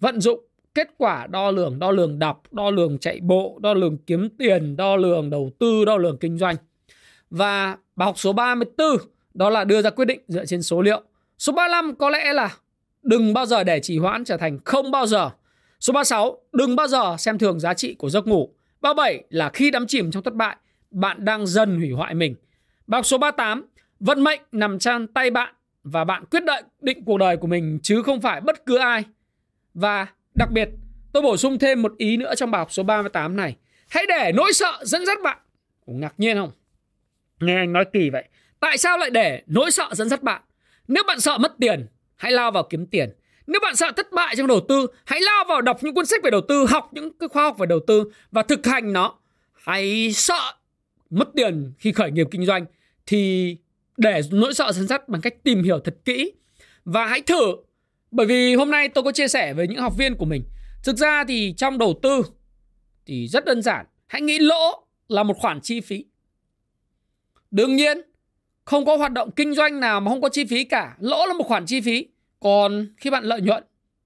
vận 0.00 0.20
dụng 0.20 0.47
kết 0.74 0.88
quả 0.98 1.26
đo 1.26 1.50
lường, 1.50 1.78
đo 1.78 1.90
lường 1.90 2.18
đọc, 2.18 2.42
đo 2.50 2.70
lường 2.70 2.98
chạy 2.98 3.20
bộ, 3.20 3.58
đo 3.62 3.74
lường 3.74 3.98
kiếm 3.98 4.28
tiền, 4.38 4.76
đo 4.76 4.96
lường 4.96 5.30
đầu 5.30 5.50
tư, 5.58 5.84
đo 5.84 5.96
lường 5.96 6.18
kinh 6.18 6.38
doanh. 6.38 6.56
Và 7.30 7.76
bài 7.96 8.06
học 8.06 8.18
số 8.18 8.32
34 8.32 8.86
đó 9.34 9.50
là 9.50 9.64
đưa 9.64 9.82
ra 9.82 9.90
quyết 9.90 10.04
định 10.04 10.20
dựa 10.28 10.44
trên 10.46 10.62
số 10.62 10.82
liệu. 10.82 11.02
Số 11.38 11.52
35 11.52 11.94
có 11.94 12.10
lẽ 12.10 12.32
là 12.32 12.56
đừng 13.02 13.34
bao 13.34 13.46
giờ 13.46 13.64
để 13.64 13.80
trì 13.80 13.98
hoãn 13.98 14.24
trở 14.24 14.36
thành 14.36 14.58
không 14.64 14.90
bao 14.90 15.06
giờ. 15.06 15.30
Số 15.80 15.92
36, 15.92 16.38
đừng 16.52 16.76
bao 16.76 16.88
giờ 16.88 17.16
xem 17.18 17.38
thường 17.38 17.60
giá 17.60 17.74
trị 17.74 17.94
của 17.94 18.10
giấc 18.10 18.26
ngủ. 18.26 18.54
37 18.80 19.24
là 19.30 19.50
khi 19.50 19.70
đắm 19.70 19.86
chìm 19.86 20.10
trong 20.10 20.22
thất 20.22 20.34
bại, 20.34 20.56
bạn 20.90 21.24
đang 21.24 21.46
dần 21.46 21.76
hủy 21.76 21.90
hoại 21.90 22.14
mình. 22.14 22.34
Bài 22.86 22.98
học 22.98 23.06
số 23.06 23.18
38, 23.18 23.66
vận 24.00 24.24
mệnh 24.24 24.40
nằm 24.52 24.78
trong 24.78 25.06
tay 25.06 25.30
bạn 25.30 25.54
và 25.84 26.04
bạn 26.04 26.24
quyết 26.30 26.44
định 26.44 26.64
định 26.80 27.04
cuộc 27.04 27.18
đời 27.18 27.36
của 27.36 27.46
mình 27.46 27.78
chứ 27.82 28.02
không 28.02 28.20
phải 28.20 28.40
bất 28.40 28.66
cứ 28.66 28.76
ai. 28.76 29.04
Và 29.74 30.06
đặc 30.38 30.50
biệt, 30.50 30.68
tôi 31.12 31.22
bổ 31.22 31.36
sung 31.36 31.58
thêm 31.58 31.82
một 31.82 31.94
ý 31.98 32.16
nữa 32.16 32.34
trong 32.34 32.50
bài 32.50 32.58
học 32.58 32.72
số 32.72 32.82
38 32.82 33.36
này. 33.36 33.56
Hãy 33.88 34.04
để 34.08 34.32
nỗi 34.34 34.52
sợ 34.52 34.78
dẫn 34.82 35.06
dắt 35.06 35.18
bạn. 35.22 35.38
Ủa, 35.86 35.92
ngạc 35.92 36.14
nhiên 36.18 36.36
không? 36.36 36.50
Nghe 37.40 37.56
anh 37.56 37.72
nói 37.72 37.84
kỳ 37.92 38.10
vậy. 38.10 38.24
Tại 38.60 38.78
sao 38.78 38.98
lại 38.98 39.10
để 39.10 39.42
nỗi 39.46 39.70
sợ 39.70 39.88
dẫn 39.92 40.08
dắt 40.08 40.22
bạn? 40.22 40.42
Nếu 40.88 41.04
bạn 41.06 41.20
sợ 41.20 41.38
mất 41.38 41.52
tiền, 41.60 41.86
hãy 42.16 42.32
lao 42.32 42.50
vào 42.50 42.62
kiếm 42.70 42.86
tiền. 42.86 43.10
Nếu 43.46 43.60
bạn 43.60 43.76
sợ 43.76 43.92
thất 43.96 44.12
bại 44.12 44.34
trong 44.36 44.46
đầu 44.46 44.60
tư, 44.68 44.86
hãy 45.04 45.20
lao 45.20 45.44
vào 45.48 45.60
đọc 45.60 45.78
những 45.82 45.94
cuốn 45.94 46.06
sách 46.06 46.22
về 46.24 46.30
đầu 46.30 46.40
tư, 46.48 46.66
học 46.68 46.90
những 46.92 47.18
cái 47.18 47.28
khoa 47.28 47.42
học 47.42 47.58
về 47.58 47.66
đầu 47.66 47.80
tư 47.86 48.12
và 48.30 48.42
thực 48.42 48.66
hành 48.66 48.92
nó. 48.92 49.14
Hãy 49.54 50.12
sợ 50.12 50.52
mất 51.10 51.28
tiền 51.34 51.72
khi 51.78 51.92
khởi 51.92 52.10
nghiệp 52.10 52.26
kinh 52.30 52.46
doanh 52.46 52.66
thì 53.06 53.56
để 53.96 54.20
nỗi 54.30 54.54
sợ 54.54 54.72
dẫn 54.72 54.86
dắt 54.86 55.08
bằng 55.08 55.20
cách 55.20 55.34
tìm 55.42 55.62
hiểu 55.62 55.78
thật 55.78 55.94
kỹ 56.04 56.32
và 56.84 57.06
hãy 57.06 57.20
thử 57.20 57.56
bởi 58.10 58.26
vì 58.26 58.54
hôm 58.54 58.70
nay 58.70 58.88
tôi 58.88 59.04
có 59.04 59.12
chia 59.12 59.28
sẻ 59.28 59.54
với 59.54 59.68
những 59.68 59.80
học 59.80 59.96
viên 59.98 60.16
của 60.16 60.24
mình. 60.24 60.42
Thực 60.84 60.96
ra 60.96 61.24
thì 61.28 61.54
trong 61.56 61.78
đầu 61.78 61.94
tư 62.02 62.22
thì 63.06 63.28
rất 63.28 63.44
đơn 63.44 63.62
giản. 63.62 63.86
Hãy 64.06 64.22
nghĩ 64.22 64.38
lỗ 64.38 64.86
là 65.08 65.22
một 65.22 65.36
khoản 65.38 65.60
chi 65.60 65.80
phí. 65.80 66.04
Đương 67.50 67.76
nhiên, 67.76 68.00
không 68.64 68.84
có 68.84 68.96
hoạt 68.96 69.12
động 69.12 69.30
kinh 69.30 69.54
doanh 69.54 69.80
nào 69.80 70.00
mà 70.00 70.10
không 70.10 70.20
có 70.20 70.28
chi 70.28 70.44
phí 70.44 70.64
cả. 70.64 70.96
Lỗ 71.00 71.26
là 71.26 71.32
một 71.32 71.44
khoản 71.46 71.66
chi 71.66 71.80
phí. 71.80 72.06
Còn 72.40 72.86
khi 72.96 73.10
bạn 73.10 73.24
lợi 73.24 73.40
nhuận, 73.40 73.64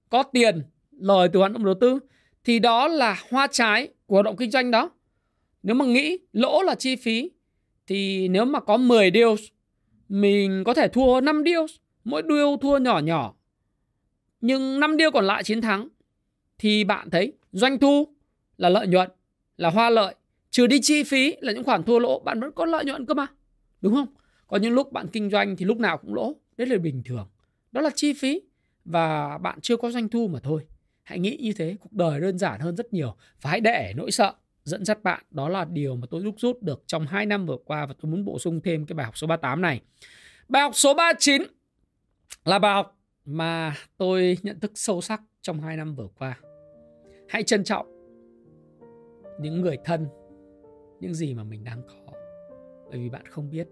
có 0.09 0.23
tiền 0.23 0.61
lời 0.91 1.29
từ 1.33 1.39
hoạt 1.39 1.51
động 1.51 1.65
đầu 1.65 1.75
tư, 1.81 1.99
thì 2.43 2.59
đó 2.59 2.87
là 2.87 3.23
hoa 3.29 3.47
trái 3.51 3.87
của 4.05 4.15
hoạt 4.15 4.25
động 4.25 4.35
kinh 4.37 4.51
doanh 4.51 4.71
đó. 4.71 4.89
Nếu 5.63 5.75
mà 5.75 5.85
nghĩ 5.85 6.17
lỗ 6.33 6.61
là 6.61 6.75
chi 6.75 6.95
phí, 6.95 7.31
thì 7.87 8.27
nếu 8.27 8.45
mà 8.45 8.59
có 8.59 8.77
10 8.77 9.11
deals, 9.13 9.41
mình 10.09 10.63
có 10.63 10.73
thể 10.73 10.87
thua 10.87 11.21
5 11.21 11.43
deals, 11.45 11.71
mỗi 12.03 12.21
deal 12.29 12.55
thua 12.61 12.77
nhỏ 12.77 12.99
nhỏ 12.99 13.33
nhưng 14.43 14.79
5 14.79 14.95
deal 14.99 15.09
còn 15.13 15.25
lại 15.25 15.43
chiến 15.43 15.61
thắng, 15.61 15.87
thì 16.57 16.83
bạn 16.83 17.09
thấy 17.09 17.33
doanh 17.51 17.79
thu 17.79 18.07
là 18.57 18.69
lợi 18.69 18.87
nhuận, 18.87 19.09
là 19.57 19.69
hoa 19.69 19.89
lợi. 19.89 20.15
Trừ 20.49 20.67
đi 20.67 20.79
chi 20.81 21.03
phí 21.03 21.35
là 21.41 21.53
những 21.53 21.63
khoản 21.63 21.83
thua 21.83 21.99
lỗ, 21.99 22.19
bạn 22.19 22.39
vẫn 22.39 22.51
có 22.51 22.65
lợi 22.65 22.85
nhuận 22.85 23.05
cơ 23.05 23.13
mà. 23.13 23.27
Đúng 23.81 23.93
không? 23.93 24.07
Có 24.47 24.57
những 24.57 24.73
lúc 24.73 24.91
bạn 24.91 25.07
kinh 25.07 25.29
doanh 25.29 25.55
thì 25.55 25.65
lúc 25.65 25.77
nào 25.77 25.97
cũng 25.97 26.13
lỗ. 26.13 26.35
Đấy 26.57 26.67
là 26.67 26.77
bình 26.77 27.01
thường. 27.05 27.27
Đó 27.71 27.81
là 27.81 27.89
chi 27.95 28.13
phí 28.13 28.41
và 28.85 29.37
bạn 29.37 29.61
chưa 29.61 29.77
có 29.77 29.91
doanh 29.91 30.09
thu 30.09 30.27
mà 30.27 30.39
thôi. 30.39 30.61
Hãy 31.03 31.19
nghĩ 31.19 31.37
như 31.41 31.53
thế, 31.53 31.75
cuộc 31.79 31.93
đời 31.93 32.19
đơn 32.19 32.37
giản 32.37 32.59
hơn 32.59 32.75
rất 32.75 32.93
nhiều. 32.93 33.15
Và 33.41 33.49
hãy 33.49 33.59
để 33.59 33.93
nỗi 33.95 34.11
sợ 34.11 34.33
dẫn 34.63 34.85
dắt 34.85 35.03
bạn. 35.03 35.23
Đó 35.31 35.49
là 35.49 35.65
điều 35.65 35.95
mà 35.95 36.07
tôi 36.11 36.21
rút 36.21 36.35
rút 36.37 36.61
được 36.61 36.83
trong 36.87 37.07
2 37.07 37.25
năm 37.25 37.45
vừa 37.45 37.57
qua 37.65 37.85
và 37.85 37.93
tôi 38.01 38.11
muốn 38.11 38.25
bổ 38.25 38.39
sung 38.39 38.61
thêm 38.63 38.85
cái 38.85 38.93
bài 38.93 39.05
học 39.05 39.17
số 39.17 39.27
38 39.27 39.61
này. 39.61 39.81
Bài 40.49 40.61
học 40.61 40.71
số 40.75 40.93
39 40.93 41.43
là 42.45 42.59
bài 42.59 42.73
học 42.73 42.99
mà 43.25 43.73
tôi 43.97 44.37
nhận 44.43 44.59
thức 44.59 44.71
sâu 44.75 45.01
sắc 45.01 45.21
trong 45.41 45.59
hai 45.59 45.77
năm 45.77 45.95
vừa 45.95 46.07
qua. 46.19 46.39
Hãy 47.29 47.43
trân 47.43 47.63
trọng 47.63 47.87
những 49.39 49.61
người 49.61 49.77
thân, 49.85 50.07
những 50.99 51.13
gì 51.13 51.33
mà 51.33 51.43
mình 51.43 51.63
đang 51.63 51.81
có. 51.87 52.13
Bởi 52.89 52.99
vì 52.99 53.09
bạn 53.09 53.25
không 53.25 53.49
biết 53.49 53.67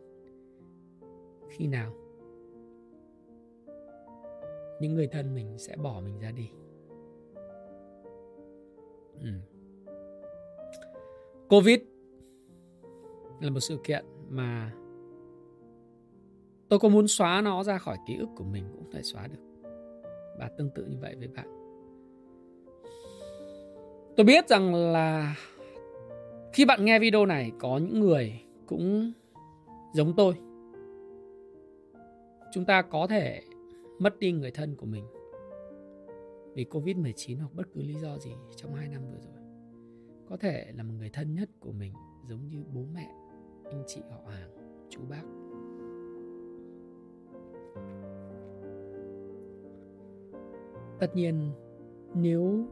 khi 1.50 1.68
nào 1.68 1.94
những 4.82 4.94
người 4.94 5.08
thân 5.08 5.34
mình 5.34 5.58
sẽ 5.58 5.76
bỏ 5.76 6.02
mình 6.06 6.20
ra 6.20 6.32
đi. 6.32 6.50
Ừ. 9.20 9.28
covid 11.50 11.80
là 13.42 13.50
một 13.50 13.60
sự 13.60 13.78
kiện 13.84 14.06
mà 14.30 14.74
tôi 16.72 16.80
có 16.80 16.90
muốn 16.90 17.08
xóa 17.08 17.42
nó 17.42 17.64
ra 17.64 17.78
khỏi 17.78 17.98
ký 18.06 18.18
ức 18.18 18.30
của 18.36 18.44
mình 18.44 18.64
cũng 18.72 18.92
phải 18.92 19.04
xóa 19.04 19.28
được. 19.28 19.70
Và 20.40 20.50
tương 20.58 20.70
tự 20.76 20.86
như 20.86 20.98
vậy 21.02 21.16
với 21.16 21.28
bạn. 21.28 21.48
Tôi 24.18 24.26
biết 24.26 24.50
rằng 24.50 24.76
là 24.76 25.36
khi 26.54 26.66
bạn 26.66 26.86
nghe 26.86 27.00
video 27.00 27.26
này, 27.26 27.52
có 27.60 27.78
những 27.78 28.00
người 28.00 28.42
cũng 28.66 29.12
giống 29.94 30.14
tôi. 30.16 30.34
Chúng 32.52 32.66
ta 32.66 32.82
có 32.82 33.08
thể 33.08 33.42
mất 34.00 34.20
đi 34.20 34.32
người 34.32 34.52
thân 34.52 34.76
của 34.76 34.86
mình 34.86 35.06
vì 36.54 36.66
Covid-19 36.72 37.38
hoặc 37.40 37.54
bất 37.54 37.64
cứ 37.74 37.82
lý 37.82 37.94
do 37.94 38.18
gì 38.18 38.32
trong 38.56 38.74
2 38.74 38.88
năm 38.88 39.02
vừa 39.12 39.20
rồi. 39.20 39.44
Có 40.30 40.38
thể 40.38 40.72
là 40.76 40.84
một 40.84 40.94
người 40.98 41.10
thân 41.10 41.34
nhất 41.34 41.50
của 41.60 41.72
mình 41.72 41.94
giống 42.30 42.48
như 42.48 42.64
bố 42.74 42.82
mẹ, 42.94 43.12
anh 43.64 43.84
chị 43.88 44.02
họ 44.12 44.32
hàng, 44.32 44.50
chú 44.90 45.02
bác 45.10 45.41
tất 51.00 51.16
nhiên, 51.16 51.52
nếu 52.14 52.66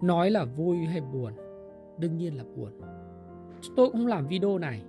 nói 0.00 0.30
là 0.30 0.44
vui 0.44 0.76
hay 0.76 1.00
buồn, 1.00 1.32
đương 1.98 2.16
nhiên 2.16 2.36
là 2.36 2.44
buồn. 2.56 2.72
Tôi 3.76 3.90
cũng 3.90 4.06
làm 4.06 4.26
video 4.26 4.58
này 4.58 4.82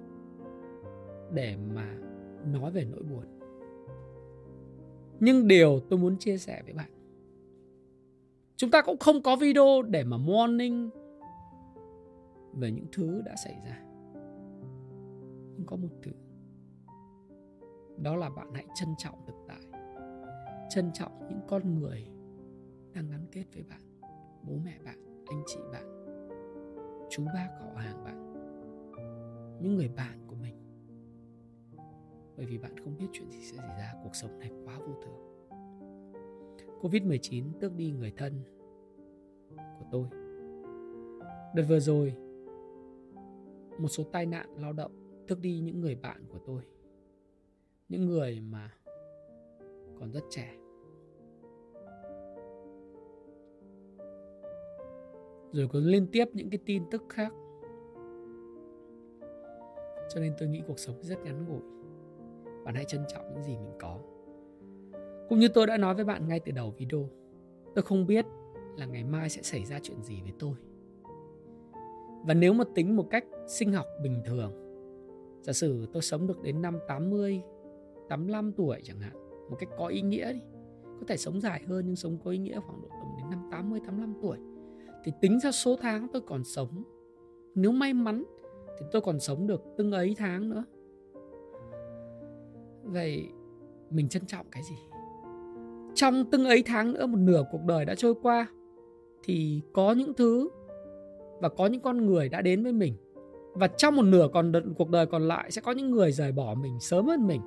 để 1.33 1.57
mà 1.75 1.97
nói 2.45 2.71
về 2.71 2.85
nỗi 2.91 3.03
buồn. 3.03 3.25
Nhưng 5.19 5.47
điều 5.47 5.79
tôi 5.89 5.99
muốn 5.99 6.17
chia 6.17 6.37
sẻ 6.37 6.61
với 6.65 6.73
bạn, 6.73 6.89
chúng 8.55 8.71
ta 8.71 8.81
cũng 8.81 8.97
không 8.97 9.21
có 9.23 9.35
video 9.35 9.81
để 9.81 10.03
mà 10.03 10.17
warning 10.17 10.89
về 12.53 12.71
những 12.71 12.85
thứ 12.91 13.21
đã 13.25 13.35
xảy 13.43 13.55
ra. 13.65 13.83
Nhưng 15.57 15.65
có 15.65 15.75
một 15.75 15.89
thứ 16.01 16.11
đó 18.03 18.15
là 18.15 18.29
bạn 18.29 18.53
hãy 18.53 18.65
trân 18.75 18.89
trọng 18.97 19.25
thực 19.27 19.35
tại 19.47 19.61
trân 20.69 20.91
trọng 20.93 21.27
những 21.29 21.39
con 21.47 21.75
người 21.75 22.07
đang 22.93 23.09
gắn 23.09 23.25
kết 23.31 23.43
với 23.53 23.63
bạn 23.63 23.81
bố 24.43 24.53
mẹ 24.65 24.77
bạn 24.85 25.23
anh 25.25 25.43
chị 25.47 25.59
bạn 25.71 25.85
chú 27.09 27.25
bác 27.25 27.49
họ 27.59 27.71
hàng 27.75 28.03
bạn 28.03 28.31
những 29.61 29.75
người 29.75 29.89
bạn 29.89 30.27
của 30.27 30.35
mình 30.35 30.55
bởi 32.37 32.45
vì 32.45 32.57
bạn 32.57 32.77
không 32.83 32.97
biết 32.97 33.07
chuyện 33.13 33.31
gì 33.31 33.41
sẽ 33.41 33.57
xảy 33.57 33.67
ra 33.67 33.93
cuộc 34.03 34.15
sống 34.15 34.39
này 34.39 34.51
quá 34.65 34.79
vô 34.79 34.93
thường 35.03 35.31
Covid-19 36.81 37.45
tước 37.59 37.75
đi 37.75 37.91
người 37.91 38.11
thân 38.17 38.43
của 39.79 39.85
tôi. 39.91 40.07
Đợt 41.55 41.63
vừa 41.69 41.79
rồi, 41.79 42.13
một 43.79 43.87
số 43.87 44.03
tai 44.03 44.25
nạn 44.25 44.49
lao 44.57 44.73
động 44.73 44.91
tước 45.27 45.39
đi 45.39 45.59
những 45.59 45.81
người 45.81 45.95
bạn 45.95 46.23
của 46.29 46.39
tôi. 46.45 46.61
Những 47.91 48.05
người 48.05 48.39
mà 48.39 48.71
còn 49.99 50.11
rất 50.11 50.23
trẻ. 50.29 50.57
Rồi 55.51 55.67
có 55.73 55.79
liên 55.79 56.07
tiếp 56.11 56.25
những 56.33 56.49
cái 56.49 56.59
tin 56.65 56.83
tức 56.91 57.03
khác. 57.09 57.33
Cho 60.13 60.21
nên 60.21 60.33
tôi 60.39 60.49
nghĩ 60.49 60.61
cuộc 60.67 60.79
sống 60.79 60.95
rất 61.01 61.19
ngắn 61.23 61.45
ngủi. 61.45 61.61
Bạn 62.65 62.75
hãy 62.75 62.85
trân 62.85 63.01
trọng 63.07 63.33
những 63.33 63.43
gì 63.43 63.57
mình 63.57 63.77
có 63.79 63.99
cũng 65.31 65.39
như 65.39 65.47
tôi 65.47 65.67
đã 65.67 65.77
nói 65.77 65.95
với 65.95 66.05
bạn 66.05 66.27
ngay 66.27 66.39
từ 66.39 66.51
đầu 66.51 66.73
video, 66.77 67.09
tôi 67.75 67.83
không 67.83 68.07
biết 68.07 68.25
là 68.77 68.85
ngày 68.85 69.03
mai 69.03 69.29
sẽ 69.29 69.41
xảy 69.41 69.65
ra 69.65 69.79
chuyện 69.83 70.03
gì 70.03 70.21
với 70.21 70.33
tôi. 70.39 70.53
Và 72.25 72.33
nếu 72.33 72.53
mà 72.53 72.63
tính 72.75 72.95
một 72.95 73.07
cách 73.09 73.25
sinh 73.47 73.73
học 73.73 73.85
bình 74.03 74.21
thường, 74.25 74.51
giả 75.41 75.53
sử 75.53 75.87
tôi 75.93 76.01
sống 76.01 76.27
được 76.27 76.41
đến 76.43 76.61
năm 76.61 76.79
80, 76.87 77.41
85 78.11 78.51
tuổi 78.51 78.81
chẳng 78.83 78.99
hạn, 78.99 79.13
một 79.49 79.55
cách 79.59 79.69
có 79.77 79.87
ý 79.87 80.01
nghĩa 80.01 80.33
đi. 80.33 80.39
Có 80.83 81.05
thể 81.07 81.17
sống 81.17 81.41
dài 81.41 81.61
hơn 81.67 81.83
nhưng 81.85 81.95
sống 81.95 82.17
có 82.23 82.31
ý 82.31 82.37
nghĩa 82.37 82.59
khoảng 82.59 82.81
độ 82.81 82.87
tầm 82.89 83.07
đến 83.17 83.29
năm 83.29 83.49
80, 83.51 83.79
85 83.85 84.13
tuổi. 84.21 84.37
Thì 85.03 85.11
tính 85.21 85.39
ra 85.39 85.51
số 85.51 85.77
tháng 85.81 86.07
tôi 86.13 86.21
còn 86.21 86.43
sống. 86.43 86.83
Nếu 87.55 87.71
may 87.71 87.93
mắn 87.93 88.23
thì 88.79 88.85
tôi 88.91 89.01
còn 89.01 89.19
sống 89.19 89.47
được 89.47 89.63
từng 89.77 89.91
ấy 89.91 90.15
tháng 90.17 90.49
nữa. 90.49 90.63
Vậy 92.83 93.27
mình 93.89 94.09
trân 94.09 94.25
trọng 94.25 94.45
cái 94.51 94.63
gì? 94.63 94.75
trong 95.95 96.25
từng 96.25 96.45
ấy 96.45 96.63
tháng 96.65 96.93
nữa 96.93 97.05
một 97.05 97.17
nửa 97.17 97.43
cuộc 97.51 97.63
đời 97.65 97.85
đã 97.85 97.95
trôi 97.95 98.13
qua 98.21 98.47
thì 99.23 99.61
có 99.73 99.91
những 99.91 100.13
thứ 100.13 100.49
và 101.41 101.49
có 101.49 101.67
những 101.67 101.81
con 101.81 102.05
người 102.05 102.29
đã 102.29 102.41
đến 102.41 102.63
với 102.63 102.73
mình 102.73 102.93
và 103.53 103.67
trong 103.67 103.95
một 103.95 104.01
nửa 104.01 104.27
còn 104.33 104.51
cuộc 104.77 104.89
đời 104.89 105.05
còn 105.05 105.27
lại 105.27 105.51
sẽ 105.51 105.61
có 105.61 105.71
những 105.71 105.91
người 105.91 106.11
rời 106.11 106.31
bỏ 106.31 106.55
mình 106.61 106.79
sớm 106.79 107.07
hơn 107.07 107.27
mình 107.27 107.41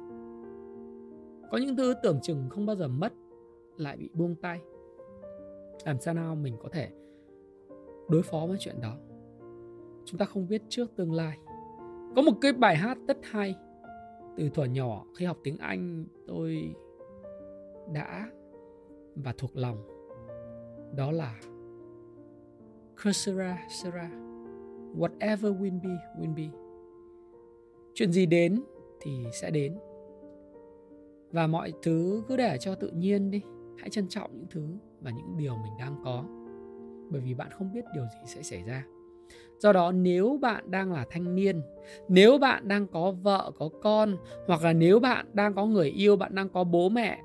có 1.55 1.61
những 1.61 1.77
thứ 1.77 1.95
tưởng 2.03 2.21
chừng 2.23 2.49
không 2.51 2.67
bao 2.67 2.77
giờ 2.77 2.89
mất, 2.89 3.13
lại 3.77 3.97
bị 3.97 4.11
buông 4.15 4.35
tay. 4.35 4.61
Làm 5.85 6.01
sao 6.01 6.15
nào 6.15 6.35
mình 6.35 6.57
có 6.63 6.69
thể 6.73 6.89
đối 8.09 8.23
phó 8.23 8.47
với 8.49 8.57
chuyện 8.61 8.81
đó? 8.83 8.97
Chúng 10.05 10.19
ta 10.19 10.25
không 10.25 10.49
biết 10.49 10.63
trước 10.69 10.97
tương 10.97 11.13
lai. 11.13 11.39
Có 12.17 12.23
một 12.23 12.33
cái 12.41 12.53
bài 12.53 12.77
hát 12.77 12.99
rất 13.09 13.17
hay. 13.23 13.55
Từ 14.37 14.49
thuở 14.49 14.65
nhỏ, 14.65 15.05
khi 15.17 15.25
học 15.25 15.39
tiếng 15.43 15.59
anh, 15.59 16.07
tôi 16.27 16.75
đã 17.93 18.31
và 19.17 19.35
thuộc 19.39 19.57
lòng. 19.57 19.77
Đó 20.97 21.13
là 21.13 21.41
Kursera 23.05 23.59
Sera 23.69 24.11
Whatever 24.97 25.59
will 25.59 25.81
be 25.83 25.97
will 26.19 26.35
be. 26.35 26.59
Chuyện 27.95 28.13
gì 28.13 28.27
đến 28.27 28.63
thì 29.01 29.25
sẽ 29.41 29.51
đến. 29.51 29.79
Và 31.35 31.47
mọi 31.47 31.73
thứ 31.83 32.23
cứ 32.29 32.37
để 32.37 32.57
cho 32.61 32.75
tự 32.75 32.91
nhiên 32.91 33.31
đi. 33.31 33.43
Hãy 33.79 33.91
trân 33.91 34.09
trọng 34.09 34.31
những 34.37 34.47
thứ 34.51 34.67
và 35.01 35.11
những 35.11 35.37
điều 35.37 35.57
mình 35.57 35.73
đang 35.79 35.97
có. 36.05 36.25
Bởi 37.11 37.21
vì 37.21 37.35
bạn 37.35 37.49
không 37.51 37.73
biết 37.73 37.85
điều 37.95 38.05
gì 38.05 38.19
sẽ 38.27 38.43
xảy 38.43 38.63
ra. 38.63 38.85
Do 39.59 39.73
đó 39.73 39.93
nếu 39.93 40.39
bạn 40.43 40.71
đang 40.71 40.93
là 40.93 41.07
thanh 41.11 41.35
niên, 41.35 41.61
nếu 42.09 42.39
bạn 42.39 42.69
đang 42.69 42.87
có 42.87 43.11
vợ, 43.23 43.53
có 43.59 43.69
con 43.83 44.17
hoặc 44.47 44.63
là 44.63 44.73
nếu 44.73 45.01
bạn 45.01 45.27
đang 45.33 45.55
có 45.55 45.67
người 45.67 45.91
yêu, 45.91 46.17
bạn 46.17 46.35
đang 46.35 46.49
có 46.49 46.65
bố 46.65 46.89
mẹ 46.89 47.21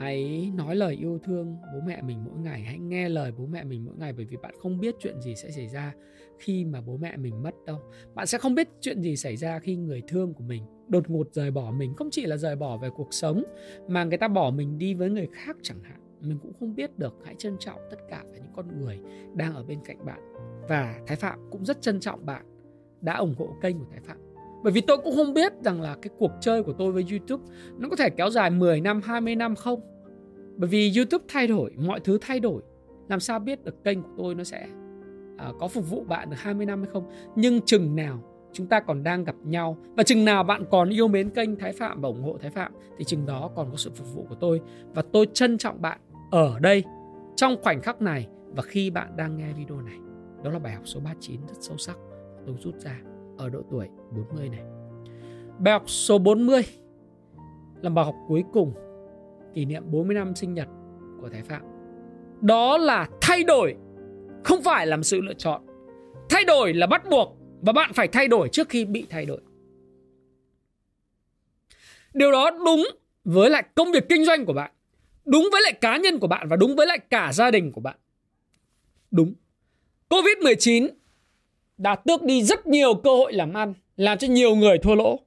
hãy 0.00 0.50
nói 0.54 0.76
lời 0.76 0.94
yêu 0.94 1.18
thương 1.24 1.56
bố 1.74 1.80
mẹ 1.86 2.02
mình 2.02 2.24
mỗi 2.24 2.38
ngày. 2.38 2.62
Hãy 2.62 2.78
nghe 2.78 3.08
lời 3.08 3.32
bố 3.38 3.46
mẹ 3.46 3.64
mình 3.64 3.84
mỗi 3.84 3.94
ngày 3.98 4.12
bởi 4.12 4.24
vì 4.24 4.36
bạn 4.36 4.54
không 4.58 4.80
biết 4.80 4.94
chuyện 4.98 5.20
gì 5.20 5.34
sẽ 5.34 5.50
xảy 5.50 5.68
ra 5.68 5.94
khi 6.38 6.64
mà 6.64 6.80
bố 6.80 6.96
mẹ 6.96 7.16
mình 7.16 7.42
mất 7.42 7.54
đâu. 7.66 7.78
Bạn 8.14 8.26
sẽ 8.26 8.38
không 8.38 8.54
biết 8.54 8.68
chuyện 8.80 9.02
gì 9.02 9.16
xảy 9.16 9.36
ra 9.36 9.58
khi 9.58 9.76
người 9.76 10.02
thương 10.08 10.34
của 10.34 10.44
mình 10.44 10.64
đột 10.88 11.10
ngột 11.10 11.28
rời 11.32 11.50
bỏ 11.50 11.70
mình. 11.70 11.94
Không 11.94 12.08
chỉ 12.10 12.26
là 12.26 12.36
rời 12.36 12.56
bỏ 12.56 12.76
về 12.76 12.90
cuộc 12.96 13.14
sống 13.14 13.42
mà 13.88 14.04
người 14.04 14.18
ta 14.18 14.28
bỏ 14.28 14.50
mình 14.50 14.78
đi 14.78 14.94
với 14.94 15.10
người 15.10 15.28
khác 15.32 15.56
chẳng 15.62 15.82
hạn. 15.82 16.00
Mình 16.20 16.38
cũng 16.42 16.52
không 16.60 16.74
biết 16.74 16.98
được. 16.98 17.14
Hãy 17.24 17.34
trân 17.38 17.56
trọng 17.58 17.80
tất 17.90 17.98
cả 18.08 18.24
những 18.34 18.52
con 18.56 18.80
người 18.80 19.00
đang 19.34 19.54
ở 19.54 19.64
bên 19.64 19.78
cạnh 19.84 20.04
bạn. 20.06 20.20
Và 20.68 21.00
thái 21.06 21.16
phạm 21.16 21.38
cũng 21.50 21.64
rất 21.64 21.82
trân 21.82 22.00
trọng 22.00 22.26
bạn. 22.26 22.46
Đã 23.00 23.16
ủng 23.16 23.34
hộ 23.38 23.48
kênh 23.62 23.78
của 23.78 23.86
thái 23.90 24.00
phạm 24.00 24.29
bởi 24.62 24.72
vì 24.72 24.80
tôi 24.80 24.96
cũng 24.96 25.16
không 25.16 25.34
biết 25.34 25.52
rằng 25.64 25.80
là 25.80 25.96
cái 26.02 26.10
cuộc 26.18 26.32
chơi 26.40 26.62
của 26.62 26.72
tôi 26.72 26.92
với 26.92 27.06
YouTube 27.10 27.44
nó 27.78 27.88
có 27.88 27.96
thể 27.96 28.10
kéo 28.10 28.30
dài 28.30 28.50
10 28.50 28.80
năm, 28.80 29.00
20 29.04 29.36
năm 29.36 29.56
không. 29.56 29.80
Bởi 30.56 30.68
vì 30.68 30.92
YouTube 30.96 31.24
thay 31.28 31.46
đổi, 31.46 31.70
mọi 31.76 32.00
thứ 32.00 32.18
thay 32.20 32.40
đổi. 32.40 32.62
Làm 33.08 33.20
sao 33.20 33.38
biết 33.38 33.64
được 33.64 33.84
kênh 33.84 34.02
của 34.02 34.08
tôi 34.18 34.34
nó 34.34 34.44
sẽ 34.44 34.68
à, 35.36 35.52
có 35.60 35.68
phục 35.68 35.90
vụ 35.90 36.04
bạn 36.04 36.30
được 36.30 36.36
20 36.38 36.66
năm 36.66 36.82
hay 36.82 36.90
không. 36.92 37.10
Nhưng 37.36 37.60
chừng 37.60 37.96
nào 37.96 38.22
chúng 38.52 38.66
ta 38.66 38.80
còn 38.80 39.02
đang 39.02 39.24
gặp 39.24 39.36
nhau 39.44 39.76
và 39.96 40.02
chừng 40.02 40.24
nào 40.24 40.42
bạn 40.42 40.64
còn 40.70 40.88
yêu 40.88 41.08
mến 41.08 41.30
kênh 41.30 41.56
Thái 41.56 41.72
Phạm 41.72 42.00
và 42.00 42.08
ủng 42.08 42.22
hộ 42.22 42.38
Thái 42.40 42.50
Phạm 42.50 42.72
thì 42.98 43.04
chừng 43.04 43.26
đó 43.26 43.50
còn 43.56 43.70
có 43.70 43.76
sự 43.76 43.90
phục 43.94 44.14
vụ 44.14 44.26
của 44.28 44.34
tôi. 44.34 44.60
Và 44.94 45.02
tôi 45.12 45.26
trân 45.32 45.58
trọng 45.58 45.82
bạn 45.82 45.98
ở 46.30 46.58
đây 46.60 46.84
trong 47.36 47.56
khoảnh 47.62 47.82
khắc 47.82 48.02
này 48.02 48.28
và 48.54 48.62
khi 48.62 48.90
bạn 48.90 49.16
đang 49.16 49.36
nghe 49.36 49.52
video 49.52 49.80
này. 49.80 49.96
Đó 50.44 50.50
là 50.50 50.58
bài 50.58 50.72
học 50.72 50.82
số 50.86 51.00
39 51.00 51.40
rất 51.46 51.56
sâu 51.60 51.76
sắc 51.76 51.96
tôi 52.46 52.56
rút 52.62 52.74
ra 52.78 53.00
ở 53.40 53.48
độ 53.48 53.62
tuổi 53.70 53.88
40 54.10 54.48
này. 54.48 54.60
Bài 55.58 55.72
học 55.72 55.90
số 55.90 56.18
40 56.18 56.62
là 57.82 57.90
bài 57.90 58.04
học 58.04 58.14
cuối 58.28 58.44
cùng 58.52 58.74
kỷ 59.54 59.64
niệm 59.64 59.82
40 59.90 60.14
năm 60.14 60.34
sinh 60.34 60.54
nhật 60.54 60.68
của 61.20 61.28
Thái 61.28 61.42
Phạm. 61.42 61.62
Đó 62.40 62.78
là 62.78 63.08
thay 63.20 63.44
đổi 63.44 63.76
không 64.44 64.62
phải 64.62 64.86
là 64.86 64.96
một 64.96 65.02
sự 65.02 65.20
lựa 65.20 65.34
chọn. 65.34 65.66
Thay 66.30 66.44
đổi 66.44 66.74
là 66.74 66.86
bắt 66.86 67.02
buộc 67.10 67.36
và 67.60 67.72
bạn 67.72 67.92
phải 67.92 68.08
thay 68.08 68.28
đổi 68.28 68.48
trước 68.48 68.68
khi 68.68 68.84
bị 68.84 69.06
thay 69.10 69.26
đổi. 69.26 69.40
Điều 72.14 72.32
đó 72.32 72.50
đúng 72.50 72.86
với 73.24 73.50
lại 73.50 73.64
công 73.74 73.92
việc 73.92 74.08
kinh 74.08 74.24
doanh 74.24 74.46
của 74.46 74.52
bạn, 74.52 74.72
đúng 75.24 75.48
với 75.52 75.60
lại 75.62 75.72
cá 75.80 75.96
nhân 75.96 76.18
của 76.18 76.26
bạn 76.26 76.48
và 76.48 76.56
đúng 76.56 76.76
với 76.76 76.86
lại 76.86 76.98
cả 76.98 77.32
gia 77.32 77.50
đình 77.50 77.72
của 77.72 77.80
bạn. 77.80 77.96
Đúng. 79.10 79.34
Covid-19 80.10 80.88
đã 81.80 81.94
tước 81.94 82.22
đi 82.22 82.42
rất 82.42 82.66
nhiều 82.66 82.94
cơ 82.94 83.10
hội 83.10 83.32
làm 83.32 83.54
ăn, 83.54 83.74
làm 83.96 84.18
cho 84.18 84.28
nhiều 84.28 84.54
người 84.54 84.78
thua 84.78 84.94
lỗ. 84.94 85.20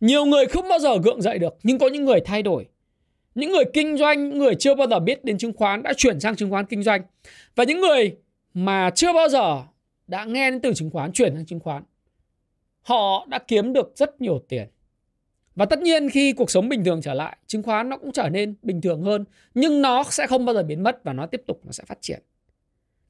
Nhiều 0.00 0.24
người 0.24 0.46
không 0.46 0.68
bao 0.68 0.78
giờ 0.78 0.98
gượng 1.04 1.22
dậy 1.22 1.38
được, 1.38 1.54
nhưng 1.62 1.78
có 1.78 1.88
những 1.88 2.04
người 2.04 2.20
thay 2.20 2.42
đổi. 2.42 2.66
Những 3.34 3.50
người 3.50 3.64
kinh 3.72 3.96
doanh, 3.96 4.28
những 4.28 4.38
người 4.38 4.54
chưa 4.54 4.74
bao 4.74 4.86
giờ 4.88 4.98
biết 4.98 5.24
đến 5.24 5.38
chứng 5.38 5.52
khoán 5.52 5.82
đã 5.82 5.92
chuyển 5.96 6.20
sang 6.20 6.36
chứng 6.36 6.50
khoán 6.50 6.66
kinh 6.66 6.82
doanh. 6.82 7.02
Và 7.54 7.64
những 7.64 7.80
người 7.80 8.16
mà 8.54 8.90
chưa 8.90 9.12
bao 9.12 9.28
giờ 9.28 9.62
đã 10.06 10.24
nghe 10.24 10.50
đến 10.50 10.60
từ 10.60 10.74
chứng 10.74 10.90
khoán 10.90 11.12
chuyển 11.12 11.34
sang 11.34 11.46
chứng 11.46 11.60
khoán. 11.60 11.82
Họ 12.82 13.26
đã 13.28 13.38
kiếm 13.38 13.72
được 13.72 13.92
rất 13.96 14.20
nhiều 14.20 14.38
tiền. 14.48 14.68
Và 15.54 15.64
tất 15.64 15.78
nhiên 15.78 16.10
khi 16.10 16.32
cuộc 16.32 16.50
sống 16.50 16.68
bình 16.68 16.84
thường 16.84 17.00
trở 17.02 17.14
lại, 17.14 17.36
chứng 17.46 17.62
khoán 17.62 17.88
nó 17.88 17.96
cũng 17.96 18.12
trở 18.12 18.28
nên 18.28 18.54
bình 18.62 18.80
thường 18.80 19.02
hơn, 19.02 19.24
nhưng 19.54 19.82
nó 19.82 20.04
sẽ 20.10 20.26
không 20.26 20.44
bao 20.44 20.54
giờ 20.54 20.62
biến 20.62 20.82
mất 20.82 21.04
và 21.04 21.12
nó 21.12 21.26
tiếp 21.26 21.42
tục 21.46 21.60
nó 21.64 21.72
sẽ 21.72 21.84
phát 21.86 21.98
triển. 22.00 22.22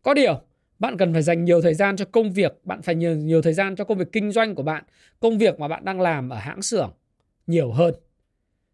Có 0.02 0.14
điều, 0.14 0.40
bạn 0.78 0.96
cần 0.96 1.12
phải 1.12 1.22
dành 1.22 1.44
nhiều 1.44 1.62
thời 1.62 1.74
gian 1.74 1.96
cho 1.96 2.04
công 2.04 2.32
việc, 2.32 2.52
bạn 2.64 2.82
phải 2.82 2.94
nhiều 2.94 3.16
nhiều 3.16 3.42
thời 3.42 3.52
gian 3.52 3.76
cho 3.76 3.84
công 3.84 3.98
việc 3.98 4.12
kinh 4.12 4.30
doanh 4.30 4.54
của 4.54 4.62
bạn, 4.62 4.84
công 5.20 5.38
việc 5.38 5.60
mà 5.60 5.68
bạn 5.68 5.84
đang 5.84 6.00
làm 6.00 6.28
ở 6.28 6.36
hãng 6.36 6.62
xưởng 6.62 6.92
nhiều 7.46 7.72
hơn. 7.72 7.94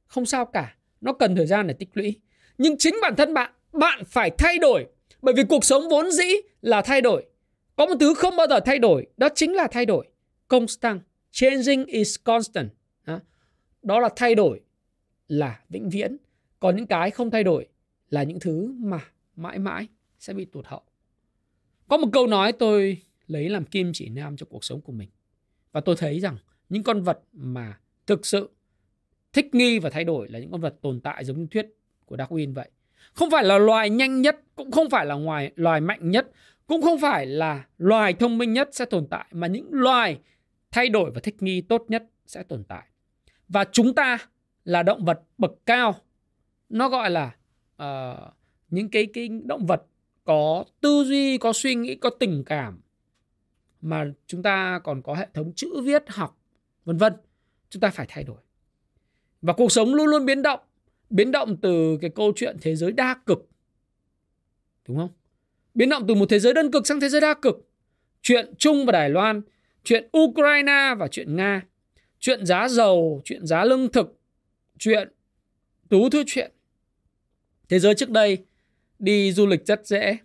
Không 0.06 0.26
sao 0.26 0.44
cả, 0.46 0.76
nó 1.00 1.12
cần 1.12 1.36
thời 1.36 1.46
gian 1.46 1.66
để 1.66 1.74
tích 1.74 1.88
lũy. 1.94 2.20
Nhưng 2.58 2.78
chính 2.78 2.94
bản 3.02 3.16
thân 3.16 3.34
bạn 3.34 3.52
bạn 3.72 4.04
phải 4.04 4.30
thay 4.38 4.58
đổi. 4.58 4.86
Bởi 5.22 5.34
vì 5.34 5.42
cuộc 5.48 5.64
sống 5.64 5.88
vốn 5.90 6.10
dĩ 6.10 6.28
là 6.60 6.82
thay 6.82 7.00
đổi. 7.00 7.26
Có 7.76 7.86
một 7.86 7.94
thứ 8.00 8.14
không 8.14 8.36
bao 8.36 8.46
giờ 8.50 8.60
thay 8.60 8.78
đổi, 8.78 9.06
đó 9.16 9.28
chính 9.34 9.54
là 9.54 9.68
thay 9.70 9.86
đổi. 9.86 10.08
Constant. 10.48 11.00
Changing 11.30 11.84
is 11.84 12.16
constant. 12.24 12.68
Đó. 13.06 13.20
Là 13.82 14.08
thay 14.16 14.34
đổi 14.34 14.60
là 15.28 15.60
vĩnh 15.68 15.90
viễn. 15.90 16.16
Còn 16.60 16.76
những 16.76 16.86
cái 16.86 17.10
không 17.10 17.30
thay 17.30 17.44
đổi 17.44 17.66
là 18.08 18.22
những 18.22 18.40
thứ 18.40 18.74
mà 18.78 19.00
mãi 19.36 19.58
mãi 19.58 19.86
sẽ 20.18 20.32
bị 20.32 20.44
tụt 20.44 20.66
hậu. 20.66 20.82
Có 21.90 21.96
một 21.96 22.08
câu 22.12 22.26
nói 22.26 22.52
tôi 22.52 23.02
lấy 23.26 23.48
làm 23.48 23.64
kim 23.64 23.92
chỉ 23.92 24.08
nam 24.08 24.36
cho 24.36 24.46
cuộc 24.50 24.64
sống 24.64 24.80
của 24.80 24.92
mình. 24.92 25.08
Và 25.72 25.80
tôi 25.80 25.96
thấy 25.98 26.20
rằng 26.20 26.36
những 26.68 26.82
con 26.82 27.02
vật 27.02 27.20
mà 27.32 27.78
thực 28.06 28.26
sự 28.26 28.50
thích 29.32 29.54
nghi 29.54 29.78
và 29.78 29.90
thay 29.90 30.04
đổi 30.04 30.28
là 30.28 30.38
những 30.38 30.50
con 30.50 30.60
vật 30.60 30.74
tồn 30.82 31.00
tại 31.00 31.24
giống 31.24 31.40
như 31.40 31.46
thuyết 31.50 31.66
của 32.06 32.16
Darwin 32.16 32.54
vậy. 32.54 32.70
Không 33.12 33.30
phải 33.30 33.44
là 33.44 33.58
loài 33.58 33.90
nhanh 33.90 34.22
nhất, 34.22 34.40
cũng 34.54 34.70
không 34.70 34.90
phải 34.90 35.06
là 35.06 35.14
ngoài 35.14 35.52
loài 35.56 35.80
mạnh 35.80 36.10
nhất, 36.10 36.30
cũng 36.66 36.82
không 36.82 37.00
phải 37.00 37.26
là 37.26 37.66
loài 37.78 38.12
thông 38.12 38.38
minh 38.38 38.52
nhất 38.52 38.68
sẽ 38.72 38.84
tồn 38.84 39.06
tại, 39.10 39.26
mà 39.32 39.46
những 39.46 39.68
loài 39.70 40.18
thay 40.70 40.88
đổi 40.88 41.10
và 41.10 41.20
thích 41.20 41.42
nghi 41.42 41.60
tốt 41.60 41.84
nhất 41.88 42.04
sẽ 42.26 42.42
tồn 42.42 42.64
tại. 42.64 42.86
Và 43.48 43.64
chúng 43.72 43.94
ta 43.94 44.18
là 44.64 44.82
động 44.82 45.04
vật 45.04 45.20
bậc 45.38 45.52
cao. 45.66 45.94
Nó 46.68 46.88
gọi 46.88 47.10
là 47.10 47.36
uh, 47.82 48.34
những 48.68 48.88
cái 48.88 49.06
cái 49.14 49.28
động 49.44 49.66
vật 49.66 49.82
có 50.24 50.64
tư 50.80 51.04
duy, 51.04 51.38
có 51.38 51.52
suy 51.52 51.74
nghĩ, 51.74 51.94
có 51.94 52.10
tình 52.10 52.42
cảm 52.46 52.80
mà 53.82 54.04
chúng 54.26 54.42
ta 54.42 54.80
còn 54.84 55.02
có 55.02 55.14
hệ 55.14 55.26
thống 55.34 55.52
chữ 55.56 55.80
viết 55.84 56.04
học 56.08 56.38
vân 56.84 56.96
vân. 56.96 57.12
Chúng 57.70 57.80
ta 57.80 57.90
phải 57.90 58.06
thay 58.08 58.24
đổi. 58.24 58.36
Và 59.42 59.52
cuộc 59.52 59.72
sống 59.72 59.94
luôn 59.94 60.06
luôn 60.06 60.26
biến 60.26 60.42
động. 60.42 60.60
Biến 61.10 61.30
động 61.30 61.56
từ 61.56 61.98
cái 62.00 62.10
câu 62.10 62.32
chuyện 62.36 62.56
thế 62.60 62.76
giới 62.76 62.92
đa 62.92 63.14
cực. 63.26 63.48
Đúng 64.88 64.96
không? 64.96 65.10
Biến 65.74 65.88
động 65.88 66.04
từ 66.08 66.14
một 66.14 66.28
thế 66.28 66.38
giới 66.38 66.54
đơn 66.54 66.70
cực 66.70 66.86
sang 66.86 67.00
thế 67.00 67.08
giới 67.08 67.20
đa 67.20 67.34
cực. 67.34 67.68
Chuyện 68.22 68.54
Trung 68.58 68.86
và 68.86 68.92
Đài 68.92 69.10
Loan, 69.10 69.42
chuyện 69.84 70.08
Ukraine 70.18 70.94
và 70.98 71.08
chuyện 71.08 71.36
Nga, 71.36 71.62
chuyện 72.18 72.46
giá 72.46 72.68
dầu, 72.68 73.22
chuyện 73.24 73.46
giá 73.46 73.64
lương 73.64 73.92
thực, 73.92 74.18
chuyện 74.78 75.08
tú 75.88 76.10
thứ 76.10 76.22
chuyện. 76.26 76.52
Thế 77.68 77.78
giới 77.78 77.94
trước 77.94 78.10
đây 78.10 78.38
đi 79.00 79.32
du 79.32 79.46
lịch 79.46 79.66
rất 79.66 79.86
dễ. 79.86 80.18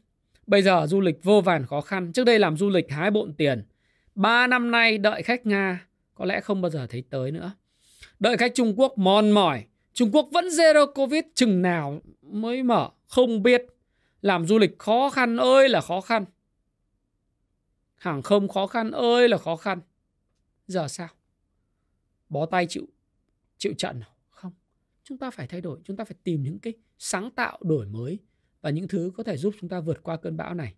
Bây 0.48 0.62
giờ 0.62 0.88
du 0.88 1.02
lịch 1.02 1.24
vô 1.24 1.42
vàn 1.42 1.66
khó 1.66 1.82
khăn. 1.82 2.12
Trước 2.14 2.24
đây 2.24 2.40
làm 2.40 2.58
du 2.58 2.70
lịch 2.70 2.92
hái 2.92 3.12
bộn 3.12 3.34
tiền. 3.34 3.64
Ba 4.16 4.48
năm 4.48 4.72
nay 4.72 4.98
đợi 4.98 5.24
khách 5.24 5.46
Nga 5.46 5.88
có 6.16 6.26
lẽ 6.26 6.42
không 6.42 6.62
bao 6.62 6.70
giờ 6.70 6.88
thấy 6.88 7.04
tới 7.10 7.32
nữa. 7.32 7.52
Đợi 8.20 8.38
khách 8.38 8.52
Trung 8.56 8.80
Quốc 8.80 8.98
mòn 8.98 9.32
mỏi. 9.32 9.66
Trung 9.94 10.12
Quốc 10.12 10.30
vẫn 10.32 10.46
zero 10.46 10.94
Covid 10.94 11.24
chừng 11.36 11.62
nào 11.62 12.02
mới 12.22 12.64
mở. 12.64 12.90
Không 13.08 13.44
biết. 13.44 13.66
Làm 14.22 14.46
du 14.46 14.60
lịch 14.60 14.80
khó 14.80 15.10
khăn 15.10 15.38
ơi 15.38 15.70
là 15.70 15.82
khó 15.82 16.02
khăn. 16.02 16.26
Hàng 17.96 18.22
không 18.22 18.48
khó 18.48 18.68
khăn 18.68 18.92
ơi 18.92 19.30
là 19.30 19.38
khó 19.38 19.56
khăn. 19.56 19.80
Giờ 20.68 20.88
sao? 20.88 21.08
Bó 22.30 22.46
tay 22.46 22.66
chịu 22.70 22.88
chịu 23.58 23.74
trận 23.78 24.02
không? 24.30 24.52
Chúng 25.04 25.18
ta 25.18 25.32
phải 25.32 25.48
thay 25.48 25.62
đổi, 25.62 25.80
chúng 25.84 25.98
ta 25.98 26.04
phải 26.04 26.16
tìm 26.24 26.44
những 26.44 26.60
cái 26.60 26.74
sáng 26.98 27.32
tạo 27.32 27.60
đổi 27.62 27.86
mới 27.86 28.20
và 28.66 28.72
những 28.72 28.88
thứ 28.88 29.12
có 29.18 29.24
thể 29.24 29.38
giúp 29.38 29.54
chúng 29.62 29.70
ta 29.70 29.80
vượt 29.80 30.04
qua 30.04 30.18
cơn 30.18 30.38
bão 30.38 30.54
này. 30.54 30.74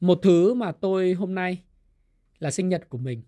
Một 0.00 0.18
thứ 0.22 0.54
mà 0.54 0.72
tôi 0.72 1.12
hôm 1.12 1.34
nay 1.34 1.62
là 2.38 2.50
sinh 2.50 2.68
nhật 2.68 2.88
của 2.88 2.98
mình. 2.98 3.22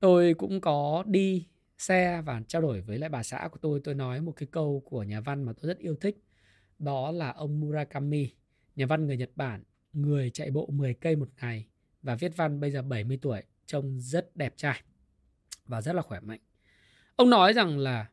Tôi 0.00 0.34
cũng 0.34 0.60
có 0.60 1.04
đi 1.06 1.46
xe 1.78 2.22
và 2.22 2.42
trao 2.48 2.62
đổi 2.62 2.80
với 2.80 2.98
lại 2.98 3.08
bà 3.10 3.22
xã 3.22 3.48
của 3.52 3.58
tôi. 3.58 3.80
Tôi 3.84 3.94
nói 3.94 4.20
một 4.20 4.32
cái 4.32 4.48
câu 4.50 4.82
của 4.84 5.02
nhà 5.02 5.20
văn 5.20 5.42
mà 5.42 5.52
tôi 5.52 5.68
rất 5.68 5.78
yêu 5.78 5.96
thích. 5.96 6.24
Đó 6.78 7.10
là 7.10 7.30
ông 7.30 7.60
Murakami, 7.60 8.30
nhà 8.76 8.86
văn 8.86 9.06
người 9.06 9.16
Nhật 9.16 9.30
Bản, 9.36 9.62
người 9.92 10.30
chạy 10.30 10.50
bộ 10.50 10.66
10 10.72 10.94
cây 10.94 11.16
một 11.16 11.28
ngày 11.40 11.66
và 12.02 12.14
viết 12.14 12.36
văn 12.36 12.60
bây 12.60 12.70
giờ 12.70 12.82
70 12.82 13.18
tuổi, 13.22 13.42
trông 13.66 14.00
rất 14.00 14.36
đẹp 14.36 14.54
trai 14.56 14.82
và 15.66 15.82
rất 15.82 15.92
là 15.92 16.02
khỏe 16.02 16.20
mạnh. 16.20 16.40
Ông 17.16 17.30
nói 17.30 17.52
rằng 17.52 17.78
là 17.78 18.06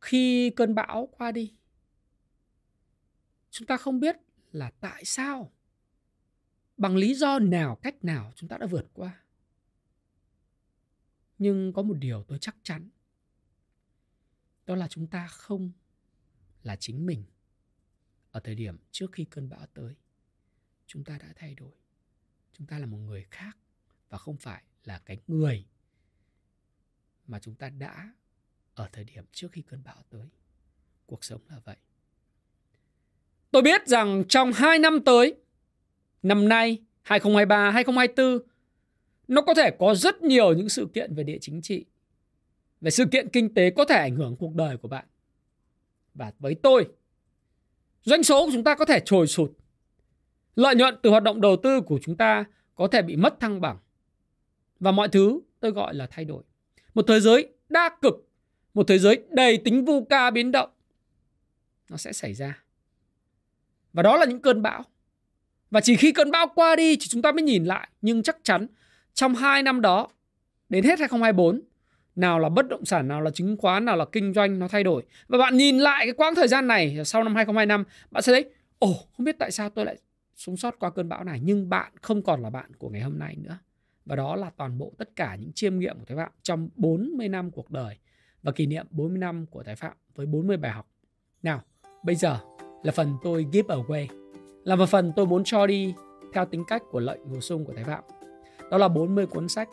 khi 0.00 0.50
cơn 0.50 0.74
bão 0.74 1.08
qua 1.18 1.32
đi 1.32 1.52
chúng 3.50 3.66
ta 3.66 3.76
không 3.76 4.00
biết 4.00 4.16
là 4.52 4.70
tại 4.80 5.04
sao, 5.04 5.52
bằng 6.76 6.96
lý 6.96 7.14
do 7.14 7.38
nào, 7.38 7.76
cách 7.82 8.04
nào 8.04 8.32
chúng 8.36 8.48
ta 8.48 8.58
đã 8.58 8.66
vượt 8.66 8.86
qua. 8.92 9.22
Nhưng 11.38 11.72
có 11.72 11.82
một 11.82 11.94
điều 11.94 12.24
tôi 12.24 12.38
chắc 12.40 12.56
chắn, 12.62 12.88
đó 14.66 14.74
là 14.74 14.88
chúng 14.88 15.06
ta 15.06 15.26
không 15.26 15.72
là 16.62 16.76
chính 16.76 17.06
mình. 17.06 17.24
Ở 18.30 18.40
thời 18.40 18.54
điểm 18.54 18.76
trước 18.90 19.12
khi 19.12 19.24
cơn 19.24 19.48
bão 19.48 19.66
tới, 19.66 19.94
chúng 20.86 21.04
ta 21.04 21.18
đã 21.18 21.32
thay 21.36 21.54
đổi. 21.54 21.72
Chúng 22.52 22.66
ta 22.66 22.78
là 22.78 22.86
một 22.86 22.96
người 22.96 23.24
khác 23.30 23.58
và 24.08 24.18
không 24.18 24.36
phải 24.36 24.64
là 24.84 24.98
cái 24.98 25.20
người 25.26 25.66
mà 27.26 27.38
chúng 27.38 27.54
ta 27.54 27.68
đã 27.68 28.14
ở 28.74 28.88
thời 28.92 29.04
điểm 29.04 29.24
trước 29.32 29.52
khi 29.52 29.62
cơn 29.62 29.84
bão 29.84 30.02
tới. 30.10 30.28
Cuộc 31.06 31.24
sống 31.24 31.40
là 31.48 31.58
vậy. 31.58 31.76
Tôi 33.56 33.62
biết 33.62 33.88
rằng 33.88 34.24
trong 34.28 34.52
2 34.52 34.78
năm 34.78 35.00
tới, 35.00 35.34
năm 36.22 36.48
nay, 36.48 36.78
2023, 37.02 37.70
2024, 37.70 38.48
nó 39.28 39.42
có 39.42 39.54
thể 39.54 39.70
có 39.78 39.94
rất 39.94 40.22
nhiều 40.22 40.52
những 40.52 40.68
sự 40.68 40.88
kiện 40.94 41.14
về 41.14 41.24
địa 41.24 41.38
chính 41.40 41.62
trị, 41.62 41.84
về 42.80 42.90
sự 42.90 43.04
kiện 43.12 43.28
kinh 43.28 43.54
tế 43.54 43.70
có 43.70 43.84
thể 43.84 43.94
ảnh 43.94 44.16
hưởng 44.16 44.36
cuộc 44.36 44.54
đời 44.54 44.76
của 44.76 44.88
bạn. 44.88 45.04
Và 46.14 46.32
với 46.38 46.54
tôi, 46.54 46.88
doanh 48.02 48.22
số 48.22 48.46
của 48.46 48.50
chúng 48.52 48.64
ta 48.64 48.74
có 48.74 48.84
thể 48.84 49.00
trồi 49.04 49.26
sụt. 49.26 49.52
Lợi 50.56 50.74
nhuận 50.74 50.96
từ 51.02 51.10
hoạt 51.10 51.22
động 51.22 51.40
đầu 51.40 51.56
tư 51.62 51.80
của 51.80 51.98
chúng 52.02 52.16
ta 52.16 52.44
có 52.74 52.88
thể 52.88 53.02
bị 53.02 53.16
mất 53.16 53.40
thăng 53.40 53.60
bằng. 53.60 53.78
Và 54.80 54.92
mọi 54.92 55.08
thứ 55.08 55.40
tôi 55.60 55.70
gọi 55.70 55.94
là 55.94 56.06
thay 56.10 56.24
đổi. 56.24 56.42
Một 56.94 57.04
thế 57.08 57.20
giới 57.20 57.48
đa 57.68 57.90
cực, 58.02 58.28
một 58.74 58.88
thế 58.88 58.98
giới 58.98 59.24
đầy 59.30 59.56
tính 59.56 59.84
vu 59.84 60.04
ca 60.04 60.30
biến 60.30 60.52
động. 60.52 60.70
Nó 61.90 61.96
sẽ 61.96 62.12
xảy 62.12 62.34
ra. 62.34 62.65
Và 63.96 64.02
đó 64.02 64.16
là 64.16 64.26
những 64.26 64.40
cơn 64.40 64.62
bão. 64.62 64.82
Và 65.70 65.80
chỉ 65.80 65.96
khi 65.96 66.12
cơn 66.12 66.30
bão 66.30 66.46
qua 66.54 66.76
đi 66.76 66.96
thì 66.96 67.06
chúng 67.08 67.22
ta 67.22 67.32
mới 67.32 67.42
nhìn 67.42 67.64
lại. 67.64 67.88
Nhưng 68.02 68.22
chắc 68.22 68.36
chắn 68.42 68.66
trong 69.14 69.34
2 69.34 69.62
năm 69.62 69.80
đó, 69.80 70.08
đến 70.68 70.84
hết 70.84 70.98
2024, 70.98 71.60
nào 72.16 72.38
là 72.38 72.48
bất 72.48 72.68
động 72.68 72.84
sản, 72.84 73.08
nào 73.08 73.20
là 73.20 73.30
chứng 73.30 73.56
khoán, 73.56 73.84
nào 73.84 73.96
là 73.96 74.04
kinh 74.12 74.34
doanh 74.34 74.58
nó 74.58 74.68
thay 74.68 74.84
đổi. 74.84 75.02
Và 75.28 75.38
bạn 75.38 75.56
nhìn 75.56 75.78
lại 75.78 76.06
cái 76.06 76.12
quãng 76.12 76.34
thời 76.34 76.48
gian 76.48 76.66
này 76.66 77.04
sau 77.04 77.24
năm 77.24 77.34
2025, 77.34 77.84
bạn 78.10 78.22
sẽ 78.22 78.32
thấy, 78.32 78.44
ồ, 78.78 78.94
không 79.16 79.24
biết 79.24 79.36
tại 79.38 79.50
sao 79.50 79.70
tôi 79.70 79.84
lại 79.84 79.96
sống 80.34 80.56
sót 80.56 80.78
qua 80.78 80.90
cơn 80.90 81.08
bão 81.08 81.24
này. 81.24 81.40
Nhưng 81.42 81.68
bạn 81.68 81.92
không 82.02 82.22
còn 82.22 82.42
là 82.42 82.50
bạn 82.50 82.74
của 82.78 82.88
ngày 82.88 83.02
hôm 83.02 83.18
nay 83.18 83.36
nữa. 83.36 83.58
Và 84.04 84.16
đó 84.16 84.36
là 84.36 84.50
toàn 84.56 84.78
bộ 84.78 84.92
tất 84.98 85.16
cả 85.16 85.36
những 85.36 85.52
chiêm 85.52 85.78
nghiệm 85.78 85.98
của 85.98 86.04
Thái 86.04 86.16
Phạm 86.16 86.30
trong 86.42 86.68
40 86.74 87.28
năm 87.28 87.50
cuộc 87.50 87.70
đời 87.70 87.96
và 88.42 88.52
kỷ 88.52 88.66
niệm 88.66 88.86
40 88.90 89.18
năm 89.18 89.46
của 89.46 89.62
Thái 89.62 89.76
Phạm 89.76 89.96
với 90.14 90.26
40 90.26 90.56
bài 90.56 90.72
học. 90.72 90.88
Nào, 91.42 91.62
bây 92.02 92.14
giờ 92.14 92.38
là 92.86 92.92
phần 92.92 93.16
tôi 93.22 93.46
give 93.52 93.74
away 93.74 94.06
là 94.64 94.76
một 94.76 94.88
phần 94.88 95.12
tôi 95.16 95.26
muốn 95.26 95.44
cho 95.44 95.66
đi 95.66 95.94
theo 96.32 96.44
tính 96.44 96.64
cách 96.64 96.82
của 96.90 97.00
lệnh 97.00 97.32
bổ 97.32 97.40
sung 97.40 97.64
của 97.64 97.72
Thái 97.72 97.84
Phạm. 97.84 98.02
Đó 98.70 98.78
là 98.78 98.88
40 98.88 99.26
cuốn 99.26 99.48
sách 99.48 99.68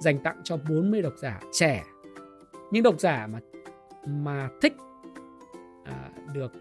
dành 0.00 0.18
tặng 0.18 0.40
cho 0.44 0.56
40 0.56 1.02
độc 1.02 1.12
giả 1.16 1.40
trẻ. 1.52 1.84
Những 2.70 2.82
độc 2.82 3.00
giả 3.00 3.26
mà 3.26 3.38
mà 4.06 4.48
thích 4.60 4.72
à, 5.84 6.10
được 6.34 6.52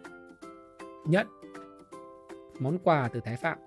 nhận 1.05 1.27
món 2.59 2.79
quà 2.79 3.09
từ 3.13 3.19
Thái 3.19 3.35
Phạm. 3.35 3.57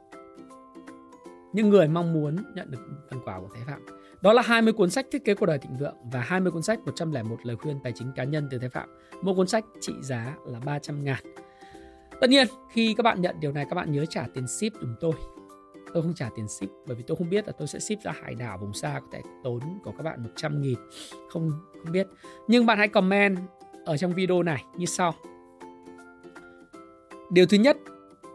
Những 1.53 1.69
người 1.69 1.89
mong 1.89 2.13
muốn 2.13 2.37
nhận 2.55 2.71
được 2.71 2.79
phần 3.11 3.21
quà 3.25 3.41
của 3.41 3.49
Thái 3.55 3.63
Phạm. 3.67 3.87
Đó 4.21 4.33
là 4.33 4.43
20 4.43 4.73
cuốn 4.73 4.91
sách 4.91 5.07
thiết 5.11 5.25
kế 5.25 5.35
cuộc 5.35 5.47
đời 5.47 5.59
thịnh 5.59 5.77
vượng 5.79 5.97
và 6.13 6.21
20 6.21 6.53
cuốn 6.53 6.63
sách 6.63 6.79
101 6.87 7.37
lời 7.43 7.57
khuyên 7.57 7.79
tài 7.83 7.93
chính 7.93 8.13
cá 8.17 8.25
nhân 8.25 8.49
từ 8.51 8.59
Thái 8.59 8.69
Phạm. 8.69 8.89
Một 9.23 9.35
cuốn 9.35 9.47
sách 9.47 9.65
trị 9.81 9.93
giá 10.03 10.37
là 10.47 10.61
300 10.65 11.05
ngàn 11.05 11.25
Tất 12.21 12.31
nhiên 12.31 12.47
khi 12.71 12.95
các 12.95 13.03
bạn 13.03 13.21
nhận 13.21 13.41
điều 13.41 13.53
này 13.53 13.67
các 13.71 13.75
bạn 13.75 13.93
nhớ 13.93 14.05
trả 14.07 14.27
tiền 14.35 14.47
ship 14.49 14.81
dùm 14.81 14.95
tôi. 15.01 15.13
Tôi 15.95 16.03
không 16.03 16.15
trả 16.15 16.29
tiền 16.37 16.49
ship 16.49 16.69
bởi 16.87 16.97
vì 16.97 17.03
tôi 17.07 17.17
không 17.17 17.31
biết 17.31 17.47
là 17.47 17.53
tôi 17.59 17.69
sẽ 17.69 17.79
ship 17.79 18.03
ra 18.03 18.13
hải 18.23 18.35
đảo 18.35 18.59
vùng 18.59 18.73
xa 18.73 19.01
có 19.01 19.07
thể 19.13 19.21
tốn 19.45 19.61
của 19.85 19.93
các 19.97 20.03
bạn 20.03 20.23
100 20.23 20.61
nghìn 20.61 20.79
Không, 21.31 21.51
không 21.85 21.93
biết. 21.93 22.07
Nhưng 22.49 22.67
bạn 22.67 22.79
hãy 22.79 22.89
comment 22.89 23.39
ở 23.85 23.97
trong 23.97 24.15
video 24.15 24.43
này 24.43 24.65
như 24.77 24.87
sau. 24.87 25.15
Điều 27.31 27.47
thứ 27.47 27.57
nhất 27.57 27.77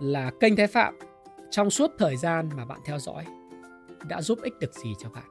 là 0.01 0.31
kênh 0.39 0.55
Thái 0.55 0.67
Phạm 0.67 0.99
trong 1.51 1.69
suốt 1.69 1.91
thời 1.97 2.17
gian 2.17 2.49
mà 2.57 2.65
bạn 2.65 2.79
theo 2.85 2.99
dõi 2.99 3.25
đã 4.07 4.21
giúp 4.21 4.39
ích 4.43 4.53
được 4.59 4.73
gì 4.73 4.93
cho 4.99 5.09
bạn. 5.09 5.23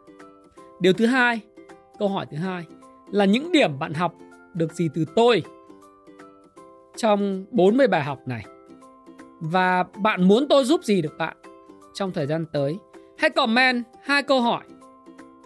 Điều 0.81 0.93
thứ 0.93 1.07
hai, 1.07 1.41
câu 1.99 2.09
hỏi 2.09 2.27
thứ 2.31 2.37
hai 2.37 2.67
là 3.13 3.25
những 3.25 3.53
điểm 3.53 3.79
bạn 3.79 3.95
học 3.95 4.15
được 4.55 4.73
gì 4.73 4.89
từ 4.95 5.05
tôi? 5.17 5.43
Trong 6.97 7.45
40 7.51 7.87
bài 7.87 8.03
học 8.03 8.19
này. 8.27 8.45
Và 9.41 9.85
bạn 9.97 10.29
muốn 10.29 10.49
tôi 10.49 10.65
giúp 10.65 10.85
gì 10.85 11.03
được 11.03 11.19
bạn 11.19 11.37
trong 11.95 12.13
thời 12.13 12.27
gian 12.27 12.47
tới? 12.53 12.77
Hãy 13.19 13.31
comment 13.31 13.85
hai 14.03 14.23
câu 14.23 14.41
hỏi. 14.41 14.65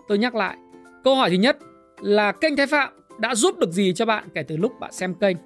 Tôi 0.08 0.18
nhắc 0.18 0.34
lại. 0.34 0.56
Câu 1.04 1.14
hỏi 1.14 1.30
thứ 1.30 1.36
nhất 1.36 1.58
là 2.00 2.32
kênh 2.32 2.56
Thái 2.56 2.66
Phạm 2.66 2.92
đã 3.18 3.34
giúp 3.34 3.58
được 3.58 3.72
gì 3.72 3.92
cho 3.92 4.06
bạn 4.06 4.28
kể 4.34 4.42
từ 4.42 4.56
lúc 4.56 4.72
bạn 4.80 4.92
xem 4.92 5.14
kênh? 5.14 5.36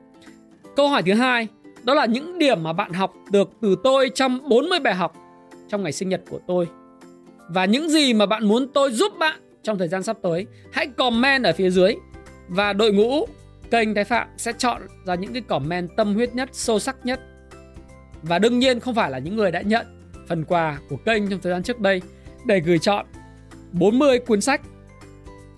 Câu 0.76 0.88
hỏi 0.88 1.02
thứ 1.02 1.12
hai 1.12 1.48
đó 1.82 1.94
là 1.94 2.06
những 2.06 2.38
điểm 2.38 2.62
mà 2.62 2.72
bạn 2.72 2.92
học 2.92 3.14
được 3.30 3.50
từ 3.60 3.76
tôi 3.84 4.10
trong 4.14 4.48
40 4.48 4.80
bài 4.80 4.94
học 4.94 5.16
trong 5.68 5.82
ngày 5.82 5.92
sinh 5.92 6.08
nhật 6.08 6.22
của 6.30 6.38
tôi. 6.46 6.68
Và 7.48 7.64
những 7.64 7.88
gì 7.88 8.14
mà 8.14 8.26
bạn 8.26 8.44
muốn 8.44 8.68
tôi 8.74 8.90
giúp 8.92 9.12
bạn 9.18 9.40
trong 9.62 9.78
thời 9.78 9.88
gian 9.88 10.02
sắp 10.02 10.16
tới, 10.22 10.46
hãy 10.72 10.86
comment 10.86 11.44
ở 11.44 11.52
phía 11.52 11.70
dưới 11.70 11.94
và 12.48 12.72
đội 12.72 12.92
ngũ 12.92 13.26
kênh 13.72 13.94
Thái 13.94 14.04
Phạm 14.04 14.28
sẽ 14.36 14.52
chọn 14.58 14.82
ra 15.04 15.14
những 15.14 15.32
cái 15.32 15.42
comment 15.42 15.90
tâm 15.96 16.14
huyết 16.14 16.34
nhất, 16.34 16.48
sâu 16.52 16.78
sắc 16.78 16.96
nhất. 17.04 17.20
Và 18.22 18.38
đương 18.38 18.58
nhiên 18.58 18.80
không 18.80 18.94
phải 18.94 19.10
là 19.10 19.18
những 19.18 19.36
người 19.36 19.50
đã 19.50 19.60
nhận 19.60 19.86
phần 20.28 20.44
quà 20.44 20.78
của 20.88 20.96
kênh 20.96 21.30
trong 21.30 21.40
thời 21.42 21.52
gian 21.52 21.62
trước 21.62 21.80
đây 21.80 22.02
để 22.46 22.60
gửi 22.60 22.78
chọn 22.78 23.06
40 23.72 24.18
cuốn 24.18 24.40
sách 24.40 24.60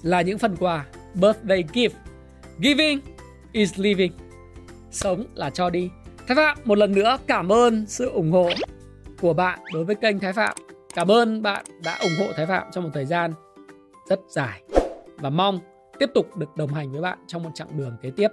là 0.02 0.22
những 0.22 0.38
phần 0.38 0.56
quà 0.56 0.86
birthday 1.14 1.64
gift. 1.72 1.90
Giving 2.58 3.00
is 3.52 3.78
living. 3.78 4.12
Sống 4.90 5.24
là 5.34 5.50
cho 5.50 5.70
đi. 5.70 5.90
Thái 6.26 6.36
Phạm 6.36 6.58
một 6.64 6.78
lần 6.78 6.92
nữa 6.92 7.18
cảm 7.26 7.52
ơn 7.52 7.86
sự 7.86 8.10
ủng 8.10 8.32
hộ 8.32 8.50
của 9.20 9.32
bạn 9.32 9.58
đối 9.72 9.84
với 9.84 9.94
kênh 9.94 10.20
Thái 10.20 10.32
Phạm. 10.32 10.56
Cảm 10.94 11.10
ơn 11.10 11.42
bạn 11.42 11.64
đã 11.84 11.98
ủng 12.02 12.12
hộ 12.18 12.32
Thái 12.36 12.46
Phạm 12.46 12.66
trong 12.72 12.84
một 12.84 12.90
thời 12.94 13.04
gian 13.06 13.32
rất 14.08 14.20
dài 14.28 14.62
và 15.16 15.30
mong 15.30 15.60
tiếp 15.98 16.10
tục 16.14 16.36
được 16.36 16.56
đồng 16.56 16.74
hành 16.74 16.92
với 16.92 17.00
bạn 17.00 17.18
trong 17.26 17.42
một 17.42 17.50
chặng 17.54 17.76
đường 17.78 17.96
kế 18.02 18.10
tiếp. 18.10 18.28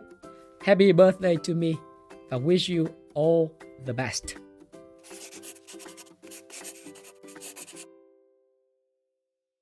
Happy 0.60 0.92
birthday 0.92 1.38
to 1.48 1.54
me 1.54 1.72
và 2.30 2.38
wish 2.38 2.78
you 2.78 2.88
all 3.16 3.68
the 3.88 3.94
best. 3.94 4.26